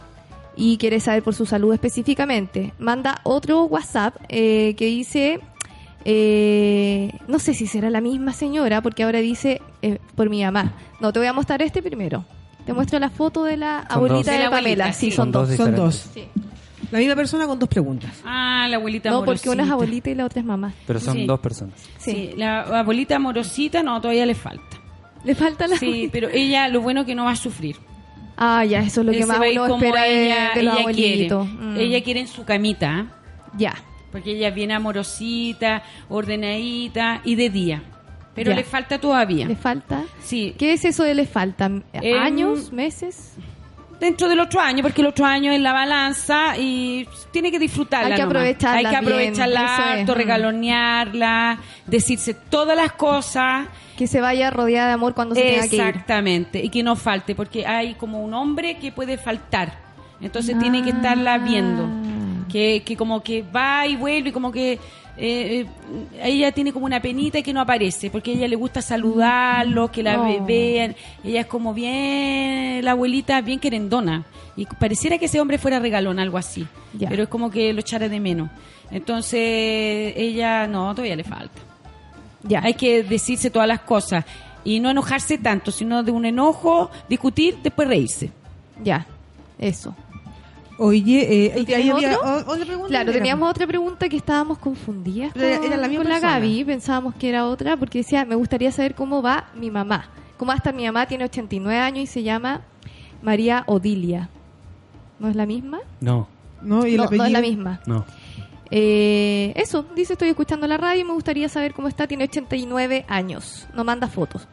Y 0.57 0.77
quiere 0.79 0.99
saber 0.99 1.23
por 1.23 1.35
su 1.37 1.47
salud 1.47 1.73
específicamente. 1.73 2.73
Manda 2.81 3.21
otro 3.23 3.63
WhatsApp 3.65 4.17
eh, 4.29 4.75
que 4.77 4.87
dice, 4.87 5.39
eh, 6.11 7.13
no 7.29 7.39
sé 7.39 7.53
si 7.53 7.67
será 7.67 7.91
la 7.91 8.01
misma 8.01 8.33
señora, 8.33 8.81
porque 8.81 9.03
ahora 9.03 9.19
dice 9.19 9.61
eh, 9.83 9.99
por 10.15 10.31
mi 10.31 10.43
mamá. 10.43 10.73
No, 11.01 11.13
te 11.13 11.19
voy 11.19 11.29
a 11.29 11.35
mostrar 11.35 11.61
este 11.61 11.83
primero. 11.83 12.25
Te 12.65 12.73
muestro 12.73 12.99
la 12.99 13.11
foto 13.11 13.45
de 13.45 13.59
la 13.59 13.83
Son 13.89 13.93
abuelita 13.99 14.17
dos. 14.17 14.27
de, 14.27 14.39
la 14.45 14.51
Pamela. 14.51 14.85
abuelita, 14.85 14.93
sí, 14.95 15.11
sí. 15.11 15.13
son, 15.17 15.31
dos. 15.31 15.51
Son 15.55 15.75
dos. 15.77 16.11
Sí. 16.15 16.25
La 16.91 16.99
misma 16.99 17.15
persona 17.15 17.47
con 17.47 17.59
dos 17.59 17.69
preguntas. 17.69 18.11
Ah, 18.25 18.67
la 18.71 18.77
abuelita 18.77 19.11
No, 19.11 19.23
porque 19.23 19.51
una 19.51 19.65
es 19.65 19.71
abuelita 19.71 20.09
y 20.09 20.15
la 20.15 20.25
otra 20.25 20.41
es 20.41 20.47
mamá. 20.47 20.73
Pero 20.87 20.99
son 20.99 21.15
Sí. 21.15 21.27
dos 21.27 21.41
personas. 21.41 21.75
Sí. 21.99 22.13
Sí. 22.13 22.31
la 22.39 22.63
abuelita 22.63 23.17
amorosita 23.17 23.83
no, 23.83 24.01
todavía 24.01 24.25
le 24.25 24.35
falta. 24.35 24.79
Le 25.25 25.35
falta 25.35 25.67
la 25.67 25.77
Sí, 25.77 26.09
pero 26.11 26.29
ella 26.31 26.69
lo 26.69 26.81
bueno 26.81 27.05
que 27.05 27.15
no 27.15 27.25
va 27.27 27.33
a 27.33 27.37
sufrir. 27.37 27.77
Ah, 28.39 28.65
ya, 28.65 28.81
eso 28.81 29.01
es 29.01 29.07
lo 29.07 29.13
que 29.13 29.19
Él 29.21 29.27
más 29.27 29.39
uno 29.39 29.75
espera 29.77 30.07
ella, 30.07 30.51
de 30.55 30.63
los 30.63 30.79
ella 30.79 30.93
quiere. 30.93 31.35
Mm. 31.35 31.77
Ella 31.77 32.03
quiere 32.03 32.21
en 32.21 32.29
su 32.29 32.45
camita, 32.45 33.01
¿eh? 33.01 33.05
Ya. 33.59 33.75
Porque 34.13 34.33
ella 34.33 34.49
es 34.49 34.55
bien 34.55 34.73
amorosita, 34.73 35.83
ordenadita 36.09 37.21
y 37.25 37.35
de 37.35 37.51
día. 37.51 37.83
Pero 38.35 38.51
Ya. 38.51 38.57
le 38.57 38.65
falta 38.65 38.99
todavía. 39.01 39.47
¿Le 39.47 39.57
falta? 39.57 40.05
Sí, 40.21 40.55
¿Qué 40.59 40.73
es 40.73 40.85
eso 40.85 41.03
de 41.03 41.15
le 41.15 41.27
falta? 41.27 41.67
Em, 41.67 41.83
¿Años? 42.21 42.73
¿Meses? 42.73 43.35
dentro 44.01 44.29
del 44.29 44.39
otro 44.39 44.61
año, 44.61 44.81
porque 44.85 45.01
el 45.01 45.09
otro 45.09 45.27
año 45.27 45.51
es 45.51 45.61
la 45.61 45.73
balanza 45.73 46.57
y 46.57 47.05
tiene 47.33 47.51
que 47.51 47.59
disfrutarla. 47.59 48.07
Hay 48.07 48.13
que 48.15 48.21
nomás. 48.23 48.37
aprovecharla 48.37 48.77
Hay 48.79 48.87
que 48.87 48.97
aprovecharla 48.97 49.77
harto, 49.77 50.13
mm. 50.13 50.15
regalonearla, 50.15 51.59
decirse 51.85 52.35
todas 52.35 52.77
las 52.77 52.93
cosas. 52.93 53.67
Que 53.97 54.07
se 54.07 54.21
vaya 54.21 54.51
rodeada 54.51 54.87
de 54.87 54.95
amor 54.95 55.15
cuando 55.15 55.35
se 55.35 55.43
tenga 55.43 55.67
que 55.69 55.75
ir. 55.77 55.83
Exactamente, 55.83 56.63
y 56.65 56.69
que 56.69 56.85
no 56.85 56.95
falte, 56.95 57.35
porque 57.35 57.67
hay 57.67 57.95
como 57.95 58.23
un 58.23 58.35
hombre 58.35 58.79
que 58.79 58.93
puede 58.93 59.19
faltar. 59.19 59.73
Entonces 60.21 60.57
tiene 60.61 60.83
que 60.85 60.91
estarla 60.91 61.35
Ah. 61.35 61.39
viendo. 61.39 61.89
Que, 62.49 62.83
que 62.85 62.97
como 62.97 63.23
que 63.23 63.43
va 63.43 63.87
y 63.87 63.97
vuelve, 63.97 64.31
y 64.31 64.33
como 64.33 64.51
que 64.53 64.73
eh, 64.73 64.79
eh, 65.17 65.67
ella 66.23 66.53
tiene 66.53 66.73
como 66.73 66.87
una 66.87 67.01
penita 67.01 67.43
que 67.43 67.53
no 67.53 67.61
aparece, 67.61 68.09
porque 68.11 68.31
a 68.31 68.35
ella 68.35 68.49
le 68.49 68.57
gusta 68.57 68.81
saludarlo, 68.81 69.91
que 69.91 70.03
la 70.03 70.21
Oh. 70.21 70.25
ve- 70.25 70.41
vean. 70.47 70.97
Ella 71.25 71.41
es 71.41 71.47
como 71.47 71.75
bien, 71.75 72.85
la 72.85 72.93
abuelita, 72.93 73.41
bien 73.41 73.59
querendona. 73.59 74.25
Y 74.57 74.67
pareciera 74.67 75.19
que 75.19 75.27
ese 75.27 75.41
hombre 75.41 75.59
fuera 75.59 75.79
regalón, 75.79 76.19
algo 76.19 76.39
así. 76.39 76.67
Pero 77.09 77.25
es 77.25 77.29
como 77.29 77.51
que 77.51 77.73
lo 77.73 77.81
echara 77.81 78.09
de 78.09 78.19
menos. 78.21 78.49
Entonces, 78.91 80.15
ella, 80.17 80.67
no, 80.67 80.95
todavía 80.95 81.17
le 81.17 81.25
falta. 81.25 81.61
Ya. 82.43 82.61
Hay 82.63 82.75
que 82.75 83.03
decirse 83.03 83.51
todas 83.51 83.67
las 83.69 83.81
cosas 83.81 84.25
y 84.65 84.81
no 84.81 84.91
enojarse 84.91 85.39
tanto, 85.39 85.71
sino 85.71 86.03
de 86.03 86.11
un 86.13 86.25
enojo, 86.25 86.91
discutir, 87.09 87.59
después 87.63 87.89
reírse. 87.89 88.31
Ya. 88.83 89.07
Eso. 89.59 89.95
Oye, 90.79 91.47
eh, 91.47 91.65
otra 92.47 92.65
pregunta. 92.65 92.89
Claro, 92.89 93.13
teníamos 93.13 93.51
otra 93.51 93.67
pregunta 93.67 94.09
que 94.09 94.17
estábamos 94.17 94.59
confundidas 94.59 95.33
con, 95.33 95.43
Era- 95.43 95.77
la 95.77 95.89
misma 95.89 96.05
con 96.05 96.13
la. 96.13 96.21
Gaby. 96.21 96.65
Pensábamos 96.65 97.15
que 97.17 97.29
era 97.29 97.47
otra 97.47 97.77
porque 97.77 97.99
decía, 97.99 98.25
me 98.25 98.37
gustaría 98.37 98.71
saber 98.71 98.95
cómo 98.95 99.21
va 99.21 99.49
mi 99.57 99.71
mamá. 99.71 100.09
¿Cómo 100.37 100.51
va 100.51 100.55
a 100.55 100.59
estar 100.59 100.73
mi 100.73 100.87
mamá? 100.87 101.07
Tiene 101.07 101.25
89 101.25 101.79
años 101.81 102.05
y 102.05 102.07
se 102.07 102.23
llama 102.23 102.63
María 103.23 103.65
Odilia. 103.67 104.29
¿No 105.19 105.29
es 105.29 105.35
la 105.35 105.47
misma? 105.47 105.81
No, 106.01 106.29
No, 106.63 106.87
y 106.87 106.93
el 106.95 106.99
no, 106.99 107.11
es 107.11 107.33
la 107.33 107.41
misma. 107.41 107.81
no. 107.87 108.05
Eh, 108.71 109.53
eso, 109.57 109.85
dice, 109.97 110.13
estoy 110.13 110.29
escuchando 110.29 110.67
la 110.67 110.77
radio 110.77 111.01
y 111.01 111.05
me 111.05 111.13
gustaría 111.15 111.49
saber 111.49 111.73
cómo 111.75 111.89
está. 111.89 112.07
Tiene 112.07 112.25
89 112.25 113.05
años. 113.09 113.67
No 113.75 113.83
manda 113.83 114.07
fotos. 114.07 114.47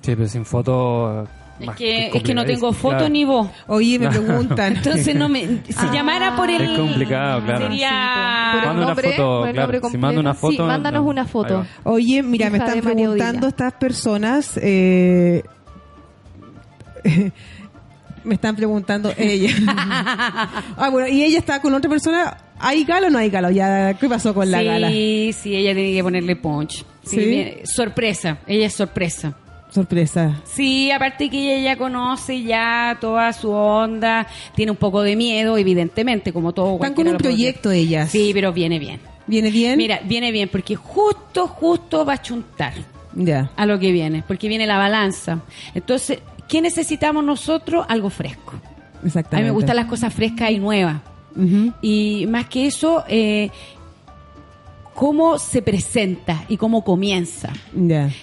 Sí, 0.00 0.16
pero 0.16 0.26
sin 0.28 0.44
foto. 0.44 1.28
Es 1.62 1.70
que, 1.76 2.06
es 2.14 2.22
que 2.22 2.34
no 2.34 2.44
tengo 2.44 2.72
foto 2.72 2.96
Claro. 2.96 3.08
ni 3.08 3.24
voz. 3.24 3.48
Oye, 3.68 3.98
me 3.98 4.08
preguntan. 4.10 4.76
Entonces 4.76 5.14
no 5.14 5.28
me 5.28 5.40
si 5.68 5.74
Ah. 5.76 5.90
llamara 5.92 6.36
por 6.36 6.50
el 6.50 6.60
Es 6.62 6.78
complicado, 6.78 7.42
claro. 7.44 7.66
sería 7.66 8.50
Por 8.52 8.60
el 8.62 8.66
Manda 8.66 8.72
una 8.82 8.86
nombre, 8.86 9.10
foto, 9.12 9.38
por 9.40 9.48
el 9.48 9.54
claro. 9.54 9.72
nombre 9.72 9.90
Si 9.90 9.98
manda 9.98 10.20
una 10.20 10.34
foto, 10.34 10.52
Sí, 10.56 10.62
mándanos 10.62 11.02
no. 11.02 11.08
una 11.10 11.24
foto. 11.26 11.66
Oye, 11.84 12.22
mira, 12.22 12.50
me 12.50 12.58
están 12.58 12.80
preguntando 12.80 13.46
estas 13.48 13.72
personas. 13.74 14.58
eh, 14.62 15.42
me 18.24 18.34
están 18.34 18.54
preguntando 18.54 19.12
ella. 19.16 19.50
ah, 20.76 20.88
bueno, 20.90 21.08
y 21.08 21.22
ella 21.24 21.38
está 21.38 21.60
con 21.60 21.74
otra 21.74 21.90
persona. 21.90 22.36
¿Hay 22.64 22.84
gala 22.84 23.08
o 23.08 23.10
no 23.10 23.18
hay 23.18 23.28
gala? 23.30 23.50
Ya, 23.50 23.94
¿Qué 23.94 24.08
pasó 24.08 24.32
con 24.32 24.48
la 24.50 24.60
sí, 24.60 24.64
gala? 24.64 24.88
sí, 24.90 25.56
ella 25.56 25.74
tiene 25.74 25.92
que 25.94 26.02
ponerle 26.02 26.36
punch. 26.36 26.84
Sí, 27.04 27.16
¿Sí? 27.18 27.54
sorpresa, 27.64 28.38
ella 28.46 28.66
es 28.66 28.74
sorpresa. 28.74 29.34
Sorpresa. 29.72 30.36
Sí, 30.44 30.90
aparte 30.90 31.28
que 31.30 31.56
ella 31.56 31.72
ya 31.72 31.76
conoce 31.78 32.42
ya 32.42 32.98
toda 33.00 33.32
su 33.32 33.50
onda, 33.50 34.26
tiene 34.54 34.70
un 34.70 34.76
poco 34.76 35.02
de 35.02 35.16
miedo, 35.16 35.56
evidentemente, 35.58 36.32
como 36.32 36.52
todo. 36.52 36.74
Están 36.74 36.94
con 36.94 37.06
un 37.08 37.14
puede 37.16 37.24
proyecto 37.30 37.70
ellas. 37.70 38.10
Sí, 38.10 38.30
pero 38.34 38.52
viene 38.52 38.78
bien. 38.78 39.00
¿Viene 39.26 39.50
bien? 39.50 39.76
Mira, 39.78 40.00
viene 40.04 40.30
bien, 40.32 40.48
porque 40.50 40.74
justo, 40.76 41.46
justo 41.46 42.04
va 42.04 42.14
a 42.14 42.22
chuntar 42.22 42.74
Ya. 43.14 43.50
a 43.56 43.66
lo 43.66 43.78
que 43.78 43.92
viene, 43.92 44.22
porque 44.26 44.48
viene 44.48 44.66
la 44.66 44.76
balanza. 44.78 45.40
Entonces, 45.74 46.18
¿qué 46.48 46.60
necesitamos 46.60 47.24
nosotros? 47.24 47.86
Algo 47.88 48.10
fresco. 48.10 48.54
A 49.02 49.06
Exactamente. 49.06 49.36
mí 49.36 49.42
me 49.44 49.50
gustan 49.54 49.76
las 49.76 49.86
cosas 49.86 50.12
frescas 50.12 50.50
y 50.50 50.58
nuevas. 50.58 51.00
Y 51.80 52.26
más 52.28 52.46
que 52.46 52.66
eso, 52.66 53.04
eh, 53.08 53.48
cómo 54.94 55.38
se 55.38 55.62
presenta 55.62 56.44
y 56.48 56.56
cómo 56.56 56.84
comienza. 56.84 57.52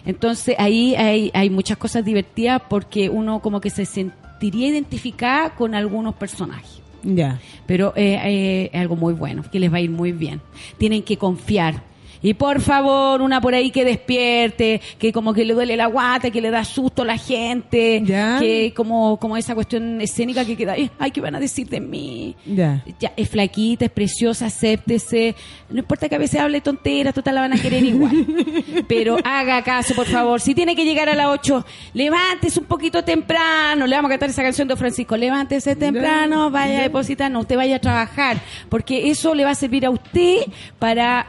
Entonces 0.05 0.55
ahí 0.57 0.95
hay, 0.95 1.31
hay 1.33 1.49
muchas 1.49 1.77
cosas 1.77 2.05
divertidas 2.05 2.61
porque 2.69 3.09
uno 3.09 3.41
como 3.41 3.61
que 3.61 3.69
se 3.69 3.85
sentiría 3.85 4.69
identificada 4.69 5.55
con 5.55 5.75
algunos 5.75 6.15
personajes. 6.15 6.81
Ya. 7.03 7.39
Pero 7.65 7.93
eh, 7.95 8.19
eh, 8.23 8.69
es 8.73 8.79
algo 8.79 8.95
muy 8.95 9.13
bueno, 9.13 9.43
que 9.49 9.59
les 9.59 9.71
va 9.71 9.77
a 9.77 9.81
ir 9.81 9.89
muy 9.89 10.11
bien. 10.11 10.41
Tienen 10.77 11.03
que 11.03 11.17
confiar. 11.17 11.88
Y 12.21 12.33
por 12.33 12.59
favor, 12.61 13.21
una 13.21 13.39
por 13.39 13.53
ahí 13.53 13.71
que 13.71 13.85
despierte, 13.85 14.81
que 14.97 15.13
como 15.13 15.33
que 15.33 15.45
le 15.45 15.53
duele 15.53 15.77
la 15.77 15.85
guata, 15.87 16.29
que 16.31 16.41
le 16.41 16.51
da 16.51 16.63
susto 16.65 17.03
a 17.03 17.05
la 17.05 17.17
gente, 17.17 18.01
Ya. 18.03 18.37
que 18.39 18.73
como, 18.75 19.17
como 19.17 19.37
esa 19.37 19.55
cuestión 19.55 20.01
escénica 20.01 20.43
que 20.43 20.57
queda, 20.57 20.75
"Eh, 20.75 20.89
ay, 20.99 21.11
¿qué 21.11 21.21
van 21.21 21.35
a 21.35 21.39
decir 21.39 21.69
de 21.69 21.79
mí? 21.79 22.35
Ya. 22.45 22.83
Ya, 22.99 23.13
es 23.15 23.29
flaquita, 23.29 23.85
es 23.85 23.91
preciosa, 23.91 24.47
acéptese. 24.47 25.35
No 25.69 25.79
importa 25.79 26.09
que 26.09 26.15
a 26.15 26.19
veces 26.19 26.39
hable 26.41 26.61
tonteras, 26.61 27.13
total 27.13 27.35
la 27.35 27.41
van 27.41 27.53
a 27.53 27.61
querer 27.61 27.83
igual. 27.83 28.11
Pero 28.87 29.17
haga 29.23 29.61
caso, 29.63 29.93
por 29.95 30.05
favor. 30.07 30.41
Si 30.41 30.53
tiene 30.53 30.75
que 30.75 30.83
llegar 30.85 31.07
a 31.09 31.15
las 31.15 31.27
8, 31.27 31.65
levántese 31.93 32.59
un 32.59 32.65
poquito 32.65 33.03
temprano. 33.03 33.87
Le 33.87 33.95
vamos 33.95 34.09
a 34.09 34.13
cantar 34.13 34.29
esa 34.29 34.43
canción 34.43 34.67
de 34.67 34.75
Francisco. 34.75 35.15
Levántese 35.15 35.75
temprano, 35.75 36.49
vaya 36.51 36.79
a 36.79 36.81
depositar, 36.83 37.31
no, 37.31 37.39
usted 37.41 37.55
vaya 37.55 37.77
a 37.77 37.79
trabajar. 37.79 38.37
Porque 38.67 39.09
eso 39.09 39.33
le 39.33 39.45
va 39.45 39.51
a 39.51 39.55
servir 39.55 39.85
a 39.85 39.89
usted 39.89 40.39
para 40.79 41.25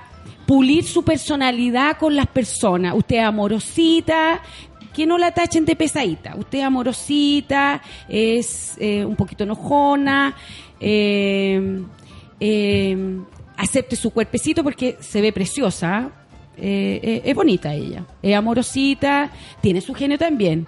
pulir 0.51 0.83
su 0.83 1.05
personalidad 1.05 1.97
con 1.97 2.17
las 2.17 2.27
personas. 2.27 2.97
Usted 2.97 3.19
es 3.19 3.23
amorosita, 3.23 4.43
que 4.93 5.07
no 5.07 5.17
la 5.17 5.31
tachen 5.31 5.65
de 5.65 5.77
pesadita. 5.77 6.35
Usted 6.37 6.59
es 6.59 6.65
amorosita, 6.65 7.81
es 8.09 8.75
eh, 8.81 9.05
un 9.05 9.15
poquito 9.15 9.45
enojona, 9.45 10.35
eh, 10.81 11.81
eh, 12.41 13.21
acepte 13.57 13.95
su 13.95 14.11
cuerpecito 14.11 14.65
porque 14.65 14.97
se 14.99 15.21
ve 15.21 15.33
preciosa. 15.33 16.11
es 16.57 17.35
bonita 17.37 17.73
ella, 17.73 18.05
es 18.21 18.35
amorosita, 18.35 19.31
tiene 19.61 19.81
su 19.81 19.95
genio 19.95 20.19
también. 20.19 20.67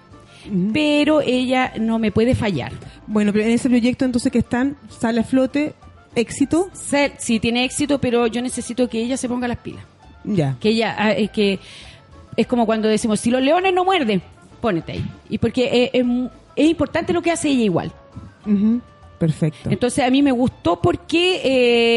Pero 0.72 1.22
ella 1.22 1.72
no 1.80 1.98
me 1.98 2.12
puede 2.12 2.36
fallar. 2.36 2.70
Bueno, 3.08 3.32
pero 3.32 3.46
en 3.46 3.50
ese 3.50 3.68
proyecto 3.68 4.04
entonces 4.04 4.30
que 4.30 4.38
están, 4.38 4.76
sale 5.00 5.22
a 5.22 5.24
flote, 5.24 5.74
éxito. 6.14 6.68
Sí, 7.18 7.40
tiene 7.40 7.64
éxito, 7.64 7.98
pero 8.00 8.26
yo 8.26 8.40
necesito 8.42 8.88
que 8.88 9.00
ella 9.02 9.16
se 9.16 9.28
ponga 9.28 9.48
las 9.48 9.58
pilas. 9.58 9.84
Ya. 10.24 10.56
que 10.60 10.68
ella 10.68 10.94
ah, 10.98 11.10
es 11.12 11.30
que 11.32 11.58
es 12.36 12.46
como 12.46 12.64
cuando 12.64 12.86
decimos 12.88 13.18
si 13.18 13.28
los 13.30 13.42
leones 13.42 13.74
no 13.74 13.84
muerden 13.84 14.22
pónete 14.60 14.92
ahí 14.92 15.04
y 15.28 15.38
porque 15.38 15.84
es, 15.84 15.90
es 15.94 16.04
mu- 16.06 16.28
es 16.54 16.68
importante 16.70 17.12
lo 17.12 17.20
que 17.20 17.32
hace 17.32 17.48
ella 17.48 17.64
igual. 17.64 17.92
Perfecto. 19.18 19.70
entonces 19.70 20.04
a 20.04 20.10
mí 20.10 20.22
me 20.22 20.32
gustó 20.32 20.80
porque 20.80 21.40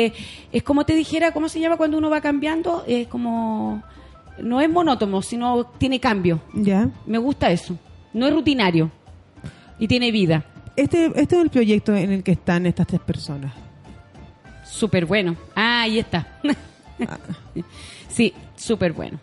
eh, 0.05 0.13
es 0.51 0.61
como 0.63 0.85
te 0.85 0.93
dijera 0.95 1.31
cómo 1.33 1.49
se 1.49 1.59
llama 1.59 1.75
cuando 1.77 1.97
uno 1.97 2.09
va 2.09 2.21
cambiando 2.21 2.83
es 2.87 3.07
como 3.07 3.81
no 4.39 4.61
es 4.61 4.69
monótono 4.69 5.21
sino 5.23 5.65
tiene 5.77 5.99
cambio 5.99 6.39
Ya. 6.53 6.87
me 7.07 7.17
gusta 7.17 7.49
eso 7.51 7.77
no 8.13 8.27
es 8.27 8.33
rutinario 8.33 8.91
y 9.79 9.87
tiene 9.87 10.11
vida 10.11 10.45
Este, 10.75 11.05
este 11.15 11.35
es 11.37 11.41
el 11.43 11.49
proyecto 11.49 11.95
en 11.95 12.11
el 12.11 12.23
que 12.23 12.33
están 12.33 12.65
estas 12.65 12.85
tres 12.87 13.01
personas. 13.01 13.53
Súper 14.75 15.05
bueno 15.05 15.35
ah 15.55 15.81
ahí 15.83 15.99
está. 15.99 16.27
Sí 18.09 18.33
súper 18.55 18.93
bueno 18.93 19.19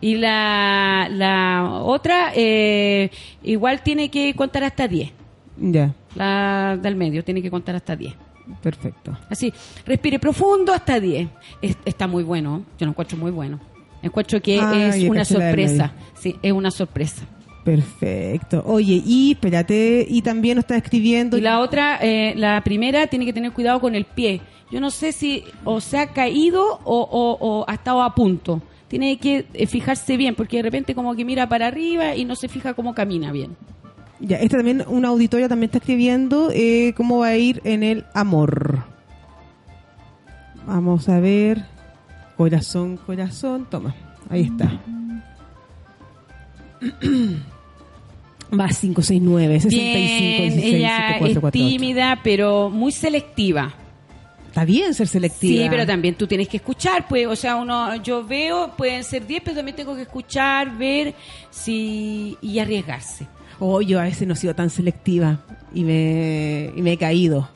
y 0.00 0.16
la, 0.16 1.08
la 1.10 1.70
otra 1.82 2.32
eh, 2.34 3.10
igual 3.42 3.82
tiene 3.82 4.10
que 4.10 4.34
contar 4.34 4.64
hasta 4.64 4.86
10 4.88 5.10
Ya. 5.56 5.92
la 6.16 6.76
del 6.80 6.96
medio 6.96 7.22
tiene 7.24 7.40
que 7.40 7.50
contar 7.50 7.76
hasta 7.76 7.94
10 7.96 8.14
Perfecto. 8.62 9.16
así 9.30 9.52
respire 9.86 10.18
profundo 10.18 10.72
hasta 10.72 11.00
10 11.00 11.28
Es- 11.62 11.78
está 11.84 12.06
muy 12.06 12.22
bueno 12.22 12.62
yo 12.78 12.86
lo 12.86 12.90
encuentro 12.92 13.16
muy 13.16 13.30
bueno. 13.30 13.58
Encuentro 14.02 14.38
que 14.42 14.60
Ah, 14.60 14.88
es 14.94 15.02
una 15.08 15.24
sorpresa. 15.24 15.92
Sí 16.20 16.36
es 16.42 16.52
una 16.52 16.70
sorpresa 16.70 17.22
Perfecto. 17.64 18.62
Oye, 18.66 19.02
y 19.04 19.32
espérate, 19.32 20.06
y 20.08 20.20
también 20.22 20.56
nos 20.56 20.64
está 20.64 20.76
escribiendo. 20.76 21.38
Y 21.38 21.40
la 21.40 21.60
otra, 21.60 21.98
eh, 22.02 22.34
la 22.36 22.62
primera, 22.62 23.06
tiene 23.06 23.24
que 23.24 23.32
tener 23.32 23.52
cuidado 23.52 23.80
con 23.80 23.94
el 23.94 24.04
pie. 24.04 24.42
Yo 24.70 24.80
no 24.80 24.90
sé 24.90 25.12
si 25.12 25.44
o 25.64 25.80
se 25.80 25.98
ha 25.98 26.08
caído 26.08 26.62
o, 26.84 27.00
o- 27.10 27.38
o 27.40 27.64
ha 27.68 27.74
estado 27.74 28.02
a 28.02 28.14
punto. 28.14 28.60
Tiene 28.88 29.16
que 29.18 29.46
eh, 29.54 29.66
fijarse 29.66 30.16
bien, 30.16 30.34
porque 30.34 30.58
de 30.58 30.62
repente 30.64 30.94
como 30.94 31.14
que 31.14 31.24
mira 31.24 31.48
para 31.48 31.66
arriba 31.68 32.14
y 32.14 32.24
no 32.26 32.36
se 32.36 32.48
fija 32.48 32.74
cómo 32.74 32.94
camina 32.94 33.32
bien. 33.32 33.56
Ya, 34.20 34.36
esta 34.36 34.58
también, 34.58 34.84
una 34.86 35.08
auditoria 35.08 35.48
también 35.48 35.68
está 35.68 35.78
escribiendo 35.78 36.50
eh, 36.52 36.92
cómo 36.96 37.18
va 37.20 37.28
a 37.28 37.36
ir 37.36 37.60
en 37.64 37.82
el 37.82 38.04
amor. 38.14 38.84
Vamos 40.66 41.08
a 41.08 41.18
ver. 41.18 41.64
Corazón, 42.36 42.96
corazón. 42.98 43.66
Toma, 43.70 43.94
ahí 44.28 44.42
está. 44.42 44.80
Va 48.58 48.68
569, 48.68 49.60
65, 49.60 49.76
Bien, 50.38 50.52
16, 50.52 50.74
ella 50.74 50.96
74, 50.96 51.26
es 51.26 51.38
48. 51.40 51.68
tímida, 51.78 52.20
pero 52.22 52.70
muy 52.70 52.92
selectiva. 52.92 53.74
Está 54.48 54.64
bien 54.64 54.94
ser 54.94 55.08
selectiva. 55.08 55.64
Sí, 55.64 55.68
pero 55.68 55.84
también 55.84 56.14
tú 56.14 56.26
tienes 56.28 56.48
que 56.48 56.58
escuchar, 56.58 57.08
pues, 57.08 57.26
o 57.26 57.34
sea, 57.34 57.56
uno, 57.56 57.96
yo 57.96 58.24
veo, 58.24 58.72
pueden 58.76 59.02
ser 59.02 59.26
10, 59.26 59.42
pero 59.44 59.56
también 59.56 59.76
tengo 59.76 59.96
que 59.96 60.02
escuchar, 60.02 60.78
ver 60.78 61.14
si 61.50 62.36
y 62.40 62.60
arriesgarse. 62.60 63.26
Oh, 63.58 63.80
yo 63.80 63.98
a 63.98 64.04
veces 64.04 64.28
no 64.28 64.34
he 64.34 64.36
sido 64.36 64.54
tan 64.54 64.70
selectiva 64.70 65.40
y 65.74 65.82
me, 65.82 66.70
y 66.76 66.82
me 66.82 66.92
he 66.92 66.96
caído. 66.96 67.48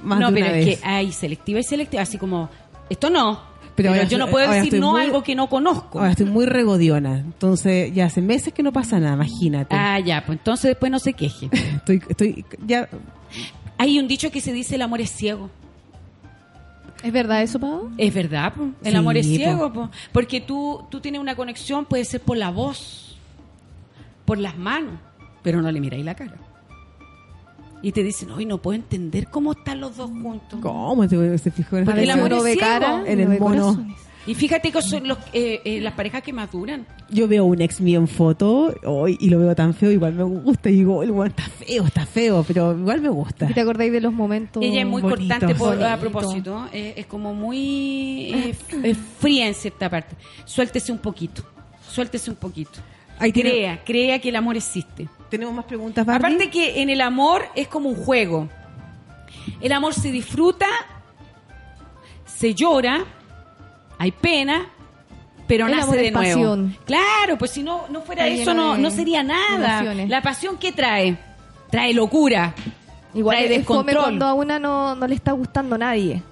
Más 0.00 0.20
no, 0.20 0.28
de 0.30 0.34
pero 0.34 0.46
una 0.46 0.58
es 0.58 0.66
vez. 0.66 0.78
que 0.78 0.86
hay 0.86 1.10
selectiva 1.10 1.58
y 1.58 1.64
selectiva, 1.64 2.02
así 2.02 2.18
como, 2.18 2.48
esto 2.88 3.10
no, 3.10 3.40
Pero 3.78 4.02
yo 4.04 4.18
no 4.18 4.28
puedo 4.28 4.50
decir 4.50 4.78
no 4.80 4.90
muy- 4.92 5.00
algo 5.02 5.22
que 5.22 5.34
no 5.34 5.48
conozco. 5.48 5.98
Ahora 5.98 6.10
estoy 6.10 6.26
muy 6.26 6.44
regodiona. 6.46 7.18
Entonces, 7.18 7.92
ya 7.94 8.06
hace 8.06 8.20
meses 8.20 8.52
que 8.52 8.62
no 8.62 8.72
pasa 8.72 8.98
nada, 9.00 9.14
imagínate. 9.14 9.74
Ah, 9.74 9.98
ya, 10.00 10.24
pues 10.26 10.38
entonces 10.38 10.68
después 10.70 10.92
no 10.92 10.98
se 10.98 11.12
queje. 11.14 11.48
Estoy, 11.76 12.02
estoy, 12.08 12.44
ya, 12.66 12.88
Hay 13.78 13.98
un 13.98 14.08
dicho 14.08 14.30
que 14.30 14.40
se 14.40 14.52
dice 14.52 14.74
el 14.74 14.82
amor 14.82 15.00
es 15.00 15.10
ciego. 15.10 15.50
¿Es 17.02 17.12
verdad 17.12 17.42
eso, 17.42 17.60
Pau? 17.60 17.90
Es 17.96 18.12
verdad, 18.12 18.52
po. 18.54 18.64
el 18.82 18.90
Sí, 18.90 18.96
amor 18.96 19.16
es 19.16 19.26
po. 19.26 19.34
ciego, 19.34 19.72
po. 19.72 19.90
porque 20.12 20.40
tú, 20.40 20.84
tú 20.90 21.00
tienes 21.00 21.20
una 21.20 21.36
conexión, 21.36 21.84
puede 21.86 22.04
ser 22.04 22.20
por 22.20 22.36
la 22.36 22.50
voz, 22.50 23.16
por 24.24 24.36
las 24.38 24.58
manos, 24.58 24.94
pero 25.42 25.62
no 25.62 25.70
le 25.70 25.80
miráis 25.80 26.04
la 26.04 26.16
cara. 26.16 26.34
Y 27.82 27.92
te 27.92 28.02
dicen, 28.02 28.30
hoy 28.30 28.44
no 28.44 28.58
puedo 28.58 28.74
entender 28.74 29.28
cómo 29.28 29.52
están 29.52 29.80
los 29.80 29.96
dos 29.96 30.10
juntos. 30.10 30.58
¿cómo 30.60 31.08
se, 31.08 31.38
se 31.38 31.50
fijó 31.50 31.76
en 31.76 31.82
el 31.82 31.86
es 32.36 32.42
ciego. 32.54 32.60
cara, 32.60 33.02
En 33.06 33.20
el 33.20 33.38
mono. 33.38 33.86
Y 34.26 34.34
fíjate 34.34 34.70
que 34.70 34.82
son 34.82 35.08
los, 35.08 35.16
eh, 35.32 35.60
eh, 35.64 35.80
las 35.80 35.94
parejas 35.94 36.22
que 36.22 36.34
más 36.34 36.52
duran. 36.52 36.86
Yo 37.08 37.26
veo 37.26 37.46
un 37.46 37.62
ex 37.62 37.80
mío 37.80 37.98
en 37.98 38.06
foto 38.08 38.74
hoy 38.84 39.16
y 39.20 39.30
lo 39.30 39.38
veo 39.38 39.54
tan 39.54 39.72
feo, 39.72 39.90
igual 39.90 40.12
me 40.12 40.22
gusta. 40.22 40.68
Y 40.68 40.74
digo, 40.74 41.02
el 41.02 41.14
está 41.28 41.44
feo, 41.44 41.86
está 41.86 42.04
feo, 42.04 42.44
pero 42.46 42.76
igual 42.76 43.00
me 43.00 43.08
gusta. 43.08 43.48
¿Y 43.50 43.54
te 43.54 43.60
acordáis 43.62 43.90
de 43.90 44.02
los 44.02 44.12
momentos? 44.12 44.62
Ella 44.62 44.80
es 44.82 44.86
muy 44.86 45.00
cortante 45.00 45.54
por- 45.54 45.82
a 45.82 45.96
propósito. 45.98 46.66
eh, 46.74 46.92
es 46.96 47.06
como 47.06 47.32
muy 47.32 48.54
eh, 48.82 48.94
fría 49.18 49.46
en 49.48 49.54
cierta 49.54 49.88
parte. 49.88 50.14
Suéltese 50.44 50.92
un 50.92 50.98
poquito. 50.98 51.42
Suéltese 51.88 52.28
un 52.28 52.36
poquito. 52.36 52.80
Ahí 53.18 53.32
tiene- 53.32 53.50
Crea, 53.50 53.84
crea 53.84 54.18
que 54.20 54.28
el 54.28 54.36
amor 54.36 54.56
existe. 54.56 55.08
¿Tenemos 55.28 55.52
más 55.54 55.64
preguntas, 55.66 56.06
Barbie? 56.06 56.26
Aparte 56.26 56.50
que 56.50 56.80
en 56.82 56.88
el 56.90 57.00
amor 57.00 57.44
es 57.54 57.68
como 57.68 57.88
un 57.88 57.96
juego. 57.96 58.48
El 59.60 59.72
amor 59.72 59.94
se 59.94 60.10
disfruta, 60.10 60.66
se 62.26 62.54
llora, 62.54 63.04
hay 63.98 64.12
pena, 64.12 64.66
pero 65.46 65.66
El 65.66 65.72
nace 65.72 65.82
amor 65.84 65.96
de 65.96 66.06
es 66.06 66.12
nuevo. 66.12 66.40
pasión. 66.40 66.76
Claro, 66.84 67.38
pues 67.38 67.50
si 67.50 67.62
no, 67.62 67.86
no 67.88 68.02
fuera 68.02 68.26
Está 68.26 68.42
eso, 68.42 68.54
no, 68.54 68.76
no 68.76 68.90
sería 68.90 69.22
nada. 69.22 69.78
emociones. 69.80 70.08
La 70.08 70.22
pasión 70.22 70.58
que 70.58 70.72
trae, 70.72 71.18
trae 71.70 71.92
locura, 71.94 72.54
Igual 73.14 73.36
trae 73.38 73.48
descontrol. 73.48 74.02
cuando 74.04 74.26
a 74.26 74.34
una 74.34 74.58
no, 74.58 74.94
no 74.94 75.06
le 75.06 75.14
está 75.14 75.32
gustando 75.32 75.74
a 75.74 75.78
nadie. 75.78 76.22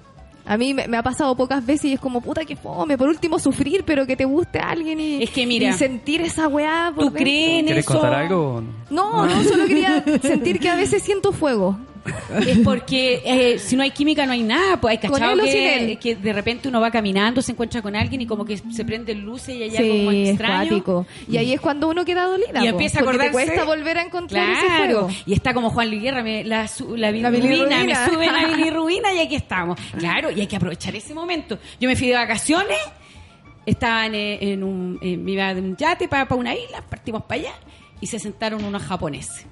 A 0.47 0.57
mí 0.57 0.73
me, 0.73 0.87
me 0.87 0.95
ha 0.97 1.03
pasado 1.03 1.35
pocas 1.35 1.65
veces 1.65 1.85
y 1.85 1.93
es 1.93 1.99
como, 1.99 2.21
puta, 2.21 2.45
que 2.45 2.55
fome. 2.55 2.97
Por 2.97 3.09
último, 3.09 3.37
sufrir, 3.37 3.83
pero 3.85 4.05
que 4.07 4.15
te 4.15 4.25
guste 4.25 4.59
a 4.59 4.69
alguien 4.69 4.99
y, 4.99 5.21
Es 5.23 5.29
que 5.29 5.45
mira, 5.45 5.69
y 5.69 5.73
sentir 5.73 6.21
esa 6.21 6.47
weá. 6.47 6.91
por 6.95 7.05
¿Tú 7.07 7.13
crees 7.13 7.59
en 7.59 7.65
¿Quieres 7.65 7.85
eso? 7.85 7.93
contar 7.93 8.13
algo? 8.13 8.63
no? 8.89 9.25
No, 9.25 9.25
no, 9.25 9.43
solo 9.43 9.65
quería 9.65 10.03
sentir 10.21 10.59
que 10.59 10.69
a 10.69 10.75
veces 10.75 11.03
siento 11.03 11.33
fuego. 11.33 11.77
Es 12.47 12.59
porque 12.59 13.21
eh, 13.25 13.59
si 13.59 13.75
no 13.75 13.83
hay 13.83 13.91
química 13.91 14.25
no 14.25 14.31
hay 14.33 14.43
nada, 14.43 14.79
pues 14.79 14.91
hay 14.91 14.97
¿Con 15.09 15.19
cachado 15.19 15.43
que, 15.43 15.97
que 15.99 16.15
de 16.15 16.33
repente 16.33 16.67
uno 16.67 16.79
va 16.81 16.91
caminando, 16.91 17.41
se 17.41 17.51
encuentra 17.51 17.81
con 17.81 17.95
alguien 17.95 18.21
y 18.21 18.25
como 18.25 18.45
que 18.45 18.57
se 18.57 18.85
prenden 18.85 19.21
luces 19.21 19.55
y 19.55 19.63
hay 19.63 19.69
algo 19.77 19.93
Sí, 19.93 19.97
como 19.99 20.11
extraño. 20.11 20.69
Y 21.29 21.37
ahí 21.37 21.53
es 21.53 21.61
cuando 21.61 21.87
uno 21.89 22.03
queda 22.05 22.25
dolida. 22.25 22.59
Y 22.59 22.63
po, 22.63 22.65
empieza 22.65 22.99
a 22.99 23.01
acordarse. 23.01 23.27
te 23.27 23.31
cuesta 23.33 23.63
volver 23.65 23.97
a 23.97 24.01
encontrar 24.03 24.49
ese 24.49 24.67
fuego. 24.77 25.09
Y 25.25 25.33
está 25.33 25.53
como 25.53 25.69
Juan 25.69 25.89
Luis 25.89 26.01
Guerra, 26.01 26.23
me, 26.23 26.43
la, 26.43 26.67
su- 26.67 26.95
la 26.95 27.11
La 27.11 27.29
bilirrubina, 27.29 27.83
me 27.83 27.95
sube 28.11 28.25
la 28.27 28.47
bilirrubina 28.47 29.13
y 29.13 29.19
aquí 29.19 29.35
estamos. 29.35 29.79
Claro, 29.97 30.31
y 30.31 30.41
hay 30.41 30.47
que 30.47 30.55
aprovechar 30.55 30.95
ese 30.95 31.13
momento. 31.13 31.57
Yo 31.79 31.89
me 31.89 31.95
fui 31.95 32.07
de 32.07 32.15
vacaciones, 32.15 32.77
estaba 33.65 34.05
en, 34.05 34.15
eh, 34.15 34.37
en 34.53 34.63
un, 34.63 34.97
eh, 35.01 35.17
me 35.17 35.31
iba 35.31 35.53
de 35.53 35.61
un 35.61 35.75
yate 35.75 36.07
para, 36.07 36.27
para 36.27 36.39
una 36.39 36.55
isla, 36.55 36.81
partimos 36.87 37.23
para 37.23 37.41
allá 37.41 37.53
y 37.99 38.07
se 38.07 38.19
sentaron 38.19 38.63
unos 38.63 38.83
japoneses. 38.83 39.45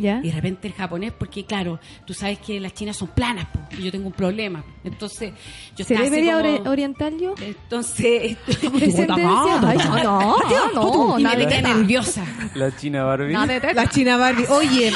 ¿Ya? 0.00 0.20
Y 0.22 0.28
de 0.28 0.32
repente 0.32 0.68
el 0.68 0.74
japonés, 0.74 1.12
porque 1.12 1.44
claro, 1.44 1.78
tú 2.06 2.14
sabes 2.14 2.38
que 2.38 2.58
las 2.60 2.74
chinas 2.74 2.96
son 2.96 3.08
planas, 3.08 3.46
po, 3.46 3.60
y 3.78 3.82
yo 3.82 3.92
tengo 3.92 4.06
un 4.06 4.12
problema. 4.12 4.64
Entonces, 4.84 5.32
yo 5.76 5.84
¿Seré 5.84 6.10
media 6.10 6.36
como- 6.40 6.48
ori- 6.48 6.66
oriental 6.68 7.18
yo? 7.18 7.34
Entonces, 7.40 8.36
no, 9.08 9.16
no, 9.18 10.72
no, 10.74 11.18
y 11.18 11.22
me 11.24 11.62
nerviosa. 11.62 12.24
La 12.54 12.74
China 12.76 13.04
Barbie. 13.04 13.32
La 13.74 13.88
China 13.88 14.16
Barbie. 14.16 14.46
Oye, 14.48 14.92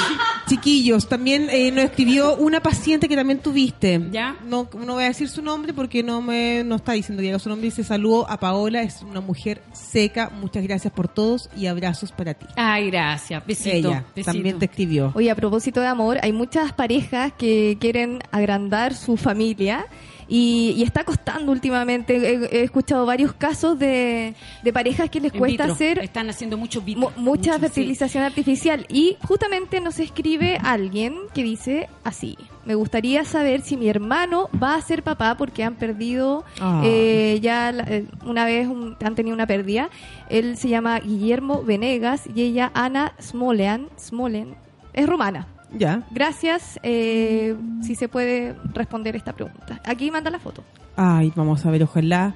chiquillos, 0.47 1.09
también 1.09 1.49
eh, 1.51 1.71
nos 1.71 1.85
escribió 1.85 2.37
una 2.37 2.61
paciente 2.61 3.09
que 3.09 3.17
también 3.17 3.39
tuviste. 3.41 4.01
¿Ya? 4.11 4.37
No, 4.45 4.69
no 4.75 4.95
voy 4.95 5.05
a 5.05 5.09
decir 5.09 5.29
su 5.29 5.43
nombre 5.43 5.73
porque 5.73 6.03
no 6.03 6.23
me 6.23 6.63
no 6.65 6.77
está 6.77 6.93
diciendo 6.93 7.23
diga 7.23 7.39
su 7.39 7.49
nombre. 7.49 7.67
Dice 7.67 7.85
saludo 7.85 8.29
a 8.31 8.39
Paola, 8.39 8.83
es 8.83 9.03
una 9.03 9.21
mujer 9.21 9.63
seca. 9.73 10.31
Muchas 10.41 10.63
gracias 10.63 10.93
por 10.93 11.09
todos 11.09 11.49
y 11.57 11.67
abrazos 11.67 12.13
para 12.13 12.35
ti. 12.35 12.47
Ay, 12.57 12.91
gracias. 12.91 13.45
Besito. 13.47 13.89
Ella 13.89 14.05
besito. 14.15 14.33
también 14.33 14.59
te 14.59 14.67
escribió. 14.67 14.94
Oye, 15.15 15.31
a 15.31 15.35
propósito 15.35 15.81
de 15.81 15.87
amor, 15.87 16.19
hay 16.23 16.33
muchas 16.33 16.73
parejas 16.73 17.33
que 17.37 17.77
quieren 17.81 18.21
agrandar 18.31 18.95
su 18.95 19.17
familia 19.17 19.87
y, 20.27 20.73
y 20.77 20.83
está 20.85 21.05
costando 21.05 21.53
últimamente. 21.53 22.17
He, 22.17 22.61
he 22.61 22.63
escuchado 22.65 23.05
varios 23.05 23.35
casos 23.35 23.79
de, 23.79 24.35
de 24.63 24.73
parejas 24.73 25.11
que 25.11 25.21
les 25.21 25.33
cuesta 25.33 25.65
vitro. 25.65 25.73
hacer 25.75 25.99
Están 25.99 26.31
haciendo 26.31 26.57
mucho 26.57 26.81
vitro. 26.81 27.11
mu- 27.17 27.23
mucha 27.23 27.53
Mucho, 27.53 27.61
fertilización 27.61 28.25
artificial 28.25 28.87
y 28.89 29.17
justamente 29.27 29.81
nos 29.81 29.99
escribe 29.99 30.59
alguien 30.63 31.15
que 31.35 31.43
dice 31.43 31.89
así. 32.05 32.39
Me 32.65 32.75
gustaría 32.75 33.25
saber 33.25 33.61
si 33.61 33.77
mi 33.77 33.91
hermano 33.91 34.49
va 34.63 34.77
a 34.77 34.81
ser 34.81 35.03
papá 35.03 35.37
porque 35.37 35.63
han 35.63 35.75
perdido 35.75 36.45
Ah. 36.59 36.81
eh, 36.85 37.39
ya 37.43 37.71
la- 37.73 37.85
eh, 37.85 38.07
una 38.25 38.47
vez 38.47 38.67
un- 38.67 38.97
han 39.05 39.15
tenido 39.15 39.35
una 39.35 39.47
pérdida. 39.47 39.91
Él 40.31 40.57
se 40.57 40.71
llama 40.71 40.99
Guillermo 41.01 41.63
Venegas 41.63 42.23
y 42.35 42.41
ella 42.41 42.71
Ana 42.73 43.13
Smolean. 43.21 43.89
Smolen 44.01 44.55
es 44.95 45.07
rumana. 45.09 45.47
Ya. 45.77 46.03
Gracias. 46.11 46.79
eh, 46.83 47.57
si 47.83 47.95
se 47.95 48.09
puede 48.09 48.55
responder 48.73 49.17
esta 49.17 49.33
pregunta. 49.33 49.81
Aquí 49.85 50.11
manda 50.11 50.31
la 50.31 50.39
foto. 50.39 50.63
Ay, 50.97 51.33
vamos 51.35 51.67
a 51.67 51.71
ver, 51.71 51.83
ojalá 51.83 52.35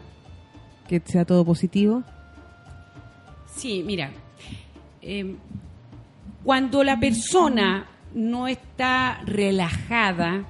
que 0.89 1.01
sea 1.05 1.25
todo 1.25 1.45
positivo. 1.45 2.03
Sí, 3.55 3.83
mira, 3.87 4.11
eh, 5.03 5.37
cuando 6.45 6.83
la 6.85 6.99
persona 6.99 7.87
no 8.15 8.49
está 8.49 9.21
relajada 9.25 10.45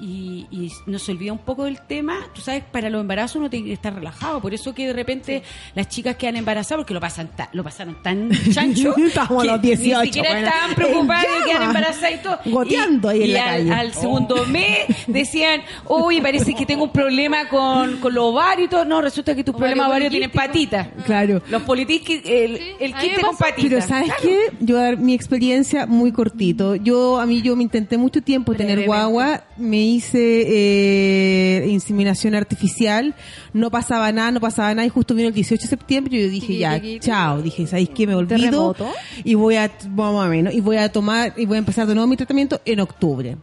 y, 0.00 0.46
y 0.50 0.70
no 0.86 0.98
se 0.98 1.12
olvida 1.12 1.32
un 1.32 1.38
poco 1.38 1.64
del 1.64 1.80
tema, 1.80 2.16
tú 2.34 2.40
sabes, 2.40 2.62
para 2.70 2.90
los 2.90 3.00
embarazos 3.00 3.36
uno 3.36 3.48
tiene 3.50 3.66
que 3.66 3.72
estar 3.72 3.94
relajado, 3.94 4.40
por 4.40 4.52
eso 4.52 4.74
que 4.74 4.86
de 4.86 4.92
repente 4.92 5.42
las 5.74 5.88
chicas 5.88 6.16
quedan 6.16 6.36
embarazadas 6.36 6.80
porque 6.82 6.94
lo 6.94 7.00
pasan 7.00 7.28
ta- 7.34 7.48
lo 7.52 7.64
pasaron 7.64 8.02
tan 8.02 8.30
chancho 8.52 8.94
Estamos 9.06 9.38
a 9.42 9.46
que 9.46 9.52
los 9.52 9.62
18, 9.62 10.00
ni 10.00 10.06
siquiera 10.06 10.30
bueno. 10.30 10.46
estaban 10.48 10.74
preocupadas 10.74 11.22
de 11.22 11.44
quedar 11.50 11.62
embarazadas 11.62 12.12
y 12.12 12.22
todo. 12.22 12.38
Goteando 12.46 13.12
Y- 13.12 13.14
ahí 13.14 13.22
en 13.22 13.28
y 13.28 13.32
la 13.32 13.44
al, 13.44 13.56
calle. 13.68 13.72
al 13.72 13.92
segundo 13.94 14.46
mes 14.46 14.78
decían, 15.06 15.62
uy, 15.88 16.20
parece 16.20 16.54
que 16.54 16.66
tengo 16.66 16.84
un 16.84 16.92
problema 16.92 17.48
con, 17.48 17.96
con 17.98 18.12
los 18.14 18.24
ovarios 18.24 18.66
y 18.66 18.70
todo. 18.70 18.84
No, 18.84 19.00
resulta 19.00 19.34
que 19.34 19.42
tus 19.44 19.54
Ovario 19.54 19.66
problemas 19.74 19.88
ovarios 19.88 20.10
tienen 20.10 20.30
patitas. 20.30 20.88
Claro. 21.04 21.42
Los 21.48 21.62
politisquis, 21.62 22.20
el, 22.24 22.56
Sí, 22.58 22.62
el 22.80 22.94
quiste 22.94 23.20
con 23.22 23.36
patitas. 23.36 23.62
Pero 23.70 23.80
¿sabes 23.82 24.06
Claro. 24.06 24.22
qué? 24.22 24.38
Yo 24.60 24.74
voy 24.76 24.82
a 24.84 24.86
dar 24.88 24.96
mi 24.98 25.14
experiencia 25.14 25.86
muy 25.86 26.12
cortito. 26.12 26.74
Yo, 26.76 27.18
a 27.18 27.26
mí, 27.26 27.40
yo 27.42 27.56
me 27.56 27.62
intenté 27.62 27.96
mucho 27.98 28.20
tiempo 28.22 28.54
tener 28.54 28.84
guagua. 28.86 29.44
Me 29.56 29.85
hice 29.94 30.44
eh, 30.46 31.66
inseminación 31.68 32.34
artificial. 32.34 33.14
No 33.52 33.70
pasaba 33.70 34.12
nada, 34.12 34.30
no 34.30 34.40
pasaba 34.40 34.74
nada. 34.74 34.86
Y 34.86 34.90
justo 34.90 35.14
vino 35.14 35.28
el 35.28 35.34
18 35.34 35.62
de 35.62 35.68
septiembre 35.68 36.16
y 36.16 36.22
yo 36.22 36.28
dije, 36.28 36.58
ya, 36.58 36.80
chao. 37.00 37.42
Dije, 37.42 37.66
¿sabéis 37.66 37.90
qué? 37.90 38.06
Me 38.06 38.14
olvido. 38.14 38.38
Terremoto. 38.38 38.88
Y 39.24 39.34
voy 39.34 39.56
a, 39.56 39.70
vamos 39.88 40.24
a 40.24 40.28
menos, 40.28 40.54
y 40.54 40.60
voy 40.60 40.76
a 40.76 40.90
tomar, 40.90 41.32
y 41.36 41.46
voy 41.46 41.56
a 41.56 41.58
empezar 41.58 41.86
de 41.86 41.94
nuevo 41.94 42.06
mi 42.06 42.16
tratamiento 42.16 42.60
en 42.64 42.80
octubre. 42.80 43.36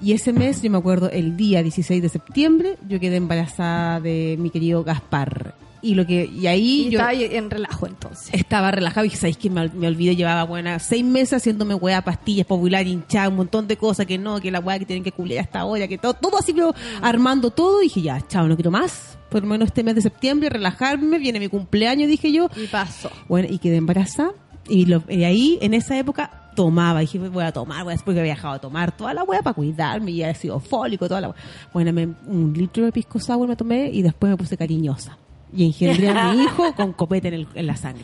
Y 0.00 0.12
ese 0.12 0.32
mes, 0.32 0.62
yo 0.62 0.70
me 0.70 0.78
acuerdo, 0.78 1.10
el 1.10 1.36
día 1.36 1.62
16 1.62 2.00
de 2.00 2.08
septiembre, 2.08 2.76
yo 2.88 3.00
quedé 3.00 3.16
embarazada 3.16 4.00
de 4.00 4.36
mi 4.38 4.50
querido 4.50 4.84
Gaspar. 4.84 5.54
Y 5.80 5.94
lo 5.94 6.04
que, 6.06 6.24
y 6.26 6.46
ahí 6.46 6.86
Y 6.86 6.90
yo 6.90 6.98
está 6.98 7.08
ahí 7.10 7.24
en 7.24 7.50
relajo 7.50 7.86
entonces. 7.86 8.30
estaba 8.32 8.70
relajado 8.70 9.06
y 9.06 9.10
¿sabéis 9.10 9.36
que 9.36 9.48
me, 9.48 9.68
me 9.68 9.86
olvidé? 9.86 10.16
Llevaba 10.16 10.42
buena 10.44 10.78
seis 10.80 11.04
meses 11.04 11.34
haciéndome 11.34 11.74
hueá, 11.74 12.02
pastillas, 12.02 12.46
popular, 12.46 12.86
hinchada, 12.86 13.28
un 13.28 13.36
montón 13.36 13.68
de 13.68 13.76
cosas 13.76 14.06
que 14.06 14.18
no, 14.18 14.40
que 14.40 14.50
la 14.50 14.60
hueá 14.60 14.78
que 14.78 14.86
tienen 14.86 15.04
que 15.04 15.12
culiar 15.12 15.44
hasta 15.44 15.60
ahora, 15.60 15.86
que 15.86 15.98
todo, 15.98 16.14
todo 16.14 16.38
así, 16.38 16.52
pero 16.52 16.74
armando 17.02 17.50
todo. 17.50 17.80
Y 17.80 17.84
dije, 17.84 18.02
ya, 18.02 18.26
chao, 18.26 18.48
no 18.48 18.56
quiero 18.56 18.70
más. 18.70 19.16
Por 19.30 19.42
lo 19.42 19.48
menos 19.48 19.66
este 19.68 19.84
mes 19.84 19.94
de 19.94 20.02
septiembre, 20.02 20.48
relajarme, 20.48 21.18
viene 21.18 21.38
mi 21.38 21.48
cumpleaños, 21.48 22.08
dije 22.08 22.32
yo. 22.32 22.48
Y 22.56 22.66
pasó. 22.66 23.10
Bueno, 23.28 23.46
y 23.50 23.58
quedé 23.58 23.76
embarazada. 23.76 24.32
Y, 24.68 24.84
lo, 24.86 25.02
y 25.08 25.24
ahí, 25.24 25.58
en 25.62 25.74
esa 25.74 25.98
época, 25.98 26.50
tomaba. 26.56 27.00
Dije, 27.00 27.18
voy 27.18 27.44
a 27.44 27.52
tomar, 27.52 27.84
voy 27.84 27.94
a, 27.94 27.96
porque 27.98 28.20
había 28.20 28.34
dejado 28.34 28.54
de 28.54 28.60
tomar 28.60 28.96
toda 28.96 29.14
la 29.14 29.22
hueá 29.22 29.42
para 29.42 29.54
cuidarme, 29.54 30.10
y 30.10 30.22
había 30.22 30.34
sido 30.34 30.58
fólico, 30.60 31.08
toda 31.08 31.20
la 31.20 31.28
hueá. 31.28 31.36
Bueno, 31.72 31.92
me- 31.92 32.08
un 32.26 32.52
litro 32.54 32.84
de 32.84 32.92
pisco 32.92 33.18
sour 33.20 33.46
me 33.48 33.54
tomé 33.56 33.88
y 33.92 34.02
después 34.02 34.28
me 34.30 34.36
puse 34.36 34.56
cariñosa. 34.56 35.16
Y 35.54 35.66
engendré 35.66 36.08
a 36.10 36.32
mi 36.32 36.42
hijo 36.44 36.74
con 36.74 36.92
copete 36.92 37.28
en, 37.28 37.34
el- 37.34 37.48
en 37.54 37.66
la 37.66 37.76
sangre. 37.76 38.02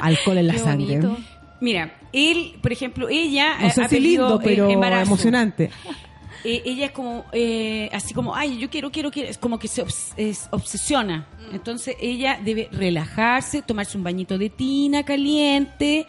Alcohol 0.00 0.38
en 0.38 0.46
la 0.48 0.52
Qué 0.54 0.58
sangre. 0.58 0.98
bonito. 1.00 1.16
Mira, 1.60 1.96
él, 2.12 2.56
por 2.60 2.72
ejemplo, 2.72 3.08
ella 3.08 3.56
No 3.60 3.66
eh, 3.68 3.70
sé 3.70 3.82
ha 3.84 3.88
si 3.88 4.00
lindo, 4.00 4.36
eh, 4.40 4.44
pero 4.44 4.68
embarazo. 4.68 5.02
emocionante. 5.02 5.70
Eh, 6.44 6.60
ella 6.64 6.86
es 6.86 6.90
como, 6.92 7.24
eh, 7.32 7.88
así 7.92 8.12
como, 8.14 8.34
ay, 8.34 8.58
yo 8.58 8.68
quiero, 8.68 8.90
quiero, 8.90 9.12
quiero, 9.12 9.28
es 9.28 9.38
como 9.38 9.60
que 9.60 9.68
se 9.68 9.84
obs- 9.84 10.12
es- 10.16 10.48
obsesiona. 10.50 11.26
Entonces 11.52 11.94
ella 12.00 12.40
debe 12.44 12.68
relajarse, 12.72 13.62
tomarse 13.62 13.96
un 13.96 14.02
bañito 14.02 14.36
de 14.38 14.50
tina 14.50 15.04
caliente, 15.04 16.06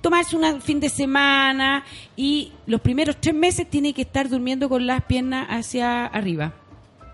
tomarse 0.00 0.36
un 0.36 0.60
fin 0.62 0.78
de 0.78 0.88
semana 0.88 1.84
y 2.16 2.52
los 2.66 2.80
primeros 2.80 3.16
tres 3.20 3.34
meses 3.34 3.68
tiene 3.68 3.92
que 3.92 4.02
estar 4.02 4.28
durmiendo 4.28 4.68
con 4.68 4.86
las 4.86 5.02
piernas 5.02 5.48
hacia 5.50 6.06
arriba. 6.06 6.52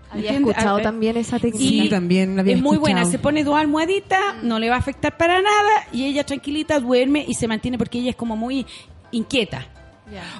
Había 0.09 0.31
escuchado 0.31 0.79
también 0.79 1.17
esa 1.17 1.39
técnica. 1.39 1.83
Sí, 1.83 1.89
también 1.89 2.35
la 2.35 2.41
había 2.41 2.55
es 2.55 2.61
muy 2.61 2.75
escuchado. 2.75 2.95
buena, 2.95 3.11
se 3.11 3.19
pone 3.19 3.43
dos 3.43 3.57
almohaditas, 3.57 4.41
no 4.43 4.59
le 4.59 4.69
va 4.69 4.75
a 4.75 4.79
afectar 4.79 5.17
para 5.17 5.41
nada 5.41 5.87
y 5.91 6.05
ella 6.05 6.25
tranquilita 6.25 6.79
duerme 6.79 7.25
y 7.27 7.33
se 7.33 7.47
mantiene 7.47 7.77
porque 7.77 7.99
ella 7.99 8.11
es 8.11 8.15
como 8.15 8.35
muy 8.35 8.65
inquieta. 9.11 9.67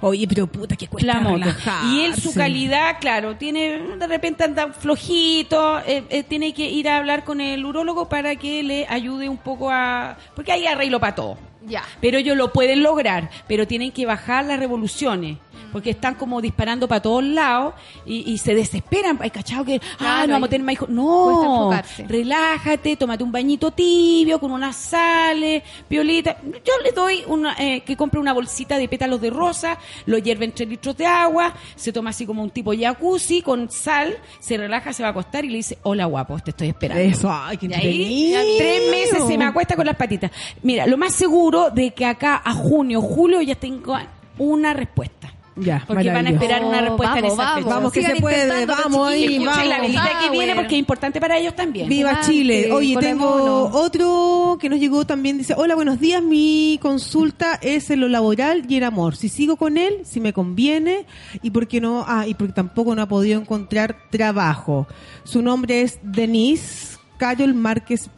Oye, 0.02 0.28
pero 0.28 0.48
puta, 0.48 0.76
que 0.76 0.88
cuesta 0.88 1.14
La 1.14 1.20
moto. 1.20 1.50
Y 1.92 2.02
él, 2.02 2.16
su 2.16 2.34
calidad, 2.34 2.98
claro, 3.00 3.36
tiene 3.36 3.80
de 3.98 4.08
repente 4.08 4.44
anda 4.44 4.72
flojito, 4.72 5.80
eh, 5.80 6.04
eh, 6.10 6.24
tiene 6.24 6.54
que 6.54 6.70
ir 6.70 6.88
a 6.88 6.98
hablar 6.98 7.24
con 7.24 7.42
el 7.42 7.66
urólogo 7.66 8.08
para 8.08 8.36
que 8.36 8.64
le 8.64 8.86
ayude 8.88 9.28
un 9.30 9.38
poco 9.38 9.70
a. 9.70 10.18
Porque 10.36 10.52
hay 10.52 10.66
arreglo 10.66 11.00
para 11.00 11.16
todo. 11.16 11.38
Ya. 11.66 11.84
Pero 12.00 12.18
ellos 12.18 12.38
lo 12.38 12.54
pueden 12.54 12.82
lograr, 12.82 13.30
pero 13.48 13.68
tienen 13.68 13.92
que 13.92 14.06
bajar 14.06 14.46
las 14.46 14.58
revoluciones. 14.58 15.38
Porque 15.72 15.92
están 15.92 16.16
como 16.16 16.42
disparando 16.42 16.88
para 16.88 17.02
todos 17.02 17.24
lados 17.24 17.74
y, 18.06 18.32
y 18.32 18.38
se 18.38 18.56
desesperan. 18.56 19.18
Hay 19.22 19.30
cachado 19.30 19.66
que, 19.66 19.76
ah, 19.76 19.98
Claro, 19.98 20.28
no 20.28 20.34
vamos 20.34 20.48
a 20.48 20.50
tener 20.50 20.66
más 20.66 20.74
hijos. 20.74 20.90
No, 20.90 21.72
relájate, 22.08 22.96
tómate 22.96 23.24
un 23.24 23.32
bañito 23.32 23.72
tibio 23.72 24.40
con 24.40 24.52
unas 24.52 24.76
sales, 24.76 25.64
violita. 25.90 26.38
Yo 26.44 26.74
le 26.84 26.92
doy 26.92 27.24
una, 27.28 27.56
eh, 27.60 27.82
que 27.82 27.96
compre 27.96 28.20
una 28.20 28.34
bolsita 28.34 28.78
de 28.78 28.88
pétalos 28.88 29.22
de 29.22 29.30
rosa, 29.30 29.78
lo 30.06 30.18
hierve 30.18 30.46
en 30.46 30.52
tres 30.52 30.70
litros 30.70 30.98
de 30.98 31.06
agua, 31.06 31.54
se 31.76 31.92
toma 31.92 32.12
así 32.12 32.26
como 32.26 32.44
un 32.44 32.50
tipo 32.50 32.74
jacuzzi 32.74 33.42
con 33.42 33.70
sal, 33.70 34.18
se 34.40 34.58
relaja, 34.58 34.94
se 34.94 35.04
va 35.04 35.10
a 35.10 35.12
acostar 35.12 35.46
y 35.46 35.50
le 35.50 35.58
dice, 35.58 35.78
hola 35.84 36.06
guapo, 36.06 36.40
te 36.40 36.52
estoy 36.52 36.70
esperando. 36.70 37.04
Eso, 37.04 37.30
ay, 37.32 37.58
qué 37.58 37.68
Y 37.68 37.74
ahí, 37.74 38.56
tres 38.58 38.90
meses 38.90 39.28
se 39.28 39.38
me 39.38 39.46
acuesta 39.46 39.76
con 39.76 39.86
las 39.86 39.96
patitas. 39.96 40.32
Mira, 40.64 40.86
lo 40.86 40.98
más 40.98 41.14
seguro 41.14 41.70
de 41.70 41.92
que 41.92 42.06
acá 42.06 42.42
a 42.44 42.54
junio, 42.54 43.02
julio 43.02 43.42
ya 43.42 43.56
tengo 43.56 43.98
una 44.38 44.74
respuesta. 44.74 45.34
Ya, 45.60 45.84
Porque 45.88 46.12
van 46.12 46.28
a 46.28 46.30
esperar 46.30 46.64
una 46.64 46.78
Oh, 46.78 46.82
respuesta 46.82 47.18
en 47.20 47.24
vamos, 47.26 47.34
esa 47.34 47.44
vamos. 47.44 47.64
fecha. 47.64 47.76
Vamos, 47.76 47.92
que 47.94 48.00
Sigan 48.02 48.16
se 48.16 48.22
puede, 48.22 48.66
vamos 48.68 49.08
ahí. 49.08 49.24
Escuchen 49.24 49.46
la 49.70 49.76
vamos. 49.78 49.82
velita 49.82 50.04
que 50.04 50.10
Ah, 50.14 50.20
viene 50.32 50.36
bueno. 50.36 50.56
porque 50.56 50.76
es 50.76 50.80
importante 50.80 51.20
para 51.20 51.38
ellos 51.38 51.56
también. 51.56 51.90
Viva 51.90 52.22
Chile. 52.22 52.72
Oye, 52.72 52.96
tengo 52.98 53.70
otro 53.74 54.58
que 54.62 54.70
nos 54.70 54.80
llegó 54.80 55.06
también. 55.06 55.38
Dice, 55.38 55.56
hola, 55.58 55.74
buenos 55.76 56.00
días. 56.00 56.22
Mi 56.22 56.78
consulta 56.82 57.56
es 57.62 57.90
en 57.90 58.02
lo 58.02 58.08
laboral 58.08 58.66
y 58.70 58.76
el 58.78 58.84
amor. 58.84 59.16
Si 59.16 59.30
sigo 59.30 59.56
con 59.56 59.78
él, 59.78 60.02
si 60.04 60.20
me 60.20 60.32
conviene 60.34 61.06
y 61.42 61.50
porque 61.50 61.82
no, 61.82 62.06
ah, 62.08 62.28
y 62.28 62.36
porque 62.36 62.54
tampoco 62.54 62.94
no 62.96 63.02
ha 63.02 63.08
podido 63.08 63.40
encontrar 63.42 63.96
trabajo. 64.12 64.86
Su 65.24 65.42
nombre 65.42 65.82
es 65.82 65.98
Denise 66.04 66.98
Carol 67.18 67.54
Márquez 67.56 68.10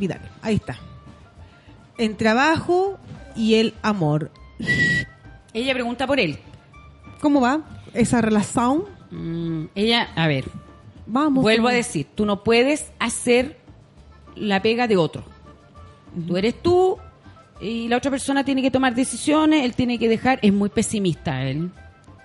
Vidal. 0.00 0.20
Ahí 0.42 0.56
está. 0.56 0.78
En 1.98 2.16
trabajo 2.16 2.98
y 3.36 3.54
el 3.54 3.74
amor. 3.82 4.30
Ella 5.54 5.74
pregunta 5.74 6.06
por 6.06 6.18
él. 6.18 6.38
¿Cómo 7.22 7.40
va 7.40 7.60
esa 7.94 8.20
relación? 8.20 8.82
Mm, 9.12 9.66
ella, 9.76 10.08
a 10.16 10.26
ver, 10.26 10.44
Vamos. 11.06 11.40
vuelvo 11.40 11.68
a 11.68 11.72
decir, 11.72 12.08
tú 12.16 12.26
no 12.26 12.42
puedes 12.42 12.90
hacer 12.98 13.58
la 14.34 14.60
pega 14.60 14.88
de 14.88 14.96
otro. 14.96 15.22
Tú 16.26 16.36
eres 16.36 16.60
tú 16.60 16.98
y 17.60 17.86
la 17.86 17.98
otra 17.98 18.10
persona 18.10 18.44
tiene 18.44 18.60
que 18.60 18.72
tomar 18.72 18.96
decisiones, 18.96 19.64
él 19.64 19.74
tiene 19.76 20.00
que 20.00 20.08
dejar, 20.08 20.40
es 20.42 20.52
muy 20.52 20.68
pesimista 20.68 21.44
él. 21.44 21.70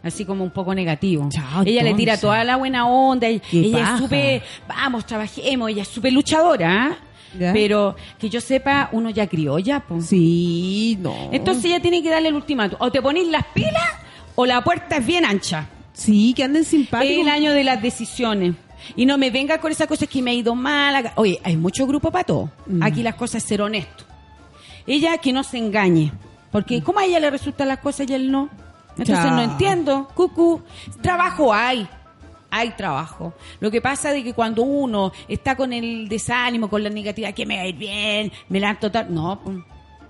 Así 0.02 0.26
como 0.26 0.44
un 0.44 0.50
poco 0.50 0.74
negativo. 0.74 1.30
Chao, 1.30 1.62
ella 1.64 1.84
le 1.84 1.94
tira 1.94 2.18
toda 2.20 2.44
la 2.44 2.56
buena 2.56 2.88
onda. 2.88 3.28
Ella, 3.28 3.42
es 3.52 4.00
súper, 4.00 4.42
vamos, 4.68 5.06
trabajemos. 5.06 5.70
Ella 5.70 5.82
es 5.84 5.88
súper 5.90 6.14
luchadora. 6.14 6.86
¿ah? 6.86 6.98
Ya. 7.38 7.52
Pero 7.54 7.96
que 8.18 8.30
yo 8.30 8.40
sepa, 8.40 8.90
uno 8.94 9.10
ya 9.10 9.28
crió 9.28 9.60
ya. 9.60 9.82
po. 9.82 10.00
Sí, 10.02 10.98
no. 11.02 11.30
Entonces 11.32 11.66
ella 11.66 11.82
tiene 11.82 12.02
que 12.02 12.10
darle 12.10 12.30
el 12.30 12.36
ultimátum. 12.36 12.78
O 12.80 12.92
te 12.92 13.02
ponéis 13.02 13.28
las 13.28 13.44
pilas 13.48 14.07
o 14.40 14.46
la 14.46 14.64
puerta 14.64 14.98
es 14.98 15.06
bien 15.06 15.26
ancha. 15.26 15.68
Sí, 15.94 16.34
que 16.36 16.44
anden 16.44 16.64
simpáticos. 16.64 17.12
Es 17.12 17.22
el 17.22 17.28
año 17.28 17.54
de 17.54 17.64
las 17.64 17.82
decisiones. 17.82 18.54
Y 18.96 19.08
no 19.08 19.18
me 19.18 19.32
venga 19.32 19.60
con 19.60 19.72
esas 19.72 19.88
cosas 19.88 20.08
que 20.08 20.22
me 20.22 20.30
ha 20.30 20.34
ido 20.36 20.54
mal. 20.54 21.12
Oye, 21.16 21.42
hay 21.44 21.58
mucho 21.58 21.88
grupo 21.88 22.12
para 22.12 22.24
todo. 22.24 22.52
Mm. 22.68 22.84
Aquí 22.84 23.02
las 23.02 23.16
cosas 23.16 23.42
es 23.42 23.50
ser 23.50 23.64
honesto. 23.64 24.04
Ella 24.86 25.18
que 25.18 25.34
no 25.34 25.44
se 25.44 25.58
engañe. 25.58 26.12
Porque 26.52 26.84
¿cómo 26.84 27.00
a 27.00 27.06
ella 27.06 27.20
le 27.20 27.32
resultan 27.32 27.68
las 27.68 27.80
cosas 27.80 28.08
y 28.12 28.14
él 28.14 28.32
no? 28.32 28.48
Entonces 28.92 29.26
no 29.26 29.42
entiendo. 29.42 30.08
Cucu. 30.14 30.62
Trabajo 31.02 31.52
hay. 31.52 31.90
Hay 32.52 32.70
trabajo. 32.78 33.34
Lo 33.60 33.72
que 33.72 33.82
pasa 33.82 34.16
es 34.16 34.24
que 34.24 34.34
cuando 34.34 34.62
uno 34.62 35.14
está 35.28 35.56
con 35.56 35.74
el 35.74 36.08
desánimo, 36.08 36.70
con 36.70 36.84
la 36.84 36.92
negatividad, 36.92 37.34
que 37.34 37.48
me 37.48 37.58
va 37.58 37.64
a 37.64 37.68
ir 37.68 37.76
bien, 37.76 38.32
me 38.50 38.60
levanto 38.60 38.92
tarde. 38.92 39.12
No, 39.12 39.42
pues, 39.44 39.58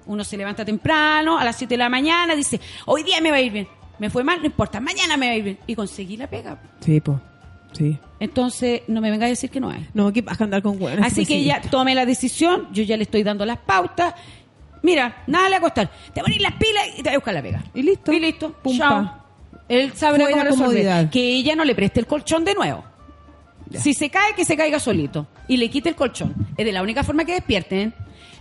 uno 0.05 0.23
se 0.25 0.35
levanta 0.35 0.65
temprano, 0.65 1.37
a 1.37 1.45
las 1.45 1.55
7 1.55 1.75
de 1.75 1.77
la 1.77 1.89
mañana, 1.89 2.35
dice, 2.35 2.59
hoy 2.85 3.03
día 3.03 3.21
me 3.21 3.31
va 3.31 3.37
a 3.37 3.41
ir 3.41 3.53
bien. 3.53 3.67
Me 3.99 4.09
fue 4.09 4.23
mal, 4.23 4.39
no 4.39 4.45
importa, 4.45 4.79
mañana 4.79 5.17
me 5.17 5.27
va 5.27 5.31
a 5.33 5.35
ir 5.35 5.43
bien. 5.43 5.59
Y 5.67 5.75
conseguí 5.75 6.17
la 6.17 6.27
pega. 6.27 6.57
Sí, 6.79 6.99
pues. 7.01 7.17
Sí. 7.73 7.97
Entonces, 8.19 8.81
no 8.87 9.01
me 9.01 9.11
venga 9.11 9.25
a 9.25 9.29
decir 9.29 9.49
que 9.49 9.59
no 9.59 9.69
hay. 9.69 9.87
No, 9.93 10.11
que 10.11 10.21
vas 10.21 10.39
a 10.39 10.43
andar 10.43 10.61
con 10.61 10.79
buenas. 10.79 11.05
Así 11.05 11.25
que 11.25 11.35
ella 11.35 11.61
tome 11.69 11.93
la 11.93 12.05
decisión, 12.05 12.67
yo 12.71 12.83
ya 12.83 12.97
le 12.97 13.03
estoy 13.03 13.23
dando 13.23 13.45
las 13.45 13.57
pautas. 13.59 14.13
Mira, 14.83 15.23
nada 15.27 15.49
le 15.49 15.55
va 15.55 15.57
a 15.57 15.61
costar. 15.61 15.91
Te 16.13 16.21
pones 16.21 16.41
las 16.41 16.53
pilas 16.53 16.83
y 16.97 17.03
te 17.03 17.09
voy 17.09 17.13
a 17.15 17.17
buscar 17.17 17.33
la 17.33 17.41
pega. 17.41 17.63
Y 17.73 17.81
listo. 17.83 18.11
Y 18.13 18.19
listo. 18.19 18.51
Pum, 18.53 18.77
Chao. 18.77 19.11
Él 19.67 19.91
sabrá 19.93 20.23
Fuera 20.25 20.31
cómo 20.31 20.43
resolver. 20.43 20.65
comodidad. 20.67 21.09
Que 21.09 21.19
ella 21.35 21.55
no 21.55 21.65
le 21.65 21.75
preste 21.75 21.99
el 21.99 22.07
colchón 22.07 22.45
de 22.45 22.53
nuevo. 22.53 22.83
Si 23.73 23.93
se 23.93 24.09
cae, 24.09 24.33
que 24.33 24.45
se 24.45 24.55
caiga 24.55 24.79
solito. 24.79 25.27
Y 25.49 25.57
le 25.57 25.69
quite 25.69 25.89
el 25.89 25.95
colchón. 25.95 26.33
Es 26.55 26.65
de 26.65 26.71
la 26.71 26.81
única 26.81 27.03
forma 27.03 27.25
que 27.25 27.33
despierten. 27.33 27.93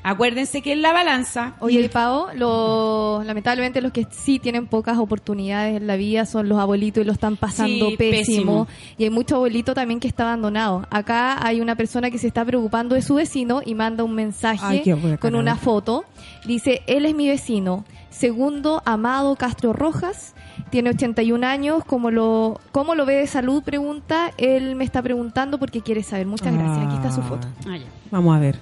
Acuérdense 0.03 0.63
que 0.63 0.73
en 0.73 0.83
la 0.83 0.93
balanza. 0.93 1.55
Oye, 1.59 1.81
el 1.81 1.91
pavo, 1.91 2.29
lo, 2.37 3.23
lamentablemente 3.25 3.81
los 3.81 3.91
que 3.91 4.07
sí 4.11 4.39
tienen 4.39 4.69
pocas 4.69 4.99
oportunidades 4.99 5.77
en 5.77 5.89
la 5.89 5.97
vida 5.97 6.27
son 6.27 6.49
los 6.49 6.59
abuelitos 6.61 7.03
y 7.03 7.07
lo 7.07 7.13
están 7.13 7.37
pasando 7.37 7.89
Sí, 7.91 7.97
pésimo. 7.97 8.67
pésimo. 8.67 8.69
Y 8.99 9.05
hay 9.05 9.11
mucho 9.11 9.35
abuelito 9.37 9.75
también 9.75 9.99
que 9.99 10.07
está 10.07 10.23
abandonado. 10.23 10.87
Acá 10.91 11.45
hay 11.45 11.61
una 11.61 11.75
persona 11.75 12.11
que 12.11 12.19
se 12.19 12.29
está 12.29 12.45
preocupando 12.45 12.95
de 12.95 13.03
su 13.03 13.17
vecino 13.17 13.63
y 13.67 13.75
manda 13.75 14.05
un 14.05 14.15
mensaje 14.15 14.65
Ay, 14.65 14.83
qué 14.83 14.95
buena 14.95 15.17
con 15.17 15.35
una 15.35 15.57
foto. 15.57 16.05
Dice, 16.47 16.83
él 16.87 17.05
es 17.05 17.15
mi 17.17 17.29
vecino. 17.29 17.85
Segundo, 18.11 18.83
Amado 18.87 19.35
Castro 19.37 19.73
Rojas. 19.73 20.35
Tiene 20.71 20.91
81 20.91 21.45
años. 21.47 21.85
¿Cómo 21.85 22.11
lo, 22.13 22.61
¿Cómo 22.71 22.95
lo 22.95 23.05
ve 23.07 23.17
de 23.17 23.27
salud? 23.27 23.63
Pregunta. 23.65 24.31
Él 24.39 24.77
me 24.77 24.85
está 24.85 25.03
preguntando 25.03 25.59
porque 25.59 25.81
quiere 25.83 26.03
saber. 26.05 26.27
Muchas 26.27 26.55
gracias. 26.55 26.87
Aquí 26.87 26.95
está 26.95 27.11
su 27.11 27.23
foto. 27.23 27.47
Ah, 27.69 27.77
ya. 27.77 27.87
Vamos 28.13 28.35
a 28.37 28.39
ver. 28.39 28.59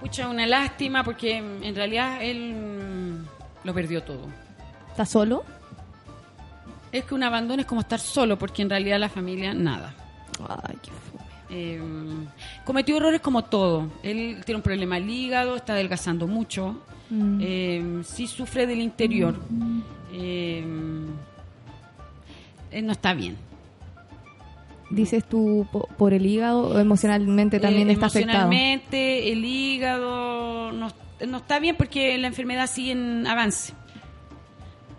Pucha, 0.00 0.28
una 0.28 0.46
lástima 0.46 1.04
porque 1.04 1.40
mm, 1.42 1.62
en 1.62 1.74
realidad 1.74 2.22
él 2.22 2.54
mm, 2.54 3.66
lo 3.66 3.74
perdió 3.74 4.02
todo. 4.02 4.26
¿Está 4.90 5.04
solo? 5.04 5.44
Es 6.90 7.04
que 7.04 7.14
un 7.14 7.22
abandono 7.22 7.60
es 7.60 7.66
como 7.66 7.82
estar 7.82 8.00
solo 8.00 8.38
porque 8.38 8.62
en 8.62 8.70
realidad 8.70 8.98
la 8.98 9.08
familia 9.08 9.54
nada. 9.54 9.94
Ay, 10.48 10.76
qué 10.82 10.90
fome. 10.90 11.24
Eh, 11.50 11.80
cometió 12.64 12.96
errores 12.96 13.20
como 13.20 13.44
todo. 13.44 13.90
Él 14.02 14.42
tiene 14.44 14.56
un 14.56 14.62
problema 14.62 14.96
al 14.96 15.08
hígado, 15.08 15.56
está 15.56 15.74
adelgazando 15.74 16.26
mucho. 16.26 16.80
Mm. 17.10 17.38
Eh, 17.42 18.02
sí 18.04 18.26
sufre 18.26 18.66
del 18.66 18.80
interior. 18.80 19.36
Eh, 20.12 20.64
él 22.70 22.86
no 22.86 22.92
está 22.92 23.14
bien. 23.14 23.36
Dices 24.90 25.24
tú 25.24 25.66
po- 25.70 25.88
por 25.96 26.12
el 26.12 26.26
hígado 26.26 26.62
o 26.74 26.78
emocionalmente 26.80 27.60
también 27.60 27.88
Eh, 27.88 27.92
está 27.92 28.06
afectado. 28.06 28.38
Emocionalmente, 28.50 29.32
el 29.32 29.44
hígado 29.44 30.72
no, 30.72 30.88
no 31.26 31.36
está 31.38 31.58
bien 31.60 31.76
porque 31.76 32.18
la 32.18 32.26
enfermedad 32.26 32.66
sigue 32.68 32.92
en 32.92 33.26
avance. 33.26 33.72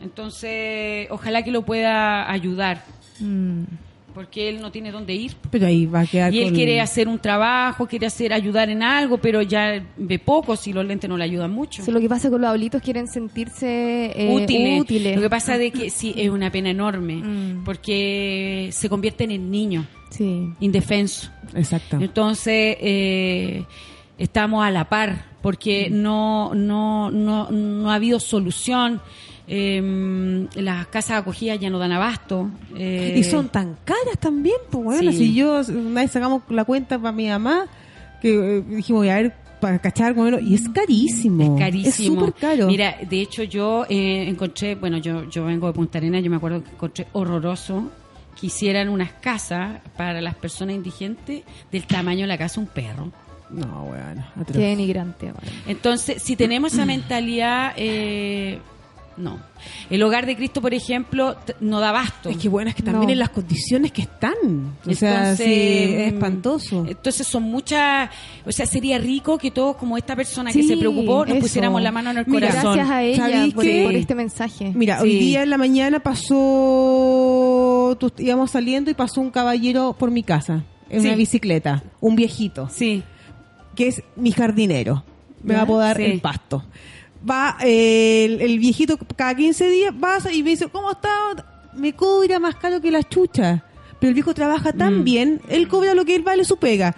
Entonces, 0.01 1.07
ojalá 1.11 1.43
que 1.43 1.51
lo 1.51 1.63
pueda 1.63 2.31
ayudar, 2.31 2.83
Mm. 3.19 3.63
Porque 4.13 4.49
él 4.49 4.61
no 4.61 4.71
tiene 4.71 4.91
dónde 4.91 5.13
ir. 5.15 5.33
Pero 5.49 5.67
ahí 5.67 5.85
va 5.85 6.01
a 6.01 6.05
quedar 6.05 6.33
Y 6.33 6.39
él 6.39 6.45
con- 6.45 6.55
quiere 6.55 6.81
hacer 6.81 7.07
un 7.07 7.19
trabajo, 7.19 7.87
quiere 7.87 8.05
hacer 8.07 8.33
ayudar 8.33 8.69
en 8.69 8.83
algo, 8.83 9.17
pero 9.19 9.41
ya 9.41 9.83
ve 9.97 10.19
poco 10.19 10.55
si 10.55 10.73
los 10.73 10.85
lentes 10.85 11.09
no 11.09 11.17
le 11.17 11.23
ayudan 11.23 11.51
mucho. 11.51 11.81
Eso 11.81 11.91
es 11.91 11.93
lo 11.95 11.99
que 12.01 12.09
pasa 12.09 12.29
con 12.29 12.41
los 12.41 12.47
abuelitos, 12.49 12.81
quieren 12.81 13.07
sentirse 13.07 14.11
eh, 14.15 14.33
útiles. 14.33 14.81
útiles. 14.81 15.15
Lo 15.15 15.21
que 15.21 15.29
pasa 15.29 15.57
de 15.57 15.71
que 15.71 15.89
sí, 15.89 16.13
es 16.17 16.29
una 16.29 16.51
pena 16.51 16.69
enorme, 16.69 17.15
Mm. 17.15 17.63
porque 17.63 18.69
se 18.71 18.89
convierten 18.89 19.31
en 19.31 19.49
niños, 19.51 19.85
Sí. 20.09 20.47
indefensos. 20.59 21.31
Exacto. 21.55 21.97
Entonces, 21.99 22.77
eh, 22.79 23.63
estamos 24.17 24.63
a 24.63 24.71
la 24.71 24.87
par, 24.89 25.25
porque 25.41 25.89
Mm. 25.89 26.01
no, 26.01 26.53
no, 26.53 27.09
no, 27.11 27.49
no 27.51 27.91
ha 27.91 27.95
habido 27.95 28.19
solución. 28.19 29.01
Eh, 29.53 30.47
las 30.55 30.87
casas 30.87 31.19
acogidas 31.19 31.59
ya 31.59 31.69
no 31.69 31.77
dan 31.77 31.91
abasto. 31.91 32.49
Eh, 32.75 33.15
Y 33.17 33.23
son 33.25 33.49
tan 33.49 33.75
caras 33.83 34.17
también, 34.17 34.55
pues 34.69 34.83
bueno, 34.85 35.11
Sí. 35.11 35.17
si 35.17 35.33
yo 35.33 35.59
una 35.69 36.01
vez 36.01 36.11
sacamos 36.11 36.43
la 36.49 36.63
cuenta 36.63 36.97
para 36.97 37.11
mi 37.11 37.27
mamá, 37.27 37.65
que 38.21 38.57
eh, 38.57 38.61
dijimos, 38.61 39.01
voy 39.01 39.09
a 39.09 39.15
ver, 39.15 39.33
para 39.59 39.77
cachar 39.79 40.15
y 40.41 40.55
es 40.55 40.69
carísimo. 40.69 41.55
Es 41.55 41.59
carísimo. 41.61 42.21
Es 42.21 42.25
súper 42.27 42.33
caro. 42.41 42.67
Mira, 42.67 42.95
de 43.07 43.21
hecho 43.21 43.43
yo 43.43 43.85
eh, 43.89 44.23
encontré, 44.29 44.75
bueno, 44.75 44.97
yo, 44.99 45.29
yo 45.29 45.43
vengo 45.43 45.67
de 45.67 45.73
Punta 45.73 45.97
Arenas, 45.97 46.23
yo 46.23 46.29
me 46.31 46.37
acuerdo 46.37 46.63
que 46.63 46.71
encontré 46.71 47.07
horroroso 47.11 47.91
que 48.39 48.47
hicieran 48.47 48.87
unas 48.87 49.11
casas 49.11 49.81
para 49.97 50.21
las 50.21 50.35
personas 50.35 50.75
indigentes 50.75 51.43
del 51.71 51.85
tamaño 51.85 52.21
de 52.21 52.27
la 52.27 52.37
casa 52.37 52.61
de 52.61 52.67
un 52.67 52.73
perro. 52.73 53.11
No, 53.51 53.83
bueno. 53.83 54.25
atroz. 54.39 54.57
Qué 54.57 54.63
denigrante. 54.67 55.25
bueno. 55.25 55.51
Entonces, 55.67 56.23
si 56.23 56.37
tenemos 56.37 56.71
esa 56.73 56.85
mentalidad, 56.85 57.73
eh, 57.75 58.59
no. 59.21 59.39
El 59.89 60.01
hogar 60.03 60.25
de 60.25 60.35
Cristo, 60.35 60.59
por 60.61 60.73
ejemplo, 60.73 61.35
no 61.59 61.79
da 61.79 61.89
abasto. 61.89 62.29
Es 62.29 62.37
que 62.37 62.49
bueno, 62.49 62.69
es 62.69 62.75
que 62.75 62.83
también 62.83 63.05
No. 63.07 63.13
en 63.13 63.19
las 63.19 63.29
condiciones 63.29 63.91
que 63.91 64.01
están. 64.01 64.33
O 64.85 64.93
sea, 64.93 65.31
Entonces, 65.31 65.45
sí, 65.45 65.53
es 65.93 66.11
mm, 66.11 66.15
espantoso. 66.15 66.85
Entonces 66.87 67.27
son 67.27 67.43
muchas, 67.43 68.09
o 68.45 68.51
sea, 68.51 68.65
sería 68.65 68.97
rico 68.97 69.37
que 69.37 69.51
todos 69.51 69.75
como 69.77 69.97
esta 69.97 70.15
persona 70.15 70.51
que 70.51 70.63
se 70.63 70.75
preocupó 70.77 71.19
nos 71.25 71.35
eso. 71.37 71.39
pusiéramos 71.45 71.81
la 71.81 71.91
mano 71.91 72.11
en 72.11 72.17
el 72.17 72.25
Mira, 72.27 72.47
corazón. 72.49 72.73
Gracias 72.75 72.89
a 72.95 73.03
ella 73.03 73.17
¿Sabéis 73.29 73.53
por, 73.53 73.63
por 73.83 73.95
este 73.95 74.15
mensaje. 74.15 74.71
Mira, 74.75 74.97
Sí. 74.97 75.03
hoy 75.03 75.19
día 75.19 75.43
en 75.43 75.49
la 75.51 75.57
mañana 75.57 75.99
pasó, 75.99 77.95
tú- 77.99 78.11
íbamos 78.17 78.51
saliendo 78.51 78.91
y 78.91 78.93
pasó 78.93 79.21
un 79.21 79.31
caballero 79.31 79.95
por 79.97 80.11
mi 80.11 80.23
casa 80.23 80.63
en 80.89 81.01
Sí. 81.01 81.07
una 81.07 81.15
bicicleta, 81.15 81.83
un 81.99 82.15
viejito, 82.15 82.69
Sí. 82.69 83.03
que 83.75 83.87
es 83.87 84.03
mi 84.15 84.31
jardinero. 84.31 85.03
Me 85.43 85.53
Ya, 85.53 85.57
va 85.59 85.63
a 85.63 85.67
podar 85.67 85.97
sí. 85.97 86.03
el 86.03 86.19
pasto. 86.21 86.63
Va, 87.29 87.57
eh, 87.63 88.25
el, 88.25 88.41
el 88.41 88.59
viejito 88.59 88.97
cada 89.15 89.35
15 89.35 89.69
días 89.69 89.93
pasa 89.99 90.31
y 90.33 90.41
me 90.43 90.51
dice, 90.51 90.67
¿cómo 90.69 90.91
está? 90.91 91.09
Me 91.75 91.93
cobra 91.93 92.39
más 92.39 92.55
caro 92.55 92.81
que 92.81 92.89
la 92.91 93.03
chucha. 93.03 93.63
Pero 93.99 94.09
el 94.09 94.13
viejo 94.15 94.33
trabaja 94.33 94.73
tan 94.73 95.01
Mm. 95.01 95.03
bien, 95.03 95.41
él 95.47 95.67
cobra 95.67 95.93
lo 95.93 96.03
que 96.05 96.15
él 96.15 96.23
vale 96.23 96.43
su 96.43 96.57
pega. 96.57 96.95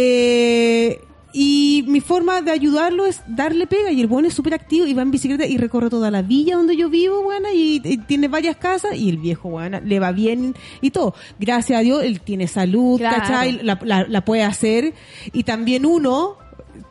Eh, 0.00 0.98
y 1.32 1.84
mi 1.86 2.00
forma 2.00 2.40
de 2.40 2.50
ayudarlo 2.50 3.04
es 3.04 3.22
darle 3.28 3.66
pega. 3.66 3.92
Y 3.92 4.00
el 4.00 4.06
bueno 4.06 4.26
es 4.26 4.34
súper 4.34 4.54
activo 4.54 4.86
y 4.86 4.94
va 4.94 5.02
en 5.02 5.10
bicicleta 5.10 5.46
y 5.46 5.58
recorre 5.58 5.90
toda 5.90 6.10
la 6.10 6.22
villa 6.22 6.56
donde 6.56 6.76
yo 6.76 6.88
vivo, 6.88 7.22
buena, 7.22 7.52
y, 7.52 7.80
y 7.84 7.98
tiene 7.98 8.26
varias 8.28 8.56
casas. 8.56 8.96
Y 8.96 9.10
el 9.10 9.18
viejo, 9.18 9.50
buena, 9.50 9.80
le 9.80 10.00
va 10.00 10.12
bien 10.12 10.54
y 10.80 10.90
todo. 10.90 11.14
Gracias 11.38 11.78
a 11.78 11.82
Dios, 11.82 12.02
él 12.04 12.20
tiene 12.20 12.48
salud, 12.48 12.98
Claro. 12.98 13.18
¿cachai? 13.18 13.60
La, 13.62 13.78
la- 13.84 14.06
la 14.08 14.24
puede 14.24 14.42
hacer. 14.44 14.94
Y 15.32 15.42
también 15.44 15.84
uno, 15.84 16.38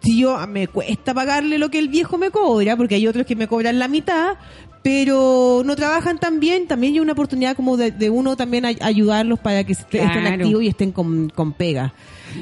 yo 0.04 0.38
me 0.48 0.68
cuesta 0.68 1.14
pagarle 1.14 1.58
lo 1.58 1.70
que 1.70 1.80
el 1.80 1.88
viejo 1.90 2.18
me 2.18 2.32
cobra, 2.32 2.76
porque 2.78 2.96
hay 2.96 3.08
otros 3.08 3.26
que 3.26 3.36
me 3.36 3.48
cobran 3.48 3.80
la 3.80 3.88
mitad, 3.88 4.36
pero 4.84 5.64
no 5.66 5.76
trabajan 5.76 6.20
tan 6.20 6.40
bien, 6.40 6.68
también 6.68 6.94
hay 6.94 7.00
una 7.00 7.14
oportunidad 7.14 7.56
como 7.56 7.76
de, 7.76 7.90
de 7.92 8.10
uno 8.12 8.36
también 8.36 8.66
ay- 8.66 8.78
ayudarlos 8.82 9.40
para 9.40 9.64
que 9.64 9.72
est- 9.72 9.82
estén 9.94 10.28
activos 10.28 10.62
y 10.64 10.68
estén 10.68 10.92
con, 10.92 11.30
con 11.30 11.54
pega. 11.54 11.94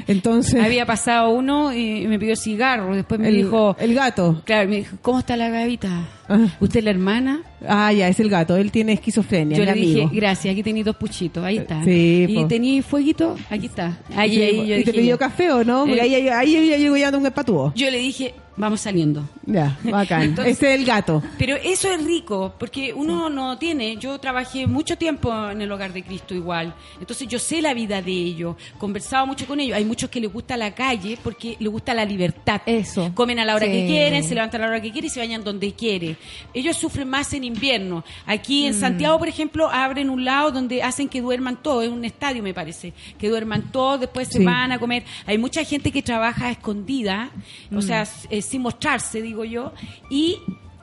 Entonces, 0.06 0.62
Había 0.62 0.84
pasado 0.86 1.30
uno 1.30 1.72
y 1.72 2.06
me 2.06 2.18
pidió 2.18 2.34
cigarro. 2.36 2.94
Después 2.96 3.20
me 3.20 3.28
el, 3.28 3.36
dijo, 3.36 3.76
el 3.78 3.94
gato. 3.94 4.42
claro, 4.44 4.68
me 4.68 4.76
dijo, 4.76 4.96
¿cómo 5.00 5.20
está 5.20 5.36
la 5.36 5.48
gavita? 5.48 6.02
¿Usted 6.60 6.78
es 6.78 6.84
la 6.84 6.90
hermana? 6.90 7.42
Ah, 7.66 7.92
ya, 7.92 8.08
es 8.08 8.20
el 8.20 8.28
gato, 8.28 8.56
él 8.56 8.70
tiene 8.70 8.92
esquizofrenia, 8.92 9.56
Yo 9.56 9.64
le 9.64 9.72
dije, 9.72 10.08
gracias, 10.12 10.52
aquí 10.52 10.62
tenéis 10.62 10.84
dos 10.84 10.96
puchitos, 10.96 11.42
ahí 11.42 11.58
está. 11.58 11.82
Sí, 11.84 12.26
y 12.28 12.44
tenía 12.44 12.82
fueguito, 12.82 13.36
aquí 13.48 13.66
está. 13.66 13.98
Ahí, 14.14 14.34
Sí, 14.34 14.42
ahí, 14.42 14.72
¿Y 14.80 14.84
te 14.84 14.92
pidió 14.92 15.16
café 15.18 15.50
o 15.50 15.64
no? 15.64 15.80
Porque 15.86 15.96
Eh, 15.96 16.02
ahí, 16.02 16.14
ahí, 16.14 16.28
ahí 16.28 16.68
ya 16.70 16.76
llegó 16.76 16.96
ya 16.96 17.10
un 17.16 17.24
espatuo. 17.26 17.72
Yo 17.74 17.90
le 17.90 17.98
dije, 17.98 18.34
vamos 18.56 18.82
saliendo. 18.82 19.26
Ya, 19.46 19.78
bacán. 19.84 20.22
Entonces- 20.36 20.56
Ese 20.58 20.74
es 20.74 20.80
el 20.80 20.84
gato. 20.86 21.22
Pero 21.38 21.56
eso 21.56 21.90
es 21.90 22.04
rico, 22.04 22.54
porque 22.58 22.92
uno 22.92 23.30
no 23.30 23.56
tiene, 23.56 23.96
yo 23.96 24.18
trabajé 24.18 24.66
mucho 24.66 24.96
tiempo 24.98 25.32
en 25.50 25.62
el 25.62 25.72
hogar 25.72 25.92
de 25.94 26.02
Cristo 26.02 26.34
igual, 26.34 26.74
entonces 27.00 27.26
yo 27.28 27.38
sé 27.38 27.62
la 27.62 27.72
vida 27.72 28.02
de 28.02 28.12
ellos, 28.12 28.56
conversaba 28.78 29.24
mucho 29.24 29.46
con 29.46 29.58
ellos, 29.60 29.76
hay 29.76 29.84
muchos 29.86 30.10
que 30.10 30.20
les 30.20 30.30
gusta 30.30 30.56
la 30.58 30.74
calle 30.74 31.16
porque 31.22 31.56
les 31.58 31.70
gusta 31.72 31.94
la 31.94 32.04
libertad. 32.04 32.60
Eso. 32.66 33.10
Comen 33.14 33.38
a 33.38 33.44
la 33.46 33.54
hora 33.54 33.64
Sí. 33.66 33.72
que 33.72 33.86
quieren, 33.86 34.22
se 34.22 34.34
levantan 34.34 34.60
a 34.60 34.64
la 34.66 34.70
hora 34.72 34.82
que 34.82 34.90
quieren 34.92 35.06
y 35.06 35.10
se 35.10 35.20
bañan 35.20 35.42
donde 35.42 35.72
quieren. 35.72 36.13
Ellos 36.52 36.76
sufren 36.76 37.08
más 37.08 37.32
en 37.34 37.44
invierno. 37.44 38.04
Aquí 38.26 38.66
en 38.66 38.74
Santiago, 38.74 39.18
por 39.18 39.28
ejemplo, 39.28 39.68
abren 39.70 40.10
un 40.10 40.24
lado 40.24 40.50
donde 40.52 40.82
hacen 40.82 41.08
que 41.08 41.20
duerman 41.20 41.62
todos, 41.62 41.84
es 41.84 41.90
un 41.90 42.04
estadio 42.04 42.42
me 42.42 42.54
parece, 42.54 42.92
que 43.18 43.28
duerman 43.28 43.70
todos, 43.72 44.00
después 44.00 44.28
se 44.28 44.38
van 44.44 44.72
a 44.72 44.78
comer. 44.78 45.04
Hay 45.26 45.38
mucha 45.38 45.64
gente 45.64 45.90
que 45.92 46.02
trabaja 46.02 46.50
escondida, 46.50 47.30
o 47.74 47.80
sea, 47.82 48.02
s- 48.02 48.26
eh, 48.30 48.42
sin 48.42 48.62
mostrarse, 48.62 49.20
digo 49.22 49.44
yo, 49.44 49.72
y 50.10 50.38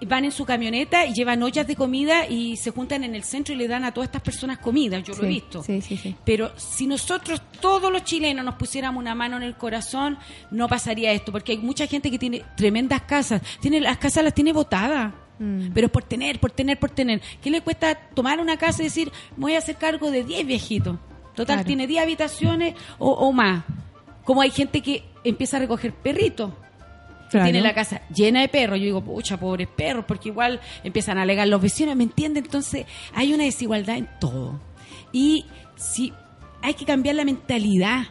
van 0.07 0.25
en 0.25 0.31
su 0.31 0.45
camioneta 0.45 1.05
y 1.05 1.13
llevan 1.13 1.43
ollas 1.43 1.67
de 1.67 1.75
comida 1.75 2.27
y 2.27 2.57
se 2.57 2.71
juntan 2.71 3.03
en 3.03 3.13
el 3.13 3.23
centro 3.23 3.53
y 3.53 3.57
le 3.57 3.67
dan 3.67 3.83
a 3.85 3.93
todas 3.93 4.07
estas 4.07 4.23
personas 4.23 4.57
comida, 4.57 4.97
yo 4.97 5.13
lo 5.13 5.19
he 5.25 5.27
visto. 5.29 5.61
sí, 5.63 5.79
sí, 5.79 5.95
sí. 5.95 6.15
Pero 6.25 6.51
si 6.57 6.87
nosotros, 6.87 7.39
todos 7.59 7.91
los 7.91 8.03
chilenos, 8.03 8.43
nos 8.43 8.55
pusiéramos 8.55 8.99
una 8.99 9.13
mano 9.13 9.37
en 9.37 9.43
el 9.43 9.55
corazón, 9.55 10.17
no 10.49 10.67
pasaría 10.67 11.11
esto, 11.11 11.31
porque 11.31 11.51
hay 11.51 11.59
mucha 11.59 11.85
gente 11.85 12.09
que 12.09 12.17
tiene 12.17 12.43
tremendas 12.57 13.01
casas, 13.03 13.43
tiene 13.59 13.79
las 13.79 13.99
casas 13.99 14.23
las 14.23 14.33
tiene 14.33 14.53
botadas. 14.53 15.13
Mm. 15.41 15.71
Pero 15.73 15.89
por 15.89 16.03
tener, 16.03 16.39
por 16.39 16.51
tener, 16.51 16.77
por 16.79 16.91
tener. 16.91 17.19
¿Qué 17.41 17.49
le 17.49 17.61
cuesta 17.61 17.95
tomar 18.13 18.39
una 18.39 18.57
casa 18.57 18.81
y 18.81 18.85
decir, 18.85 19.11
voy 19.37 19.55
a 19.55 19.57
hacer 19.57 19.75
cargo 19.75 20.11
de 20.11 20.23
10 20.23 20.45
viejitos? 20.45 20.97
Total, 21.35 21.55
Claro. 21.57 21.67
tiene 21.67 21.87
10 21.87 22.03
habitaciones 22.03 22.75
o, 22.99 23.09
o 23.11 23.31
más. 23.31 23.63
Como 24.23 24.41
hay 24.41 24.51
gente 24.51 24.81
que 24.81 25.03
empieza 25.23 25.57
a 25.57 25.61
recoger 25.61 25.93
perritos. 25.93 26.51
Claro. 27.31 27.45
Tiene 27.45 27.61
la 27.61 27.73
casa 27.73 28.01
llena 28.13 28.41
de 28.41 28.49
perros. 28.49 28.77
Yo 28.77 28.85
digo, 28.85 29.01
pucha, 29.03 29.39
pobres 29.39 29.67
perros, 29.67 30.05
porque 30.07 30.29
igual 30.29 30.59
empiezan 30.83 31.17
a 31.17 31.21
alegar 31.23 31.47
los 31.47 31.61
vecinos, 31.61 31.95
¿me 31.95 32.03
entienden? 32.03 32.43
Entonces, 32.43 32.85
hay 33.15 33.33
una 33.33 33.45
desigualdad 33.45 33.95
en 33.97 34.09
todo. 34.19 34.59
Y 35.13 35.45
si 35.77 36.13
hay 36.61 36.73
que 36.75 36.85
cambiar 36.85 37.15
la 37.15 37.25
mentalidad. 37.25 38.03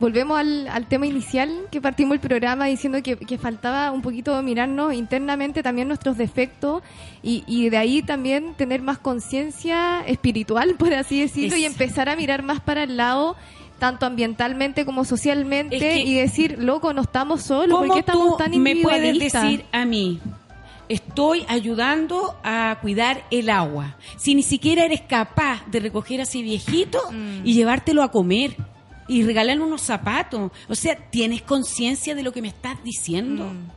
Volvemos 0.00 0.38
al, 0.38 0.66
al 0.68 0.86
tema 0.88 1.06
inicial 1.06 1.50
que 1.70 1.80
partimos 1.80 2.14
el 2.14 2.20
programa 2.20 2.64
diciendo 2.64 3.02
que, 3.02 3.16
que 3.16 3.36
faltaba 3.36 3.90
un 3.92 4.00
poquito 4.00 4.40
mirarnos 4.42 4.94
internamente 4.94 5.62
también 5.62 5.88
nuestros 5.88 6.16
defectos 6.16 6.82
y, 7.22 7.44
y 7.46 7.68
de 7.68 7.76
ahí 7.76 8.02
también 8.02 8.54
tener 8.54 8.80
más 8.80 8.96
conciencia 8.98 10.00
espiritual, 10.06 10.74
por 10.78 10.94
así 10.94 11.20
decirlo, 11.20 11.54
y 11.56 11.64
empezar 11.66 12.08
a 12.08 12.16
mirar 12.16 12.42
más 12.42 12.60
para 12.60 12.84
el 12.84 12.96
lado 12.96 13.36
tanto 13.78 14.06
ambientalmente 14.06 14.84
como 14.86 15.04
socialmente 15.04 15.76
Es 15.76 15.82
que- 15.82 16.02
y 16.02 16.14
decir, 16.14 16.56
loco, 16.58 16.92
no 16.94 17.02
estamos 17.02 17.42
solos, 17.42 17.78
¿por 17.78 17.80
¿Cómo 17.88 17.94
qué 17.94 18.00
estamos 18.00 18.28
tú 18.30 18.36
tan 18.38 18.50
me 18.52 18.76
puedes 18.76 18.98
individualistas? 19.04 19.42
decir 19.42 19.64
a 19.72 19.84
mí? 19.84 20.18
Estoy 20.88 21.44
ayudando 21.48 22.36
a 22.42 22.78
cuidar 22.82 23.22
el 23.30 23.48
agua. 23.48 23.96
Si 24.16 24.34
ni 24.34 24.42
siquiera 24.42 24.84
eres 24.84 25.02
capaz 25.02 25.64
de 25.70 25.78
recoger 25.80 26.20
a 26.20 26.24
ese 26.24 26.42
viejito 26.42 26.98
Mm. 27.12 27.46
y 27.46 27.52
llevártelo 27.54 28.02
a 28.02 28.10
comer 28.10 28.56
y 29.10 29.24
regalarle 29.24 29.64
unos 29.64 29.82
zapatos. 29.82 30.52
O 30.68 30.74
sea, 30.76 30.94
¿tienes 30.94 31.42
conciencia 31.42 32.14
de 32.14 32.22
lo 32.22 32.32
que 32.32 32.40
me 32.40 32.46
estás 32.46 32.82
diciendo? 32.84 33.46
Mm. 33.46 33.70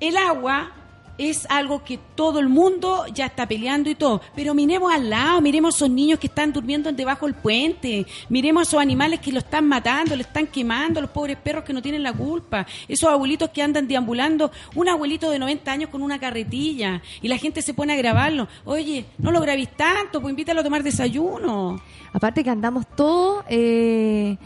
El 0.00 0.16
agua 0.16 0.72
es 1.18 1.46
algo 1.50 1.84
que 1.84 1.98
todo 2.14 2.38
el 2.38 2.48
mundo 2.48 3.06
ya 3.12 3.26
está 3.26 3.46
peleando 3.46 3.90
y 3.90 3.94
todo. 3.94 4.20
Pero 4.34 4.54
miremos 4.54 4.92
al 4.92 5.10
lado, 5.10 5.40
miremos 5.40 5.74
a 5.74 5.76
esos 5.76 5.90
niños 5.90 6.18
que 6.18 6.26
están 6.26 6.52
durmiendo 6.52 6.90
debajo 6.92 7.26
del 7.26 7.34
puente, 7.34 8.06
miremos 8.28 8.60
a 8.60 8.68
esos 8.68 8.80
animales 8.80 9.20
que 9.20 9.32
lo 9.32 9.38
están 9.38 9.66
matando, 9.66 10.16
le 10.16 10.22
están 10.22 10.46
quemando, 10.46 11.00
los 11.00 11.10
pobres 11.10 11.36
perros 11.36 11.64
que 11.64 11.72
no 11.72 11.82
tienen 11.82 12.02
la 12.02 12.12
culpa, 12.12 12.66
esos 12.88 13.10
abuelitos 13.10 13.50
que 13.50 13.62
andan 13.62 13.88
deambulando, 13.88 14.50
un 14.74 14.88
abuelito 14.88 15.30
de 15.30 15.38
90 15.38 15.72
años 15.72 15.90
con 15.90 16.02
una 16.02 16.18
carretilla 16.18 17.02
y 17.22 17.28
la 17.28 17.38
gente 17.38 17.62
se 17.62 17.74
pone 17.74 17.92
a 17.92 17.96
grabarlo. 17.96 18.48
Oye, 18.64 19.06
no 19.18 19.30
lo 19.30 19.40
grabís 19.40 19.70
tanto, 19.76 20.20
pues 20.20 20.30
invítalo 20.30 20.60
a 20.60 20.64
tomar 20.64 20.82
desayuno. 20.82 21.80
Aparte 22.12 22.42
que 22.42 22.50
andamos 22.50 22.86
todos 22.96 23.44
eh, 23.48 24.36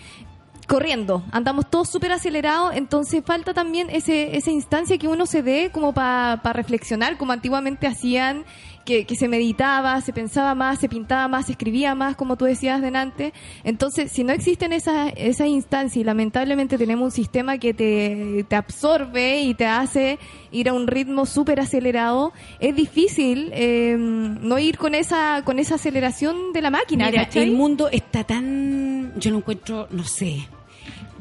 corriendo, 0.70 1.24
andamos 1.32 1.68
todos 1.68 1.88
súper 1.88 2.12
acelerados, 2.12 2.76
entonces 2.76 3.24
falta 3.26 3.52
también 3.52 3.90
ese, 3.90 4.36
esa 4.36 4.52
instancia 4.52 4.98
que 4.98 5.08
uno 5.08 5.26
se 5.26 5.42
dé 5.42 5.70
como 5.72 5.92
para 5.92 6.52
reflexionar, 6.52 7.16
como 7.16 7.32
antiguamente 7.32 7.88
hacían, 7.88 8.44
que, 8.84 9.04
que 9.04 9.16
se 9.16 9.26
meditaba, 9.26 10.00
se 10.00 10.12
pensaba 10.12 10.54
más, 10.54 10.78
se 10.78 10.88
pintaba 10.88 11.26
más, 11.26 11.46
se 11.46 11.52
escribía 11.52 11.96
más, 11.96 12.14
como 12.14 12.36
tú 12.36 12.44
decías 12.44 12.80
delante. 12.80 13.32
Entonces, 13.64 14.12
si 14.12 14.22
no 14.22 14.32
existen 14.32 14.72
esas, 14.72 15.12
esas 15.16 15.48
instancias 15.48 15.96
y 15.96 16.04
lamentablemente 16.04 16.78
tenemos 16.78 17.06
un 17.06 17.10
sistema 17.10 17.58
que 17.58 17.74
te, 17.74 18.44
te 18.48 18.54
absorbe 18.56 19.40
y 19.40 19.54
te 19.54 19.66
hace 19.66 20.20
ir 20.52 20.68
a 20.68 20.72
un 20.72 20.86
ritmo 20.86 21.26
súper 21.26 21.58
acelerado, 21.58 22.32
es 22.60 22.76
difícil 22.76 23.50
eh, 23.54 23.96
no 23.98 24.56
ir 24.60 24.78
con 24.78 24.94
esa, 24.94 25.42
con 25.44 25.58
esa 25.58 25.74
aceleración 25.74 26.52
de 26.52 26.62
la 26.62 26.70
máquina. 26.70 27.08
El 27.34 27.52
mundo 27.52 27.88
está 27.90 28.22
tan, 28.22 29.12
yo 29.18 29.32
lo 29.32 29.38
encuentro, 29.38 29.88
no 29.90 30.04
sé. 30.04 30.46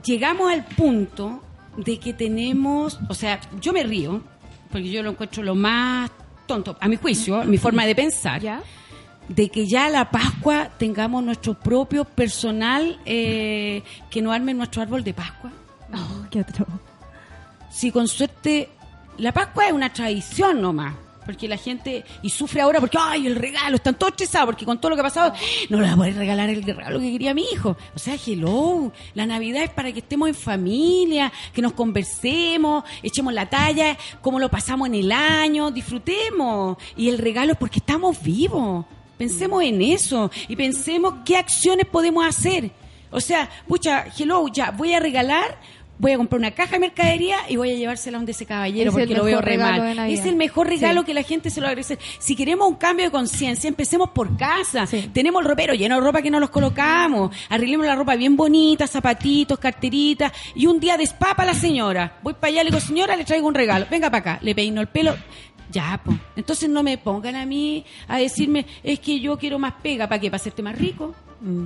Llegamos 0.03 0.51
al 0.51 0.65
punto 0.65 1.43
de 1.77 1.99
que 1.99 2.13
tenemos, 2.13 2.99
o 3.09 3.13
sea, 3.13 3.39
yo 3.59 3.73
me 3.73 3.83
río, 3.83 4.21
porque 4.71 4.89
yo 4.89 5.03
lo 5.03 5.11
encuentro 5.11 5.43
lo 5.43 5.55
más 5.55 6.11
tonto, 6.45 6.77
a 6.79 6.87
mi 6.87 6.95
juicio, 6.95 7.43
mi 7.43 7.57
forma 7.57 7.85
de 7.85 7.95
pensar, 7.95 8.41
¿Ya? 8.41 8.61
de 9.27 9.49
que 9.49 9.67
ya 9.67 9.89
la 9.89 10.09
Pascua 10.09 10.69
tengamos 10.77 11.23
nuestro 11.23 11.53
propio 11.53 12.03
personal 12.03 12.99
eh, 13.05 13.83
que 14.09 14.21
no 14.21 14.31
arme 14.31 14.53
nuestro 14.53 14.81
árbol 14.81 15.03
de 15.03 15.13
Pascua. 15.13 15.51
Oh, 15.93 16.25
qué 16.29 16.39
atroz. 16.39 16.67
Si 17.69 17.91
con 17.91 18.07
suerte, 18.07 18.69
la 19.17 19.31
Pascua 19.31 19.67
es 19.67 19.73
una 19.73 19.93
tradición 19.93 20.61
nomás. 20.61 20.95
Porque 21.29 21.47
la 21.47 21.57
gente, 21.57 22.03
y 22.23 22.31
sufre 22.31 22.59
ahora 22.59 22.79
porque, 22.79 22.97
ay, 22.99 23.27
el 23.27 23.35
regalo, 23.35 23.75
están 23.75 23.93
todos 23.93 24.13
estresados 24.13 24.47
porque 24.47 24.65
con 24.65 24.81
todo 24.81 24.89
lo 24.89 24.95
que 24.95 25.01
ha 25.01 25.03
pasado, 25.03 25.31
no 25.69 25.77
le 25.77 25.83
voy 25.83 25.93
a 25.93 25.95
poder 25.95 26.15
regalar 26.15 26.49
el 26.49 26.63
regalo 26.63 26.99
que 26.99 27.11
quería 27.11 27.35
mi 27.35 27.43
hijo. 27.53 27.77
O 27.93 27.99
sea, 27.99 28.15
hello, 28.15 28.91
la 29.13 29.27
Navidad 29.27 29.61
es 29.61 29.69
para 29.69 29.91
que 29.91 29.99
estemos 29.99 30.27
en 30.27 30.33
familia, 30.33 31.31
que 31.53 31.61
nos 31.61 31.73
conversemos, 31.73 32.83
echemos 33.03 33.31
la 33.31 33.47
talla, 33.47 33.95
cómo 34.21 34.39
lo 34.39 34.49
pasamos 34.49 34.87
en 34.87 34.95
el 34.95 35.11
año, 35.11 35.69
disfrutemos. 35.69 36.77
Y 36.97 37.09
el 37.09 37.19
regalo 37.19 37.51
es 37.51 37.59
porque 37.59 37.77
estamos 37.77 38.19
vivos. 38.23 38.87
Pensemos 39.15 39.61
en 39.61 39.83
eso 39.83 40.31
y 40.47 40.55
pensemos 40.55 41.13
qué 41.23 41.37
acciones 41.37 41.85
podemos 41.85 42.25
hacer. 42.25 42.71
O 43.11 43.21
sea, 43.21 43.47
pucha, 43.67 44.05
hello, 44.17 44.47
ya, 44.47 44.71
voy 44.71 44.93
a 44.93 44.99
regalar, 44.99 45.59
voy 45.99 46.13
a 46.13 46.17
comprar 46.17 46.39
una 46.39 46.51
caja 46.51 46.71
de 46.71 46.79
mercadería 46.79 47.37
y 47.49 47.57
voy 47.57 47.71
a 47.71 47.75
llevársela 47.75 48.17
donde 48.17 48.31
ese 48.31 48.45
caballero 48.45 48.89
Es 48.89 48.95
el 48.97 49.01
porque 49.03 49.15
lo 49.15 49.23
veo 49.25 49.41
re 49.41 49.57
mal. 49.57 49.95
de. 50.07 50.13
Es 50.13 50.25
el 50.25 50.35
mejor 50.35 50.67
regalo 50.67 51.01
Sí. 51.01 51.05
que 51.07 51.13
la 51.13 51.23
gente 51.23 51.49
se 51.51 51.61
lo 51.61 51.67
agradece. 51.67 51.99
Si 52.19 52.35
queremos 52.35 52.67
un 52.67 52.75
cambio 52.75 53.05
de 53.05 53.11
conciencia, 53.11 53.67
empecemos 53.67 54.09
por 54.09 54.35
casa. 54.37 54.87
Sí. 54.87 55.09
Tenemos 55.13 55.41
el 55.43 55.47
ropero 55.49 55.73
lleno 55.75 55.95
de 55.95 56.01
ropa 56.01 56.21
que 56.21 56.31
no 56.31 56.39
los 56.39 56.49
colocamos. 56.49 57.35
Arreglemos 57.49 57.85
la 57.85 57.95
ropa 57.95 58.15
bien 58.15 58.35
bonita, 58.35 58.87
zapatitos, 58.87 59.59
carteritas. 59.59 60.31
Y 60.55 60.65
un 60.65 60.79
día 60.79 60.97
despapa 60.97 61.43
a 61.43 61.45
la 61.47 61.53
señora. 61.53 62.17
Voy 62.23 62.33
para 62.33 62.47
allá, 62.47 62.63
le 62.63 62.69
digo, 62.71 62.79
señora, 62.79 63.15
le 63.15 63.25
traigo 63.25 63.47
un 63.47 63.53
regalo. 63.53 63.85
Venga 63.91 64.09
para 64.09 64.19
acá. 64.35 64.39
Le 64.41 64.55
peino 64.55 64.81
el 64.81 64.87
pelo. 64.87 65.15
Ya, 65.71 66.01
pues. 66.03 66.17
Entonces 66.35 66.67
no 66.69 66.81
me 66.81 66.97
pongan 66.97 67.35
a 67.35 67.45
mí 67.45 67.85
a 68.07 68.17
decirme, 68.17 68.65
es 68.83 68.99
que 68.99 69.19
yo 69.19 69.37
quiero 69.37 69.59
más 69.59 69.73
pega. 69.83 70.07
¿Para 70.07 70.19
qué? 70.19 70.31
¿Para 70.31 70.37
hacerte 70.41 70.63
más 70.63 70.75
rico? 70.77 71.13
Mm. 71.41 71.65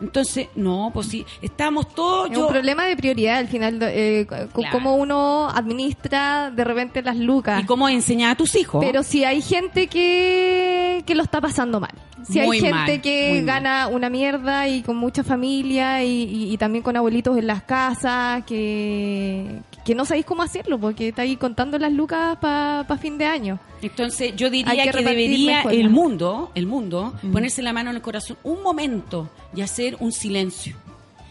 Entonces, 0.00 0.48
no, 0.54 0.90
pues 0.94 1.08
sí, 1.08 1.26
estamos 1.42 1.88
todos... 1.94 2.30
Es 2.30 2.36
yo- 2.36 2.46
un 2.46 2.52
problema 2.52 2.84
de 2.86 2.96
prioridad 2.96 3.36
al 3.38 3.48
final, 3.48 3.78
eh, 3.82 4.26
Claro. 4.26 4.48
cómo 4.72 4.96
uno 4.96 5.48
administra 5.50 6.50
de 6.50 6.64
repente 6.64 7.02
las 7.02 7.16
lucas. 7.16 7.62
¿Y 7.62 7.66
cómo 7.66 7.88
enseñar 7.88 8.32
a 8.32 8.34
tus 8.34 8.54
hijos? 8.56 8.84
Pero 8.84 9.02
si 9.02 9.24
hay 9.24 9.42
gente 9.42 9.86
que, 9.88 11.02
que 11.06 11.14
lo 11.14 11.22
está 11.22 11.40
pasando 11.40 11.80
mal. 11.80 11.90
Si 12.26 12.38
Muy 12.40 12.56
hay 12.56 12.62
gente 12.62 12.74
mal, 12.92 13.00
que 13.00 13.32
mal. 13.36 13.44
gana 13.46 13.88
una 13.88 14.10
mierda 14.10 14.68
y 14.68 14.82
con 14.82 14.96
mucha 14.96 15.24
familia 15.24 16.02
y, 16.04 16.22
y- 16.24 16.52
y 16.52 16.56
también 16.58 16.82
con 16.82 16.96
abuelitos 16.96 17.36
en 17.38 17.46
las 17.46 17.62
casas, 17.62 18.44
que, 18.44 19.46
que 19.84 19.94
no 19.94 20.04
sabéis 20.04 20.26
cómo 20.26 20.42
hacerlo 20.42 20.78
porque 20.78 21.08
está 21.08 21.22
ahí 21.22 21.36
contando 21.36 21.78
las 21.78 21.92
lucas 21.92 22.38
para 22.38 22.98
fin 22.98 23.18
de 23.18 23.24
año. 23.24 23.58
Entonces 23.82 24.34
yo 24.36 24.50
diría 24.50 24.72
Hay 24.72 24.90
que, 24.90 25.02
debería 25.02 25.56
mejor, 25.58 25.72
el 25.74 25.90
mundo, 25.90 26.50
el 26.54 26.66
mundo, 26.66 27.14
ponerse 27.32 27.62
la 27.62 27.72
mano 27.72 27.90
en 27.90 27.96
el 27.96 28.02
corazón 28.02 28.36
un 28.42 28.62
momento 28.62 29.30
y 29.54 29.62
hacer 29.62 29.96
un 30.00 30.12
silencio 30.12 30.76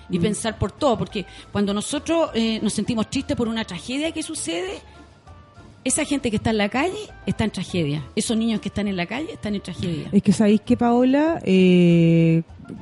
y 0.09 0.17
pensar 0.17 0.57
por 0.57 0.71
todo, 0.71 0.97
porque 0.97 1.25
cuando 1.51 1.73
nosotros 1.73 2.31
eh, 2.33 2.59
nos 2.63 2.73
sentimos 2.73 3.09
tristes 3.09 3.37
por 3.37 3.47
una 3.47 3.63
tragedia 3.63 4.11
que 4.11 4.23
sucede, 4.23 4.81
esa 5.83 6.03
gente 6.03 6.29
que 6.29 6.37
está 6.37 6.49
en 6.49 6.57
la 6.57 6.69
calle 6.69 6.97
está 7.25 7.43
en 7.43 7.51
tragedia, 7.51 8.03
esos 8.15 8.35
niños 8.35 8.59
que 8.59 8.69
están 8.69 8.87
en 8.87 8.97
la 8.97 9.05
calle 9.05 9.33
están 9.33 9.55
en 9.55 9.61
tragedia. 9.61 10.09
Es 10.11 10.23
que 10.23 10.33
sabéis 10.33 10.61
que 10.61 10.75
Paola, 10.75 11.39
eh, 11.45 12.41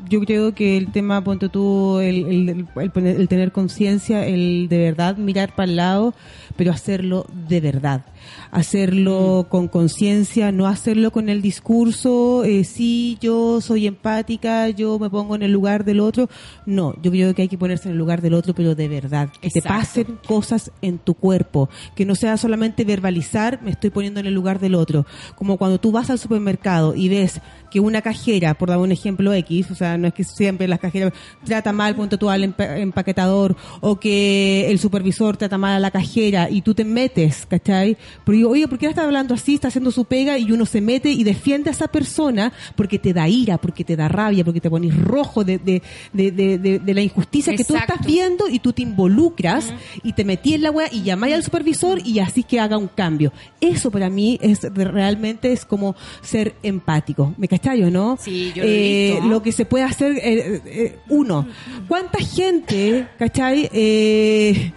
yo 0.10 0.20
creo 0.22 0.54
que 0.56 0.78
el 0.78 0.92
tema, 0.92 1.24
ponte 1.24 1.50
tú, 1.50 2.00
el, 2.00 2.26
el- 2.26 2.50
el 2.76 2.92
poner- 2.92 3.20
el 3.20 3.28
tener 3.28 3.52
conciencia, 3.52 4.26
el 4.26 4.68
de 4.70 4.78
verdad 4.78 5.18
mirar 5.18 5.56
para 5.56 5.70
el 5.70 5.76
lado, 5.78 6.14
pero 6.56 6.72
hacerlo 6.72 7.26
de 7.48 7.62
verdad. 7.62 8.06
hacerlo 8.52 9.48
con 9.50 9.68
conciencia, 9.68 10.52
no 10.52 10.68
hacerlo 10.68 11.12
con 11.12 11.30
el 11.30 11.42
discurso, 11.42 12.44
eh, 12.44 12.64
sí, 12.64 13.18
yo 13.22 13.62
soy 13.62 13.88
empática, 13.88 14.70
yo 14.70 15.00
me 15.00 15.10
pongo 15.10 15.36
en 15.36 15.44
el 15.44 15.52
lugar 15.52 15.86
del 15.86 16.00
otro. 16.00 16.28
No, 16.66 16.94
yo 17.02 17.12
creo 17.12 17.34
que 17.36 17.44
hay 17.44 17.48
que 17.48 17.58
ponerse 17.58 17.88
en 17.88 17.94
el 17.94 17.98
lugar 17.98 18.22
del 18.22 18.34
otro, 18.34 18.54
pero 18.54 18.76
de 18.76 18.88
verdad, 18.90 19.30
que 19.42 19.50
te 19.50 19.62
pasen 19.62 20.18
cosas 20.28 20.72
en 20.82 20.98
tu 20.98 21.14
cuerpo, 21.14 21.70
que 21.96 22.06
no 22.06 22.16
sea 22.16 22.36
solamente 22.38 22.84
verbalizar, 22.84 23.60
me 23.64 23.72
estoy 23.72 23.90
poniendo 23.92 24.20
en 24.20 24.26
el 24.26 24.34
lugar 24.34 24.60
del 24.60 24.76
otro. 24.76 25.06
Como 25.36 25.58
cuando 25.58 25.80
tú 25.80 25.92
vas 25.92 26.10
al 26.10 26.20
supermercado 26.20 26.96
y 26.96 27.08
ves 27.10 27.40
que 27.72 27.80
una 27.80 28.02
cajera, 28.02 28.54
por 28.56 28.70
dar 28.70 28.80
un 28.80 28.92
ejemplo 28.92 29.34
X, 29.34 29.68
sea, 29.78 29.98
no 29.98 30.08
es 30.08 30.14
que 30.14 30.24
siempre 30.24 30.68
las 30.68 30.80
cajeras 30.80 31.14
trata 31.46 31.72
mal, 31.72 31.96
punto 31.96 32.18
tú 32.18 32.30
al 32.30 32.44
empa- 32.44 32.78
empaquetador, 32.80 33.56
o 33.82 34.00
que 34.00 34.70
el 34.70 34.80
supervisor 34.80 35.38
trata 35.38 35.58
mal 35.58 35.76
a 35.76 35.80
la 35.80 35.92
cajera 35.92 36.50
y 36.50 36.62
tú 36.62 36.74
te 36.74 36.84
metes, 36.84 37.46
¿cachai? 37.46 37.98
Pero 38.26 38.38
digo, 38.38 38.50
oye, 38.52 38.68
¿por 38.68 38.78
qué 38.78 38.88
está 38.88 39.04
hablando 39.04 39.34
así? 39.34 39.56
Está 39.56 39.68
haciendo 39.70 39.92
su 39.92 40.06
pega 40.06 40.38
y 40.38 40.52
uno 40.52 40.66
se 40.66 40.82
mete 40.82 41.10
y 41.12 41.24
defiende 41.24 41.70
a 41.70 41.74
esa 41.74 41.88
persona 41.88 42.52
porque 42.76 43.00
te 43.00 43.14
da 43.14 43.28
ira, 43.28 43.58
porque 43.58 43.84
te 43.84 43.96
da 43.96 44.08
rabia, 44.08 44.44
porque 44.44 44.62
te 44.62 44.70
pones 44.70 44.96
rojo 44.98 45.44
de, 45.44 45.58
de, 45.60 45.82
de, 46.14 46.32
de, 46.80 46.94
la 46.94 47.02
injusticia 47.02 47.56
que 47.56 47.64
tú 47.64 47.76
estás 47.76 48.06
viendo 48.06 48.48
y 48.50 48.60
tú 48.60 48.74
te 48.74 48.82
involucras 48.82 49.74
y 50.04 50.14
te 50.14 50.24
metí 50.26 50.54
en 50.54 50.64
la 50.64 50.72
wea 50.72 50.88
y 50.92 51.04
llamáis 51.04 51.36
al 51.36 51.44
supervisor 51.44 52.00
y 52.06 52.20
así 52.20 52.44
que 52.44 52.60
haga 52.60 52.78
un 52.78 52.88
cambio. 52.88 53.32
Eso 53.62 53.92
para 53.92 54.10
mí 54.10 54.38
es 54.42 54.62
realmente 54.74 55.52
es 55.52 55.66
como 55.66 55.96
ser 56.22 56.56
empático. 56.64 57.34
¿Me 57.38 57.48
cachai 57.48 57.84
o 57.84 57.92
no? 57.92 58.18
Sí, 58.20 58.52
yo 58.56 58.64
lo 58.64 58.70
he 58.70 59.12
visto. 59.12 59.28
Lo 59.28 59.44
que 59.44 59.52
se 59.52 59.66
puede 59.68 59.84
hacer, 59.84 60.14
eh, 60.18 60.62
eh, 60.66 61.00
uno, 61.10 61.48
¿cuánta 61.88 62.20
gente, 62.20 63.08
cachai? 63.20 63.70
Eh, 63.72 64.72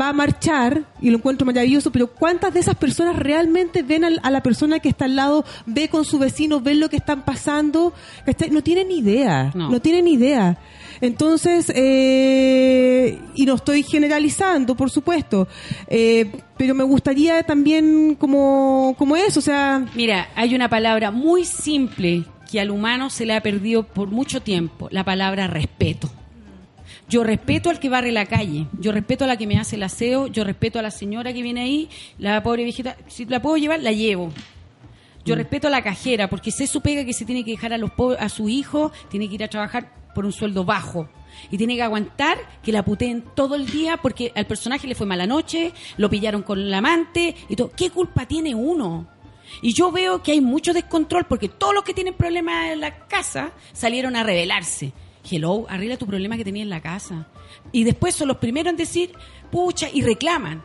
va 0.00 0.10
a 0.10 0.12
marchar 0.12 0.84
y 1.00 1.10
lo 1.10 1.16
encuentro 1.16 1.44
maravilloso, 1.44 1.90
pero 1.90 2.06
¿cuántas 2.06 2.54
de 2.54 2.60
esas 2.60 2.76
personas 2.76 3.16
realmente 3.16 3.82
ven 3.82 4.04
al- 4.04 4.20
a, 4.22 4.30
la 4.30 4.40
persona 4.42 4.78
que 4.78 4.88
está 4.88 5.06
al 5.06 5.16
lado, 5.16 5.44
ve 5.66 5.88
con 5.88 6.04
su 6.04 6.18
vecino, 6.20 6.60
ven 6.60 6.78
lo 6.78 6.88
que 6.88 6.96
están 6.96 7.24
pasando? 7.24 7.92
¿cachai? 8.24 8.50
No 8.50 8.62
tienen 8.62 8.92
idea, 8.92 9.50
No. 9.54 9.70
no, 9.70 9.80
tienen 9.80 10.06
idea. 10.06 10.56
Entonces, 11.00 11.72
eh, 11.74 13.18
y 13.34 13.44
no 13.44 13.54
estoy 13.54 13.82
generalizando, 13.82 14.76
por 14.76 14.88
supuesto, 14.88 15.48
eh, 15.88 16.30
pero 16.56 16.76
me 16.76 16.84
gustaría 16.84 17.42
también 17.42 18.14
como, 18.14 18.94
como 18.96 19.16
eso, 19.16 19.40
o 19.40 19.42
sea, 19.42 19.84
Mira, 19.96 20.28
hay 20.36 20.54
una 20.54 20.68
palabra 20.68 21.10
muy 21.10 21.44
simple 21.44 22.24
que 22.52 22.60
al 22.60 22.70
humano 22.70 23.08
se 23.10 23.24
le 23.24 23.34
ha 23.34 23.40
perdido 23.42 23.82
por 23.82 24.08
mucho 24.08 24.42
tiempo, 24.42 24.86
la 24.92 25.04
palabra 25.04 25.46
respeto. 25.46 26.10
Yo 27.08 27.24
respeto 27.24 27.70
al 27.70 27.78
que 27.80 27.88
barre 27.88 28.12
la 28.12 28.26
calle, 28.26 28.66
yo 28.78 28.92
respeto 28.92 29.24
a 29.24 29.26
la 29.26 29.36
que 29.38 29.46
me 29.46 29.58
hace 29.58 29.76
el 29.76 29.82
aseo, 29.82 30.26
yo 30.26 30.44
respeto 30.44 30.78
a 30.78 30.82
la 30.82 30.90
señora 30.90 31.32
que 31.32 31.42
viene 31.42 31.62
ahí, 31.62 31.88
la 32.18 32.42
pobre 32.42 32.62
viejita, 32.64 32.96
si 33.08 33.24
la 33.24 33.40
puedo 33.40 33.56
llevar, 33.56 33.80
la 33.80 33.92
llevo. 33.92 34.30
Yo 35.24 35.34
respeto 35.34 35.68
a 35.68 35.70
la 35.70 35.82
cajera 35.82 36.28
porque 36.28 36.50
sé 36.50 36.66
su 36.66 36.80
pega 36.80 37.04
que 37.04 37.12
se 37.12 37.24
tiene 37.24 37.44
que 37.44 37.52
dejar 37.52 37.72
a, 37.72 37.78
los 37.78 37.90
po- 37.92 38.16
a 38.18 38.28
su 38.28 38.48
hijo, 38.48 38.92
tiene 39.08 39.28
que 39.28 39.36
ir 39.36 39.44
a 39.44 39.48
trabajar 39.48 39.90
por 40.14 40.24
un 40.26 40.32
sueldo 40.32 40.64
bajo. 40.64 41.08
Y 41.50 41.56
tiene 41.56 41.76
que 41.76 41.82
aguantar 41.82 42.36
que 42.62 42.72
la 42.72 42.84
puteen 42.84 43.24
todo 43.34 43.54
el 43.54 43.66
día 43.66 43.96
porque 43.96 44.32
al 44.34 44.46
personaje 44.46 44.86
le 44.86 44.94
fue 44.94 45.06
mala 45.06 45.26
noche, 45.26 45.72
lo 45.96 46.10
pillaron 46.10 46.42
con 46.42 46.58
el 46.58 46.74
amante 46.74 47.34
y 47.48 47.56
todo. 47.56 47.70
¿Qué 47.74 47.88
culpa 47.90 48.26
tiene 48.26 48.54
uno? 48.54 49.06
Y 49.60 49.72
yo 49.74 49.92
veo 49.92 50.22
que 50.22 50.32
hay 50.32 50.40
mucho 50.40 50.72
descontrol 50.72 51.24
porque 51.24 51.48
todos 51.48 51.74
los 51.74 51.84
que 51.84 51.94
tienen 51.94 52.14
problemas 52.14 52.72
en 52.72 52.80
la 52.80 53.06
casa 53.06 53.52
salieron 53.72 54.16
a 54.16 54.22
rebelarse. 54.22 54.92
Hello, 55.30 55.66
arregla 55.68 55.96
tu 55.96 56.06
problema 56.06 56.36
que 56.36 56.44
tenías 56.44 56.64
en 56.64 56.70
la 56.70 56.80
casa. 56.80 57.28
Y 57.70 57.84
después 57.84 58.14
son 58.14 58.28
los 58.28 58.38
primeros 58.38 58.70
en 58.70 58.76
decir, 58.76 59.12
pucha, 59.50 59.88
y 59.92 60.02
reclaman. 60.02 60.62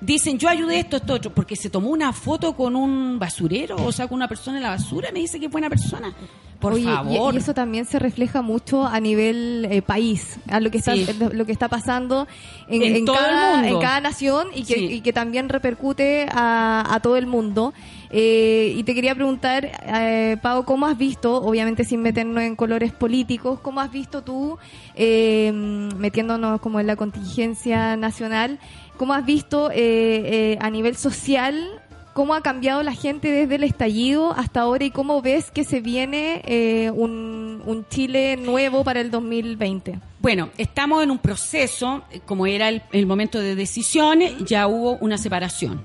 Dicen, 0.00 0.38
yo 0.38 0.48
ayudé 0.48 0.80
esto, 0.80 0.96
esto, 0.96 1.14
otro, 1.14 1.32
porque 1.32 1.54
se 1.54 1.70
tomó 1.70 1.90
una 1.90 2.12
foto 2.12 2.54
con 2.56 2.74
un 2.74 3.18
basurero, 3.20 3.76
o 3.76 3.92
sea, 3.92 4.08
con 4.08 4.16
una 4.16 4.26
persona 4.26 4.56
en 4.56 4.64
la 4.64 4.70
basura, 4.70 5.10
me 5.12 5.20
dice 5.20 5.38
que 5.38 5.46
es 5.46 5.52
buena 5.52 5.68
persona. 5.68 6.12
Por 6.58 6.74
Oye, 6.74 6.84
favor. 6.84 7.34
Y, 7.34 7.38
eso 7.38 7.54
también 7.54 7.84
se 7.86 7.98
refleja 7.98 8.40
mucho 8.40 8.86
a 8.86 8.98
nivel 9.00 9.66
eh, 9.68 9.82
país, 9.82 10.38
a 10.48 10.60
lo 10.60 10.70
que 10.70 10.78
está 10.78 10.94
Sí. 10.94 11.06
lo 11.32 11.44
que 11.44 11.50
está 11.52 11.68
pasando 11.68 12.28
en, 12.68 12.82
En 12.82 12.96
en 12.96 13.04
todo 13.04 13.16
el 13.18 13.24
cada, 13.24 13.52
mundo. 13.56 13.68
en 13.68 13.80
cada 13.80 14.00
nación 14.00 14.48
y 14.54 14.62
que, 14.64 14.74
Sí. 14.74 14.84
y 14.92 15.00
que 15.00 15.12
también 15.12 15.48
repercute 15.48 16.26
a, 16.30 16.84
a 16.94 17.00
todo 17.00 17.16
el 17.16 17.26
mundo. 17.26 17.72
Eh, 18.14 18.74
y 18.76 18.82
te 18.84 18.94
quería 18.94 19.14
preguntar, 19.14 19.70
eh, 19.86 20.36
Pau, 20.42 20.64
¿cómo 20.64 20.86
has 20.86 20.98
visto, 20.98 21.34
obviamente 21.42 21.82
sin 21.84 22.00
meternos 22.02 22.42
en 22.44 22.54
colores 22.56 22.92
políticos, 22.92 23.58
cómo 23.60 23.80
has 23.80 23.90
visto 23.90 24.22
tú, 24.22 24.58
eh, 24.94 25.50
metiéndonos 25.96 26.60
como 26.60 26.78
en 26.78 26.86
la 26.86 26.94
contingencia 26.96 27.96
nacional, 27.96 28.58
cómo 28.96 29.14
has 29.14 29.24
visto 29.24 29.70
eh, 29.70 29.74
eh, 29.76 30.58
a 30.60 30.70
nivel 30.70 30.96
social 30.96 31.82
cómo 32.12 32.34
ha 32.34 32.42
cambiado 32.42 32.82
la 32.82 32.92
gente 32.92 33.30
desde 33.30 33.54
el 33.56 33.64
estallido 33.64 34.32
hasta 34.32 34.60
ahora 34.60 34.84
y 34.84 34.90
cómo 34.90 35.22
ves 35.22 35.50
que 35.50 35.64
se 35.64 35.80
viene 35.80 36.42
eh, 36.44 36.90
un, 36.90 37.62
un 37.64 37.86
Chile 37.88 38.36
nuevo 38.36 38.84
para 38.84 39.00
el 39.00 39.10
2020. 39.10 39.98
Bueno, 40.20 40.50
estamos 40.58 41.02
en 41.02 41.10
un 41.10 41.18
proceso, 41.18 42.02
como 42.26 42.46
era 42.46 42.68
el, 42.68 42.82
el 42.92 43.06
momento 43.06 43.40
de 43.40 43.54
decisiones, 43.54 44.34
ya 44.44 44.66
hubo 44.66 44.96
una 44.98 45.18
separación. 45.18 45.82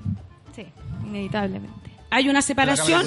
Sí, 0.56 0.66
inevitablemente. 1.06 1.92
Hay 2.10 2.30
una 2.30 2.42
separación, 2.42 3.06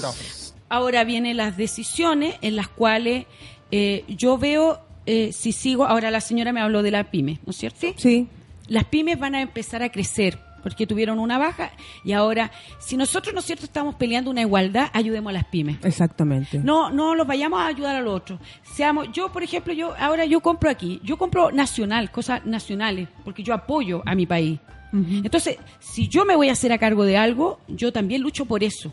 ahora 0.69 1.05
vienen 1.05 1.37
las 1.37 1.57
decisiones 1.57 2.37
en 2.43 2.57
las 2.57 2.69
cuales 2.69 3.27
eh, 3.71 4.05
yo 4.09 4.39
veo, 4.39 4.81
eh, 5.07 5.33
si 5.33 5.53
sigo, 5.53 5.87
ahora 5.87 6.11
la 6.11 6.21
señora 6.21 6.53
me 6.53 6.61
habló 6.61 6.83
de 6.83 6.91
la 6.91 7.05
pyme, 7.11 7.39
¿no 7.47 7.51
es 7.51 7.57
cierto? 7.57 7.79
Sí. 7.81 7.95
sí. 7.97 8.29
Las 8.71 8.85
pymes 8.85 9.19
van 9.19 9.35
a 9.35 9.43
empezar 9.43 9.83
a 9.83 9.91
crecer 9.91 10.39
porque 10.63 10.87
tuvieron 10.87 11.19
una 11.19 11.39
baja 11.39 11.73
y 12.05 12.13
ahora, 12.13 12.51
si 12.79 12.97
nosotros, 12.97 13.35
¿no 13.35 13.41
es 13.41 13.47
cierto?, 13.47 13.65
estamos 13.65 13.95
peleando 13.97 14.31
una 14.31 14.43
igualdad, 14.43 14.91
ayudemos 14.93 15.31
a 15.31 15.33
las 15.35 15.45
pymes. 15.47 15.79
Exactamente. 15.83 16.59
No, 16.59 16.91
no 16.91 17.15
los 17.15 17.27
vayamos 17.27 17.61
a 17.61 17.67
ayudar 17.67 17.97
al 17.97 18.07
otro. 18.07 18.39
Seamos, 18.63 19.09
yo, 19.13 19.33
por 19.33 19.43
ejemplo, 19.43 19.73
yo 19.73 19.95
ahora 19.99 20.25
yo 20.25 20.41
compro 20.41 20.71
aquí, 20.71 21.01
yo 21.03 21.17
compro 21.17 21.51
nacional, 21.51 22.11
cosas 22.11 22.47
nacionales, 22.47 23.09
porque 23.25 23.43
yo 23.43 23.55
apoyo 23.55 24.03
a 24.07 24.15
mi 24.15 24.27
país. 24.27 24.59
Entonces, 24.93 25.57
si 25.79 26.09
yo 26.09 26.25
me 26.25 26.35
voy 26.35 26.49
a 26.49 26.53
hacer 26.53 26.73
a 26.73 26.79
cargo 26.79 27.05
de 27.05 27.17
algo, 27.17 27.61
yo 27.69 27.93
también 27.93 28.23
lucho 28.23 28.45
por 28.45 28.65
eso. 28.65 28.93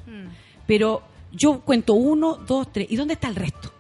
Pero 0.68 1.02
yo 1.32 1.62
cuento 1.62 1.94
uno, 1.94 2.36
dos, 2.36 2.72
tres. 2.72 2.88
¿Y 2.90 2.96
dónde 2.96 3.16
está 3.16 3.28
el 3.30 3.36
resto? 3.36 3.74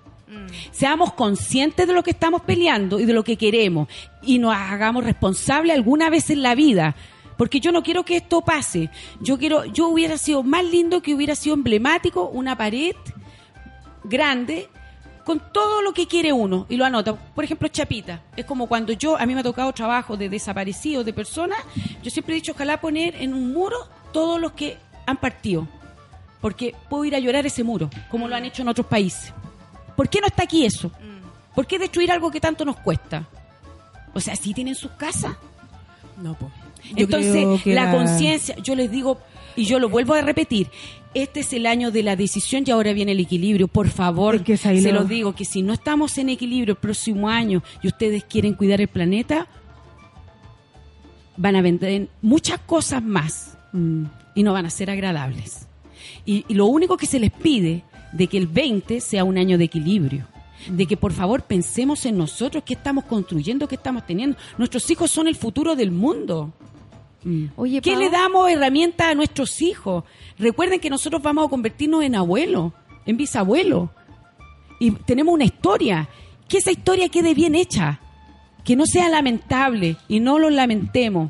Seamos 0.71 1.13
conscientes 1.13 1.87
de 1.87 1.93
lo 1.93 2.03
que 2.03 2.11
estamos 2.11 2.41
peleando 2.41 2.99
y 2.99 3.05
de 3.05 3.13
lo 3.13 3.23
que 3.23 3.37
queremos 3.37 3.87
y 4.21 4.39
nos 4.39 4.53
hagamos 4.53 5.03
responsables 5.03 5.75
alguna 5.75 6.09
vez 6.09 6.29
en 6.29 6.41
la 6.41 6.55
vida. 6.55 6.95
Porque 7.37 7.59
yo 7.59 7.71
no 7.71 7.83
quiero 7.83 8.03
que 8.03 8.17
esto 8.17 8.41
pase. 8.41 8.89
Yo 9.21 9.37
quiero, 9.37 9.65
yo 9.65 9.87
hubiera 9.87 10.17
sido 10.17 10.43
más 10.43 10.65
lindo 10.65 11.01
que 11.01 11.13
hubiera 11.13 11.35
sido 11.35 11.55
emblemático 11.55 12.27
una 12.29 12.57
pared 12.57 12.95
grande 14.03 14.69
con 15.23 15.41
todo 15.51 15.81
lo 15.81 15.93
que 15.93 16.07
quiere 16.07 16.31
uno 16.31 16.65
y 16.69 16.77
lo 16.77 16.85
anota. 16.85 17.13
Por 17.13 17.43
ejemplo, 17.43 17.67
Chapita. 17.67 18.23
Es 18.35 18.45
como 18.45 18.67
cuando 18.67 18.93
yo, 18.93 19.17
a 19.17 19.25
mí 19.25 19.33
me 19.33 19.41
ha 19.41 19.43
tocado 19.43 19.71
trabajo 19.73 20.15
de 20.15 20.29
desaparecidos, 20.29 21.05
de 21.05 21.11
personas, 21.11 21.59
yo 22.01 22.09
siempre 22.09 22.33
he 22.33 22.37
dicho, 22.37 22.53
ojalá 22.53 22.79
poner 22.79 23.13
en 23.15 23.33
un 23.33 23.51
muro 23.51 23.75
todos 24.13 24.39
los 24.39 24.53
que 24.53 24.77
han 25.05 25.17
partido. 25.17 25.67
Porque 26.39 26.73
puedo 26.89 27.03
ir 27.03 27.13
a 27.13 27.19
llorar 27.19 27.45
ese 27.45 27.63
muro, 27.63 27.89
como 28.09 28.27
lo 28.27 28.35
han 28.35 28.45
hecho 28.45 28.61
en 28.61 28.69
otros 28.69 28.87
países. 28.87 29.33
¿Por 29.97 30.07
qué 30.07 30.21
no 30.21 30.27
está 30.27 30.43
aquí 30.43 30.65
eso? 30.65 30.89
¿Por 31.53 31.67
qué 31.67 31.77
destruir 31.77 32.11
algo 32.11 32.31
que 32.31 32.39
tanto 32.39 32.63
nos 32.63 32.77
cuesta? 32.77 33.27
O 34.13 34.21
sea, 34.21 34.35
si 34.37 34.53
tienen 34.53 34.75
sus 34.75 34.91
casas. 34.91 35.35
No, 36.21 36.35
creo 36.35 36.51
Entonces, 36.95 37.65
la 37.65 37.91
conciencia, 37.91 38.55
yo 38.63 38.73
les 38.75 38.89
digo, 38.89 39.19
y 39.55 39.65
yo 39.65 39.79
lo 39.79 39.89
vuelvo 39.89 40.13
a 40.13 40.21
repetir, 40.21 40.69
este 41.13 41.39
es 41.41 41.51
el 41.53 41.65
año 41.65 41.89
de 41.91 42.03
la 42.03 42.15
decisión 42.15 42.63
y 42.65 42.71
ahora 42.71 42.93
viene 42.93 43.11
el 43.11 43.19
equilibrio. 43.19 43.67
Por 43.67 43.89
favor, 43.89 44.35
Es 44.35 44.41
que 44.43 44.55
se 44.57 44.81
lo- 44.91 44.99
los 45.01 45.09
digo, 45.09 45.33
que 45.35 45.45
si 45.45 45.61
no 45.63 45.73
estamos 45.73 46.17
en 46.19 46.29
equilibrio 46.29 46.73
el 46.73 46.77
próximo 46.79 47.27
año 47.27 47.63
y 47.81 47.87
ustedes 47.87 48.23
quieren 48.23 48.53
cuidar 48.53 48.79
el 48.81 48.87
planeta, 48.87 49.47
van 51.37 51.55
a 51.55 51.61
vender 51.61 52.07
muchas 52.21 52.59
cosas 52.59 53.03
más 53.03 53.57
Mm. 53.73 54.05
y 54.35 54.43
no 54.43 54.53
van 54.53 54.65
a 54.65 54.69
ser 54.69 54.89
agradables. 54.89 55.67
Y, 56.25 56.45
y 56.47 56.53
lo 56.53 56.65
único 56.67 56.97
que 56.97 57.05
se 57.05 57.19
les 57.19 57.31
pide 57.31 57.83
de 58.17 58.27
que 58.27 58.37
el 58.37 58.47
20 58.47 58.99
sea 58.99 59.23
un 59.23 59.37
año 59.37 59.57
de 59.57 59.65
equilibrio. 59.65 60.25
De 60.69 60.87
que 60.87 60.97
por 60.97 61.13
favor 61.13 61.43
pensemos 61.43 62.05
en 62.05 62.17
nosotros, 62.17 62.63
qué 62.65 62.73
estamos 62.73 63.05
construyendo, 63.05 63.67
qué 63.67 63.75
estamos 63.75 64.05
teniendo. 64.05 64.37
Nuestros 64.57 64.89
hijos 64.89 65.11
son 65.11 65.27
el 65.27 65.35
futuro 65.35 65.75
del 65.75 65.91
mundo. 65.91 66.51
Oye, 67.55 67.81
¿Qué 67.81 67.95
le 67.95 68.09
damos 68.09 68.49
herramientas 68.49 69.07
a 69.07 69.13
nuestros 69.13 69.61
hijos? 69.61 70.03
Recuerden 70.39 70.79
que 70.79 70.89
nosotros 70.89 71.21
vamos 71.21 71.45
a 71.45 71.49
convertirnos 71.49 72.03
en 72.03 72.15
abuelos, 72.15 72.73
en 73.05 73.17
bisabuelos. 73.17 73.89
Y 74.79 74.91
tenemos 74.91 75.33
una 75.33 75.45
historia. 75.45 76.09
Que 76.47 76.57
esa 76.57 76.71
historia 76.71 77.09
quede 77.09 77.33
bien 77.33 77.53
hecha. 77.53 77.99
Que 78.63 78.75
no 78.75 78.85
sea 78.85 79.09
lamentable 79.09 79.97
y 80.07 80.19
no 80.19 80.39
lo 80.39 80.49
lamentemos. 80.49 81.29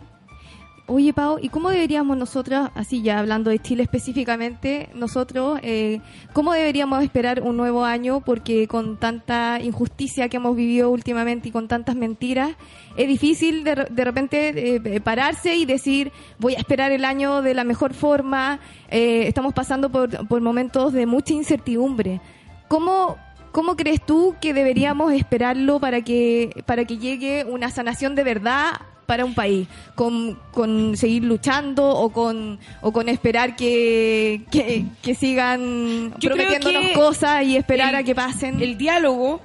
Oye, 0.89 1.11
Pau, 1.11 1.37
¿y 1.41 1.49
cómo 1.49 1.69
deberíamos 1.69 2.15
nosotras, 2.15 2.71
así 2.73 3.01
ya 3.01 3.19
hablando 3.19 3.49
de 3.49 3.59
Chile 3.59 3.83
específicamente, 3.83 4.87
nosotros, 4.95 5.59
eh, 5.61 5.99
cómo 6.31 6.53
deberíamos 6.53 7.03
esperar 7.03 7.41
un 7.41 7.57
nuevo 7.57 7.83
año? 7.83 8.21
Porque 8.21 8.69
con 8.69 8.95
tanta 8.95 9.59
injusticia 9.61 10.29
que 10.29 10.37
hemos 10.37 10.55
vivido 10.55 10.89
últimamente 10.89 11.49
y 11.49 11.51
con 11.51 11.67
tantas 11.67 11.97
mentiras, 11.97 12.51
es 12.95 13.05
difícil 13.05 13.65
de, 13.65 13.75
re- 13.75 13.87
de 13.91 14.05
repente 14.05 14.75
eh, 14.77 15.01
pararse 15.01 15.57
y 15.57 15.65
decir, 15.65 16.13
voy 16.39 16.55
a 16.55 16.59
esperar 16.59 16.93
el 16.93 17.03
año 17.03 17.41
de 17.41 17.53
la 17.53 17.65
mejor 17.65 17.93
forma. 17.93 18.61
Eh, 18.89 19.27
estamos 19.27 19.53
pasando 19.53 19.91
por, 19.91 20.25
por 20.29 20.39
momentos 20.39 20.93
de 20.93 21.05
mucha 21.05 21.33
incertidumbre. 21.33 22.21
¿Cómo, 22.69 23.17
¿Cómo 23.51 23.75
crees 23.75 24.05
tú 24.05 24.35
que 24.39 24.53
deberíamos 24.53 25.11
esperarlo 25.11 25.81
para 25.81 25.99
que, 26.01 26.63
para 26.65 26.85
que 26.85 26.97
llegue 26.97 27.43
una 27.43 27.71
sanación 27.71 28.15
de 28.15 28.23
verdad 28.23 28.71
para 29.07 29.25
un 29.25 29.33
país? 29.33 29.67
¿Con, 29.95 30.37
con 30.51 30.95
seguir 30.95 31.23
luchando 31.23 31.87
o 31.89 32.09
con, 32.11 32.59
o 32.81 32.91
con 32.91 33.09
esperar 33.09 33.55
que, 33.55 34.43
que, 34.51 34.85
que 35.01 35.15
sigan 35.15 36.13
Yo 36.19 36.29
prometiéndonos 36.29 36.81
que 36.87 36.93
cosas 36.93 37.43
y 37.43 37.57
esperar 37.57 37.89
el- 37.89 37.95
a 37.95 38.03
que 38.03 38.13
pasen? 38.13 38.61
El 38.61 38.77
diálogo 38.77 39.41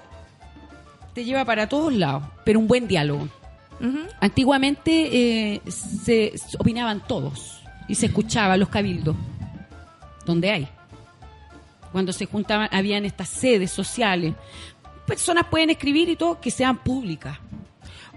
te 1.15 1.25
lleva 1.25 1.45
para 1.47 1.69
todos 1.69 1.93
lados, 1.95 2.25
pero 2.45 2.59
un 2.59 2.67
buen 2.69 2.87
diálogo. 2.89 3.29
Antiguamente 4.21 5.55
eh, 5.55 5.63
se, 5.69 6.37
se 6.39 6.57
opinaban 6.59 7.01
todos 7.07 7.63
y 7.89 7.97
se 7.97 8.07
escuchaba 8.07 8.57
los 8.57 8.69
cabildos, 8.69 9.17
donde 10.25 10.51
hay. 10.53 10.69
Cuando 11.91 12.13
se 12.13 12.27
juntaban, 12.27 12.69
habían 12.73 13.05
estas 13.05 13.29
sedes 13.29 13.71
sociales. 13.73 14.35
Personas 15.07 15.47
pueden 15.51 15.71
escribir 15.71 16.09
y 16.09 16.17
todo 16.17 16.41
que 16.41 16.51
sean 16.53 16.79
públicas. 16.79 17.39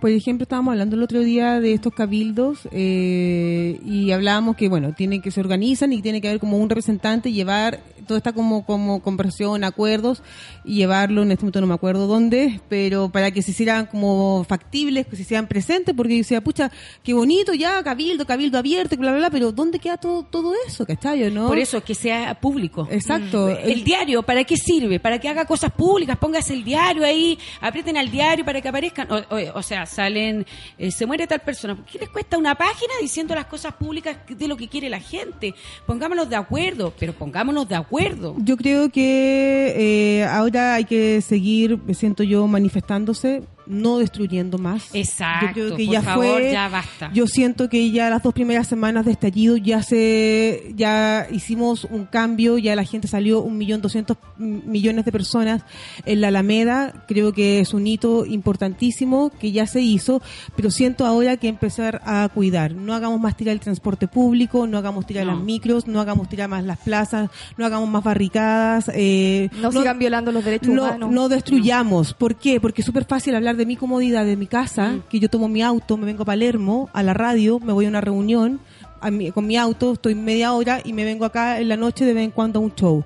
Por 0.06 0.12
ejemplo, 0.12 0.44
estábamos 0.44 0.74
hablando 0.74 0.96
el 0.96 1.02
otro 1.02 1.22
día 1.22 1.60
de 1.60 1.74
estos 1.74 1.92
cabildos 1.92 2.60
eh, 2.72 3.80
y 3.84 4.12
hablábamos 4.12 4.56
que, 4.56 4.70
bueno, 4.70 4.94
tienen 4.94 5.20
que 5.20 5.32
se 5.32 5.40
organizan 5.40 5.94
y 5.94 6.04
tiene 6.04 6.22
que 6.22 6.28
haber 6.28 6.40
como 6.40 6.60
un 6.60 6.70
representante 6.70 7.32
llevar 7.32 7.80
toda 8.06 8.20
esta 8.20 8.32
como, 8.34 8.64
como 8.68 9.02
conversión, 9.02 9.64
acuerdos 9.64 10.22
y 10.64 10.76
llevarlo, 10.76 11.24
en 11.24 11.32
este 11.32 11.44
momento 11.44 11.62
no 11.62 11.66
me 11.66 11.74
acuerdo 11.74 12.06
dónde, 12.06 12.62
pero 12.70 13.10
para 13.10 13.32
que 13.32 13.42
se 13.42 13.50
hicieran 13.50 13.88
como 13.88 14.44
factibles, 14.48 15.08
que 15.08 15.16
se 15.16 15.24
hicieran 15.24 15.48
presentes, 15.48 15.96
porque 15.96 16.14
yo 16.14 16.18
decía, 16.20 16.42
pucha, 16.44 16.72
qué 17.02 17.16
bonito 17.16 17.56
ya, 17.56 17.82
cabildo, 17.82 18.28
cabildo 18.28 18.60
abierto, 18.60 18.96
bla, 18.98 19.10
bla, 19.10 19.18
bla, 19.22 19.30
pero 19.32 19.52
¿dónde 19.54 19.80
queda 19.80 19.98
todo, 19.98 20.22
todo 20.22 20.54
eso, 20.68 20.86
cachai, 20.86 21.32
no? 21.32 21.48
Por 21.48 21.58
eso, 21.58 21.84
que 21.84 21.96
sea 21.96 22.40
público. 22.40 22.88
Exacto. 22.92 23.50
El 23.50 23.84
diario, 23.84 24.22
¿para 24.22 24.44
qué 24.44 24.56
sirve? 24.56 25.00
Para 25.00 25.18
que 25.18 25.28
haga 25.30 25.46
cosas 25.46 25.72
públicas, 25.72 26.16
póngase 26.20 26.54
el 26.54 26.64
diario 26.64 27.04
ahí, 27.04 27.40
aprieten 27.60 27.98
al 27.98 28.12
diario 28.12 28.46
para 28.46 28.62
que 28.62 28.68
aparezcan. 28.68 29.12
O, 29.12 29.16
o- 29.16 29.56
o 29.56 29.64
sea, 29.64 29.88
salen, 29.96 30.46
eh, 30.78 30.92
se 30.92 31.06
muere 31.06 31.28
tal 31.28 31.40
persona. 31.40 31.78
¿Qué 31.92 31.98
les 32.00 32.10
cuesta 32.10 32.38
una 32.38 32.56
página 32.56 32.94
diciendo 33.02 33.34
las 33.34 33.46
cosas 33.46 33.74
públicas 33.74 34.18
de 34.28 34.48
lo 34.48 34.58
que 34.58 34.68
quiere 34.68 34.90
la 34.90 35.00
gente? 35.00 35.54
Pongámonos 35.86 36.30
de 36.30 36.36
acuerdo, 36.36 36.94
pero 37.00 37.14
pongámonos 37.14 37.68
de 37.68 37.76
acuerdo. 37.76 38.36
Yo 38.40 38.58
creo 38.58 38.90
que 38.90 39.74
eh, 39.76 40.24
ahora 40.26 40.76
hay 40.76 40.86
que 40.86 41.22
seguir, 41.22 41.78
me 41.86 41.94
siento 41.94 42.24
yo, 42.24 42.46
manifestándose, 42.48 43.44
no 43.68 43.98
destruyendo 43.98 44.58
más. 44.58 44.94
Exacto, 44.94 45.48
Yo 45.48 45.54
creo 45.54 45.76
que 45.78 45.86
por 45.86 45.94
ya 45.94 46.02
favor, 46.02 46.26
fue. 46.42 46.52
ya 46.52 46.70
basta. 46.70 47.12
Yo 47.14 47.28
siento 47.28 47.70
que 47.70 47.92
ya 47.92 48.10
las 48.10 48.24
dos 48.24 48.34
primeras 48.34 48.68
semanas 48.68 49.06
de 49.06 49.12
estallido 49.12 49.58
ya 49.58 49.82
se, 49.84 50.74
ya 50.76 51.28
hicimos 51.32 51.86
un 51.86 52.06
cambio, 52.06 52.58
ya 52.58 52.76
la 52.76 52.84
gente 52.84 53.08
salió 53.08 53.42
un 53.42 53.58
millón 53.58 53.82
doscientos 53.82 54.18
millones 54.38 55.06
de 55.06 55.12
personas 55.12 55.64
en 56.06 56.22
la 56.22 56.28
Alameda. 56.28 57.06
Creo 57.08 57.34
que 57.34 57.60
es 57.60 57.74
un 57.74 57.88
hito 57.88 58.26
importantísimo 58.26 59.32
que 59.40 59.52
ya 59.52 59.68
se 59.68 59.82
hizo, 59.82 60.22
pero 60.56 60.72
siento 60.72 61.06
ahora 61.06 61.38
que 61.38 61.48
empezar 61.48 62.02
a 62.06 62.28
cuidar. 62.34 62.74
No 62.74 62.94
hagamos 62.94 63.20
más 63.20 63.36
tirar 63.38 63.54
el 63.54 63.60
transporte 63.60 64.08
público, 64.08 64.68
no 64.68 64.78
hagamos 64.78 65.06
tirar 65.06 65.26
No. 65.26 65.34
las 65.36 65.42
micros, 65.44 65.88
no 65.88 66.02
hagamos 66.02 66.30
tirar 66.30 66.50
más 66.50 66.64
las 66.64 66.78
plazas, 66.80 67.30
no 67.58 67.66
hagamos 67.66 67.90
más 67.90 68.04
barricadas. 68.04 68.90
eh, 68.94 69.50
no, 69.62 69.72
sigan 69.72 70.00
violando 70.00 70.32
los 70.32 70.44
derechos 70.44 70.70
no, 70.70 70.84
humanos. 70.84 71.12
no 71.12 71.30
destruyamos. 71.30 72.14
¿Por 72.14 72.36
qué? 72.36 72.60
Porque 72.60 72.82
es 72.82 72.86
súper 72.86 73.06
fácil 73.06 73.36
hablar 73.36 73.55
de 73.56 73.66
mi 73.66 73.76
comodidad, 73.76 74.26
de 74.26 74.36
mi 74.38 74.48
casa, 74.48 74.90
Mm. 74.94 75.04
que 75.10 75.20
yo 75.20 75.30
tomo 75.30 75.48
mi 75.48 75.62
auto, 75.62 75.98
me 75.98 76.06
vengo 76.06 76.24
a 76.24 76.26
Palermo, 76.26 76.90
a 76.94 77.04
la 77.04 77.14
radio, 77.14 77.60
me 77.60 77.74
voy 77.74 77.86
a 77.86 77.90
una 77.90 78.02
reunión 78.02 78.60
a 79.02 79.12
mi- 79.12 79.32
con 79.32 79.46
mi 79.46 79.58
auto, 79.58 79.94
estoy 79.94 80.16
media 80.16 80.54
hora 80.54 80.82
y 80.84 80.94
me 80.94 81.04
vengo 81.06 81.26
acá 81.26 81.60
en 81.60 81.70
la 81.70 81.78
noche 81.78 82.06
de 82.06 82.14
vez 82.14 82.24
en 82.24 82.32
cuando 82.32 82.60
a 82.60 82.64
un 82.64 82.74
show. 82.74 83.04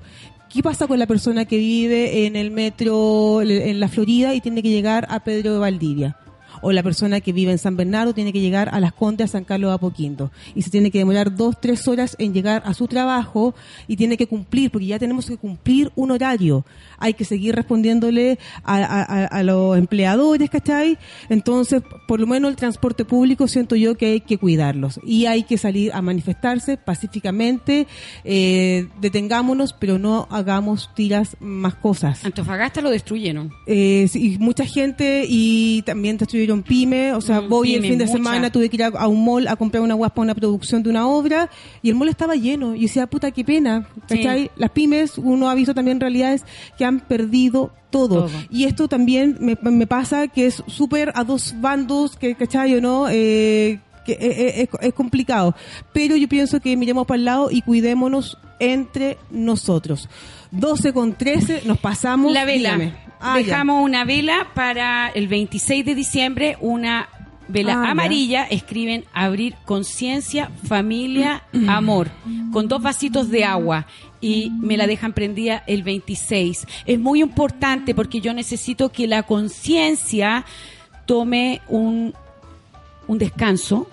¿Qué 0.52 0.64
pasa 0.64 0.88
con 0.88 0.98
la 0.98 1.06
persona 1.06 1.46
que 1.46 1.58
vive 1.58 2.26
en 2.26 2.36
el 2.36 2.50
metro 2.52 3.42
en 3.42 3.80
la 3.80 3.88
Florida 3.88 4.34
y 4.34 4.42
tiene 4.42 4.64
que 4.64 4.70
llegar 4.70 5.06
a 5.10 5.20
Pedro 5.24 5.54
de 5.54 5.60
Valdivia? 5.60 6.18
O 6.62 6.72
la 6.72 6.84
persona 6.84 7.22
que 7.22 7.34
vive 7.34 7.52
en 7.52 7.58
San 7.58 7.76
Bernardo 7.78 8.14
tiene 8.14 8.34
que 8.34 8.40
llegar 8.40 8.70
a 8.74 8.80
Las 8.80 8.94
Condes, 8.94 9.26
a 9.30 9.32
San 9.34 9.44
Carlos 9.44 9.70
de 9.72 9.76
Apoquindo. 9.76 10.32
Y 10.56 10.62
se 10.62 10.70
tiene 10.70 10.92
que 10.92 11.00
demorar 11.00 11.36
dos, 11.36 11.56
tres 11.62 11.88
horas 11.88 12.16
en 12.20 12.34
llegar 12.34 12.64
a 12.66 12.74
su 12.74 12.88
trabajo 12.88 13.54
y 13.88 13.96
tiene 13.96 14.18
que 14.18 14.28
cumplir, 14.28 14.72
porque 14.72 14.88
ya 14.88 15.00
tenemos 15.00 15.28
que 15.28 15.38
cumplir 15.38 15.92
un 15.96 16.12
horario. 16.12 16.66
Hay 16.98 17.14
que 17.14 17.26
seguir 17.26 17.56
respondiéndole 17.56 18.40
a, 18.64 18.78
a- 18.78 19.04
a- 19.04 19.26
a 19.26 19.44
los 19.44 19.78
empleadores, 19.78 20.50
¿cachai? 20.50 20.98
Entonces, 21.30 21.82
por 22.08 22.20
lo 22.20 22.28
menos 22.28 22.50
el 22.50 22.56
transporte 22.58 23.06
público 23.06 23.48
siento 23.48 23.76
yo 23.76 23.96
que 23.96 24.06
hay 24.08 24.22
que 24.22 24.38
cuidarlos. 24.38 25.00
Y 25.06 25.26
hay 25.26 25.44
que 25.44 25.58
salir 25.58 25.92
a 25.94 26.02
manifestarse 26.02 26.78
pacíficamente, 26.78 27.88
eh, 28.24 28.88
detengámonos, 29.02 29.74
pero 29.74 30.00
no 30.00 30.28
hagamos 30.32 30.90
tiras 30.96 31.38
más 31.40 31.76
cosas. 31.76 32.26
Antofagasta 32.26 32.82
lo 32.82 32.90
destruyeron. 32.90 33.52
Eh, 33.68 34.08
sí, 34.10 34.34
y 34.34 34.38
mucha 34.40 34.66
gente 34.66 35.26
y 35.28 35.82
también 35.84 36.18
destruyeron 36.18 36.49
pyme, 36.64 37.14
o 37.14 37.22
sea, 37.22 37.42
Mm, 37.42 37.50
voy 37.50 37.74
el 37.76 37.82
pyme, 37.82 37.90
fin 37.90 37.98
de 38.00 38.06
mucha. 38.06 38.18
semana, 38.18 38.52
tuve 38.52 38.70
que 38.70 38.76
ir 38.78 38.84
a, 38.84 38.88
a 38.88 39.08
un 39.08 39.24
mall 39.24 39.48
a 39.48 39.56
comprar 39.56 39.82
una 39.84 39.94
guapa, 39.94 40.22
una 40.22 40.36
producción 40.36 40.84
de 40.84 40.90
una 40.90 41.08
obra 41.08 41.50
y 41.82 41.90
el 41.90 41.96
mall 41.96 42.10
estaba 42.10 42.36
lleno 42.36 42.76
y 42.76 42.82
decía, 42.82 43.08
puta, 43.08 43.32
qué 43.32 43.44
pena, 43.46 43.88
¿cachai? 44.08 44.52
Las 44.58 44.72
pymes, 44.72 45.18
uno 45.18 45.50
ha 45.50 45.56
visto 45.56 45.74
también 45.74 46.00
realidades 46.00 46.44
que 46.78 46.86
han 46.86 47.00
perdido 47.00 47.72
todo. 47.92 48.26
Todo. 48.26 48.30
Y 48.52 48.66
esto 48.66 48.88
también 48.88 49.38
me, 49.40 49.58
me 49.72 49.88
pasa 49.88 50.28
que 50.28 50.46
es 50.46 50.64
súper 50.68 51.12
a 51.16 51.24
dos 51.24 51.56
bandos, 51.60 52.16
que, 52.18 52.36
¿cachai 52.36 52.76
o 52.76 52.82
no? 52.82 53.08
Eh, 53.10 53.80
que 54.06 54.14
es, 54.20 54.70
es- 54.70 54.70
es 54.82 54.94
complicado. 54.94 55.56
Pero 55.94 56.16
yo 56.16 56.28
pienso 56.30 56.60
que 56.60 56.76
miremos 56.78 57.08
para 57.08 57.18
el 57.18 57.26
lado 57.26 57.50
y 57.52 57.62
cuidémonos 57.64 58.38
entre 58.60 59.18
nosotros. 59.32 60.08
12 60.52 60.94
con 60.94 61.14
13, 61.14 61.64
nos 61.66 61.78
pasamos. 61.80 62.32
La 62.32 62.46
vela. 62.46 62.74
dígame. 62.76 63.09
Ah, 63.20 63.38
ya. 63.40 63.46
Dejamos 63.46 63.84
una 63.84 64.06
vela 64.06 64.48
para 64.54 65.10
el 65.10 65.28
26 65.28 65.86
de 65.86 65.96
diciembre, 65.96 66.58
una 66.62 67.10
vela 67.48 67.74
Ah, 67.82 67.86
ya. 67.86 67.92
amarilla. 67.92 68.44
Escriben 68.46 69.06
abrir 69.14 69.56
conciencia, 69.66 70.50
familia, 70.68 71.44
amor, 71.68 72.10
con 72.54 72.68
dos 72.68 72.82
vasitos 72.82 73.30
de 73.30 73.44
agua. 73.46 73.86
Y 74.22 74.50
me 74.60 74.76
la 74.78 74.86
dejan 74.88 75.14
prendida 75.14 75.64
el 75.66 75.84
26. 75.84 76.68
Es 76.86 77.00
muy 77.00 77.22
importante 77.22 77.96
porque 77.96 78.20
yo 78.22 78.34
necesito 78.34 78.90
que 78.90 79.08
la 79.08 79.24
conciencia 79.24 80.46
tome 81.06 81.62
un, 81.70 82.14
un 83.08 83.18
descanso 83.18 83.90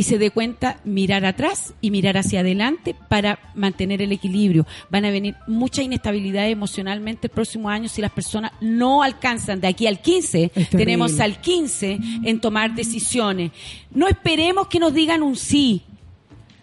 y 0.00 0.04
se 0.04 0.16
dé 0.16 0.30
cuenta 0.30 0.80
mirar 0.84 1.26
atrás 1.26 1.74
y 1.82 1.90
mirar 1.90 2.16
hacia 2.16 2.40
adelante 2.40 2.96
para 3.10 3.38
mantener 3.54 4.00
el 4.00 4.12
equilibrio. 4.12 4.66
Van 4.88 5.04
a 5.04 5.10
venir 5.10 5.36
mucha 5.46 5.82
inestabilidad 5.82 6.48
emocionalmente 6.48 7.26
el 7.26 7.30
próximo 7.30 7.68
año 7.68 7.86
si 7.86 8.00
las 8.00 8.10
personas 8.10 8.52
no 8.62 9.02
alcanzan 9.02 9.60
de 9.60 9.68
aquí 9.68 9.86
al 9.86 10.00
15. 10.00 10.44
Es 10.44 10.52
terrible. 10.52 10.78
Tenemos 10.78 11.20
al 11.20 11.38
15 11.42 11.98
en 12.24 12.40
tomar 12.40 12.74
decisiones. 12.74 13.52
No 13.90 14.08
esperemos 14.08 14.68
que 14.68 14.78
nos 14.78 14.94
digan 14.94 15.22
un 15.22 15.36
sí. 15.36 15.82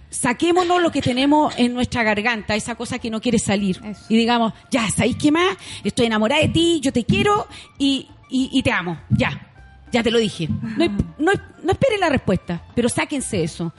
Saquémonos 0.09 0.81
lo 0.81 0.91
que 0.91 1.03
tenemos 1.03 1.53
en 1.59 1.75
nuestra 1.75 2.01
garganta, 2.01 2.55
esa 2.55 2.73
cosa 2.73 2.97
que 2.97 3.11
no 3.11 3.21
quiere 3.21 3.37
salir. 3.37 3.79
Eso. 3.85 4.01
Y 4.09 4.17
digamos, 4.17 4.51
ya, 4.71 4.89
¿sabéis 4.89 5.17
qué 5.17 5.31
más? 5.31 5.57
Estoy 5.83 6.07
enamorada 6.07 6.41
de 6.41 6.49
ti, 6.49 6.79
yo 6.81 6.91
te 6.91 7.03
quiero 7.03 7.45
y, 7.77 8.07
y, 8.31 8.49
y 8.51 8.63
te 8.63 8.71
amo. 8.71 8.99
Ya, 9.11 9.46
ya 9.91 10.03
te 10.03 10.11
lo 10.11 10.19
dije. 10.19 10.47
No, 10.49 10.85
no, 11.17 11.31
no 11.63 11.71
esperen 11.71 11.99
la 11.99 12.09
respuesta, 12.09 12.63
pero 12.75 12.89
sáquense 12.89 13.43
eso. 13.43 13.73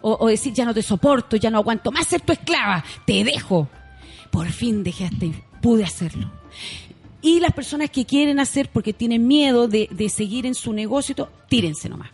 O, 0.00 0.16
o 0.20 0.28
decir, 0.28 0.52
ya 0.52 0.64
no 0.64 0.74
te 0.74 0.82
soporto, 0.82 1.36
ya 1.36 1.50
no 1.50 1.58
aguanto 1.58 1.92
más 1.92 2.06
ser 2.06 2.20
tu 2.20 2.32
esclava, 2.32 2.84
te 3.06 3.22
dejo. 3.22 3.68
Por 4.30 4.48
fin 4.50 4.82
dejaste, 4.82 5.32
pude 5.60 5.84
hacerlo. 5.84 6.30
Y 7.20 7.38
las 7.38 7.52
personas 7.52 7.90
que 7.90 8.04
quieren 8.04 8.40
hacer 8.40 8.68
porque 8.68 8.92
tienen 8.92 9.28
miedo 9.28 9.68
de, 9.68 9.88
de 9.92 10.08
seguir 10.08 10.44
en 10.44 10.56
su 10.56 10.72
negocio, 10.72 11.28
tírense 11.48 11.88
nomás. 11.88 12.10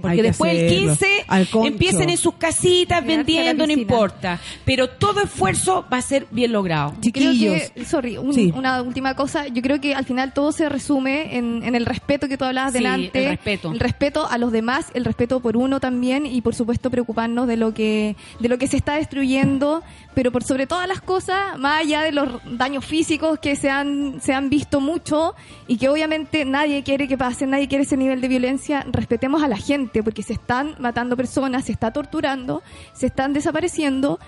Porque 0.00 0.16
que 0.16 0.22
después 0.22 0.52
el 0.52 0.66
hacerlo. 0.66 0.86
15 0.92 1.06
Al 1.28 1.48
concho. 1.48 1.68
empiecen 1.68 2.10
en 2.10 2.16
sus 2.16 2.34
casitas 2.34 3.04
vendiendo, 3.04 3.66
no 3.66 3.72
importa. 3.72 4.40
Pero 4.64 4.88
todo 4.88 5.20
esfuerzo 5.22 5.84
va 5.92 5.98
a 5.98 6.02
ser 6.02 6.26
bien 6.30 6.52
logrado. 6.52 6.94
Yo 7.00 7.12
creo 7.12 7.32
Chiquillos. 7.32 7.70
que, 7.70 7.84
sorry, 7.84 8.16
un- 8.16 8.32
Sí. 8.34 8.52
una 8.56 8.80
última 8.82 9.14
cosa. 9.14 9.46
Yo 9.48 9.60
creo 9.62 9.80
que 9.80 9.94
al 9.94 10.04
final 10.04 10.32
todo 10.32 10.50
se 10.52 10.68
resume 10.68 11.36
en, 11.36 11.62
en 11.62 11.74
el 11.74 11.84
respeto 11.86 12.28
que 12.28 12.38
tú 12.38 12.44
hablabas 12.44 12.72
Sí, 12.72 12.78
delante. 12.78 13.22
el 13.24 13.30
respeto. 13.30 13.72
El 13.72 13.80
respeto 13.80 14.26
a 14.28 14.38
los 14.38 14.50
demás, 14.50 14.86
el 14.94 15.04
respeto 15.04 15.40
por 15.40 15.56
uno 15.56 15.78
también 15.78 16.24
y 16.26 16.40
por 16.40 16.54
supuesto 16.54 16.90
preocuparnos 16.90 17.46
de 17.46 17.56
lo 17.56 17.74
que, 17.74 18.16
de 18.40 18.48
lo 18.48 18.58
que 18.58 18.66
se 18.68 18.76
está 18.78 18.94
destruyendo, 18.94 19.82
pero 20.14 20.32
por 20.32 20.42
sobre 20.44 20.66
todas 20.66 20.88
las 20.88 21.00
cosas, 21.00 21.58
más 21.58 21.80
allá 21.82 22.02
de 22.02 22.12
los 22.12 22.28
daños 22.58 22.84
físicos 22.84 23.38
que 23.38 23.56
se 23.56 23.70
han, 23.70 24.20
se 24.20 24.32
han 24.32 24.48
visto 24.50 24.80
mucho 24.80 25.34
y 25.68 25.76
que 25.76 25.88
obviamente 25.88 26.44
nadie 26.44 26.82
quiere 26.82 27.06
que 27.08 27.16
pasen, 27.18 27.50
nadie 27.50 27.68
quiere 27.68 27.84
ese 27.84 27.96
nivel 27.96 28.20
de 28.20 28.28
violencia, 28.28 28.84
respetemos 28.90 29.42
a 29.42 29.48
la 29.48 29.56
gente. 29.56 29.81
Gente, 29.82 30.02
porque 30.02 30.22
se 30.22 30.34
están 30.34 30.74
matando 30.78 31.16
personas, 31.16 31.64
se 31.64 31.72
está 31.72 31.92
torturando, 31.92 32.62
se 32.94 33.06
están 33.06 33.32
desapareciendo, 33.32 34.18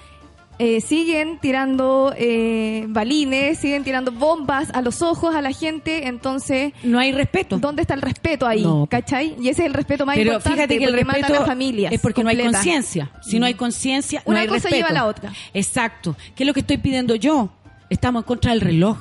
eh, 0.59 0.80
siguen 0.80 1.38
tirando 1.40 2.14
eh, 2.16 2.84
balines, 2.88 3.59
siguen 3.59 3.82
tirando 3.84 4.12
bombas 4.12 4.70
a 4.72 4.82
los 4.82 5.02
ojos 5.02 5.34
a 5.34 5.42
la 5.42 5.52
gente, 5.52 6.07
entonces... 6.07 6.72
No 6.82 6.98
hay 6.98 7.12
respeto. 7.12 7.59
¿Dónde 7.59 7.82
está 7.82 7.94
el 7.94 8.02
respeto 8.02 8.46
ahí? 8.46 8.62
No. 8.62 8.86
¿Cachai? 8.88 9.36
Y 9.40 9.48
ese 9.48 9.62
es 9.62 9.66
el 9.66 9.74
respeto 9.74 10.07
más 10.07 10.16
Pero 10.16 10.32
importante. 10.32 10.57
fíjate 10.57 10.78
que 10.78 10.84
el 10.84 10.92
respeto 10.92 11.42
a 11.42 11.46
familias 11.46 11.92
es 11.92 12.00
porque 12.00 12.22
no 12.22 12.30
hay 12.30 12.38
conciencia. 12.38 13.11
Si 13.22 13.38
no 13.38 13.46
hay 13.46 13.55
conciencia, 13.55 14.22
no 14.26 14.30
Una 14.30 14.40
hay 14.40 14.46
cosa 14.46 14.68
respeto. 14.68 14.76
lleva 14.76 14.88
a 14.88 14.92
la 14.92 15.07
otra. 15.07 15.32
Exacto. 15.52 16.16
¿Qué 16.34 16.42
es 16.44 16.46
lo 16.46 16.55
que 16.55 16.61
estoy 16.61 16.78
pidiendo 16.78 17.14
yo? 17.16 17.50
Estamos 17.90 18.22
en 18.22 18.26
contra 18.26 18.52
del 18.52 18.61
reloj. 18.61 18.96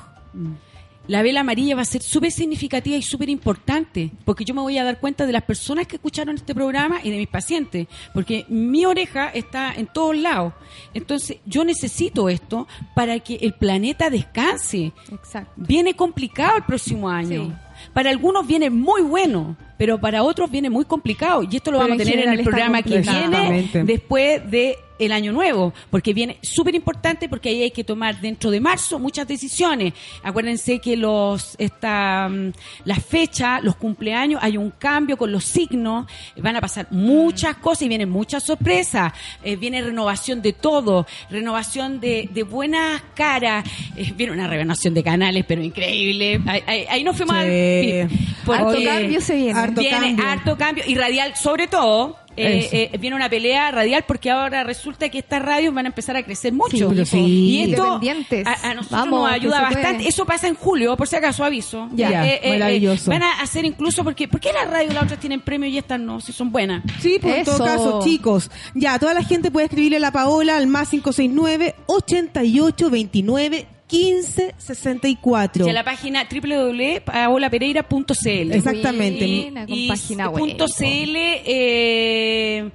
La 1.06 1.22
vela 1.22 1.40
amarilla 1.40 1.76
va 1.76 1.82
a 1.82 1.86
ser 1.86 2.02
súper 2.02 2.30
significativa 2.30 2.96
y 2.96 3.02
súper 3.02 3.28
importante, 3.28 4.10
porque 4.24 4.44
yo 4.44 4.54
me 4.54 4.62
voy 4.62 4.78
a 4.78 4.84
dar 4.84 5.00
cuenta 5.00 5.26
de 5.26 5.32
las 5.32 5.42
personas 5.42 5.86
que 5.86 5.96
escucharon 5.96 6.36
este 6.36 6.54
programa 6.54 7.00
y 7.02 7.10
de 7.10 7.18
mis 7.18 7.28
pacientes, 7.28 7.88
porque 8.14 8.46
mi 8.48 8.86
oreja 8.86 9.28
está 9.28 9.74
en 9.74 9.86
todos 9.86 10.16
lados. 10.16 10.54
Entonces, 10.94 11.38
yo 11.44 11.64
necesito 11.64 12.28
esto 12.28 12.66
para 12.94 13.18
que 13.20 13.34
el 13.36 13.52
planeta 13.52 14.08
descanse. 14.08 14.92
Exacto. 15.12 15.52
Viene 15.56 15.94
complicado 15.94 16.56
el 16.56 16.64
próximo 16.64 17.10
año. 17.10 17.44
Sí. 17.44 17.52
Para 17.92 18.10
algunos 18.10 18.46
viene 18.46 18.70
muy 18.70 19.02
bueno, 19.02 19.56
pero 19.76 19.98
para 20.00 20.22
otros 20.22 20.50
viene 20.50 20.70
muy 20.70 20.84
complicado. 20.84 21.42
Y 21.42 21.56
esto 21.56 21.70
lo 21.70 21.78
Pero 21.78 21.88
vamos 21.90 21.98
a 21.98 22.02
en 22.02 22.08
tener 22.10 22.26
en 22.26 22.32
el 22.38 22.44
programa 22.44 22.82
que 22.82 23.00
viene 23.00 23.70
después 23.84 24.50
de 24.50 24.78
el 24.96 25.10
año 25.10 25.32
nuevo, 25.32 25.74
porque 25.90 26.14
viene 26.14 26.38
súper 26.40 26.72
importante 26.76 27.28
porque 27.28 27.48
ahí 27.48 27.62
hay 27.64 27.72
que 27.72 27.82
tomar 27.82 28.20
dentro 28.20 28.52
de 28.52 28.60
marzo 28.60 29.00
muchas 29.00 29.26
decisiones. 29.26 29.92
Acuérdense 30.22 30.78
que 30.78 30.96
los 30.96 31.56
esta, 31.58 32.28
mm, 32.28 32.52
las 32.84 33.04
fechas, 33.04 33.60
los 33.64 33.74
cumpleaños, 33.74 34.40
hay 34.40 34.56
un 34.56 34.70
cambio 34.70 35.16
con 35.16 35.32
los 35.32 35.44
signos, 35.44 36.06
van 36.36 36.54
a 36.54 36.60
pasar 36.60 36.86
muchas 36.92 37.56
cosas 37.56 37.82
y 37.82 37.88
vienen 37.88 38.08
muchas 38.08 38.44
sorpresas. 38.44 39.12
Eh, 39.42 39.56
viene 39.56 39.82
renovación 39.82 40.40
de 40.40 40.52
todo, 40.52 41.08
renovación 41.28 41.98
de, 41.98 42.30
de 42.32 42.44
buenas 42.44 43.02
caras, 43.16 43.64
eh, 43.96 44.12
viene 44.16 44.32
una 44.32 44.46
renovación 44.46 44.94
de 44.94 45.02
canales, 45.02 45.44
pero 45.46 45.60
increíble. 45.60 46.40
Ahí, 46.46 46.62
ahí- 46.68 46.86
ahí 46.88 47.02
nos 47.02 47.16
fuimos 47.16 47.34
Sí. 47.34 48.00
al 48.46 48.84
cambio 48.84 49.20
se 49.20 49.34
viene. 49.34 49.58
Harto 49.64 49.80
viene 49.80 49.98
cambio. 49.98 50.24
harto 50.26 50.56
cambio 50.56 50.84
y 50.86 50.94
radial 50.94 51.34
sobre 51.36 51.66
todo 51.66 52.18
eh, 52.36 52.58
Eso. 52.58 52.68
eh, 52.72 52.98
viene 52.98 53.14
una 53.14 53.28
pelea 53.30 53.70
radial 53.70 54.04
porque 54.08 54.28
ahora 54.28 54.64
resulta 54.64 55.08
que 55.08 55.18
estas 55.20 55.40
radios 55.40 55.72
van 55.72 55.86
a 55.86 55.88
empezar 55.90 56.16
a 56.16 56.24
crecer 56.24 56.52
mucho 56.52 56.88
pero 56.88 57.06
sí. 57.06 57.18
y 57.18 57.70
esto 57.70 57.84
Independientes. 58.02 58.44
a, 58.46 58.70
a 58.70 58.74
nosotros 58.74 59.00
Vamos, 59.02 59.20
nos 59.22 59.32
ayuda 59.32 59.60
bastante 59.62 59.94
puede. 59.98 60.08
eso 60.08 60.26
pasa 60.26 60.48
en 60.48 60.56
julio 60.56 60.96
por 60.96 61.06
si 61.06 61.14
acaso 61.14 61.44
aviso 61.44 61.88
Ya, 61.92 62.26
maravilloso. 62.48 63.10
van 63.12 63.22
a 63.22 63.40
hacer 63.40 63.64
incluso 63.64 64.02
porque 64.02 64.26
¿por 64.26 64.40
qué 64.40 64.52
las 64.52 64.68
radios 64.68 64.92
las 64.94 65.04
otras 65.04 65.20
tienen 65.20 65.42
premio 65.42 65.68
y 65.68 65.78
estas 65.78 66.00
no 66.00 66.20
si 66.20 66.32
son 66.32 66.50
buenas 66.50 66.82
Sí, 67.00 67.18
pues 67.22 67.36
en 67.36 67.44
todo 67.44 67.54
Eso. 67.54 67.64
caso, 67.64 68.00
chicos, 68.02 68.50
ya, 68.74 68.98
toda 68.98 69.14
la 69.14 69.22
gente 69.22 69.52
puede 69.52 69.66
escribirle 69.66 69.98
a 69.98 70.00
la 70.00 70.10
Paola 70.10 70.56
al 70.56 70.66
más 70.66 70.88
569 70.90 71.76
88 71.86 72.90
29 72.90 73.66
15 73.86 74.54
64. 74.56 75.66
y 75.66 75.70
a 75.70 75.72
la 75.72 75.84
página 75.84 76.26
www.paolapereira.cl 76.30 78.52
Exactamente. 78.52 79.50
Con 79.52 79.64
y 79.68 79.88
página 79.88 80.28
web. 80.30 80.38
punto 80.40 80.66
.cl 80.66 81.16
eh, 81.16 82.70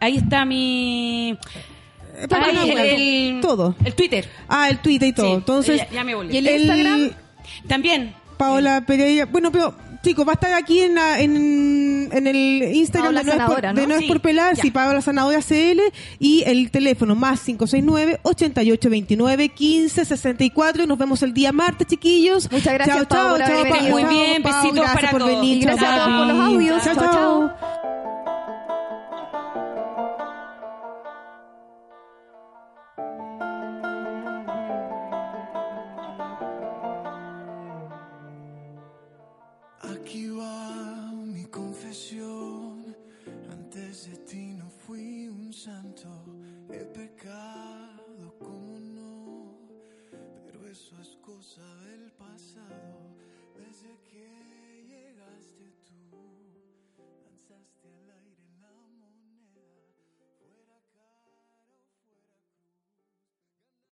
ahí 0.00 0.16
está 0.16 0.44
mi 0.44 1.36
Eh, 2.14 2.26
web, 2.28 3.40
todo. 3.40 3.74
el 3.84 3.94
Twitter 3.94 4.28
Ah, 4.48 4.68
el 4.68 4.78
Twitter 4.80 5.08
y 5.08 5.12
todo. 5.12 5.26
Sí, 5.28 5.32
Entonces, 5.34 5.76
ya- 5.78 5.90
ya 5.90 6.04
me 6.04 6.14
volví. 6.14 6.34
¿Y 6.34 6.38
el 6.38 6.48
Instagram? 6.48 7.10
También. 7.66 8.14
Paola 8.36 8.84
Pereira. 8.86 9.24
Bueno, 9.26 9.50
pero 9.50 9.74
chicos, 10.02 10.26
va 10.26 10.32
a 10.32 10.34
estar 10.34 10.52
aquí 10.52 10.80
en, 10.80 10.94
la- 10.96 11.20
en, 11.20 12.08
en 12.12 12.26
el 12.26 12.74
Instagram 12.74 13.14
Paola 13.14 13.20
de 13.22 13.26
No, 13.26 13.32
es 13.32 13.36
por, 13.36 13.46
Sanadora, 13.46 13.72
¿no? 13.72 13.80
de 13.80 13.86
No 13.86 13.94
es 13.94 14.00
Sí, 14.02 14.08
por 14.08 14.20
pelar, 14.20 14.56
sí, 14.56 14.70
Paola 14.70 15.00
Sanadora 15.00 15.40
CL 15.40 15.80
y 16.18 16.42
el 16.46 16.70
teléfono 16.70 17.14
más 17.14 17.40
569 17.40 18.20
88 18.22 18.90
29 18.90 19.48
15 19.48 20.04
64 20.04 20.82
y 20.82 20.86
nos 20.86 20.98
vemos 20.98 21.22
el 21.22 21.32
día 21.32 21.52
martes, 21.52 21.86
chiquillos. 21.86 22.50
Muchas 22.50 22.74
gracias, 22.74 22.96
chao, 23.08 23.30
por 23.30 23.38
chao, 23.38 23.62
venido. 23.64 23.90
Muy 23.90 24.04
bien, 24.04 24.42
besitos 24.42 24.74
gracias 24.74 24.94
para 24.94 25.10
por 25.10 25.20
todos. 25.20 25.34
venir. 25.40 25.64
Gracias 25.64 25.84
chao, 25.88 26.00
a 26.00 26.04
todos 26.04 26.18
por 26.18 26.26
los 26.36 26.46
audios. 26.46 26.84
chao. 26.84 26.94
Chao, 26.94 27.04
chao. 27.04 27.12
chao. 27.50 28.01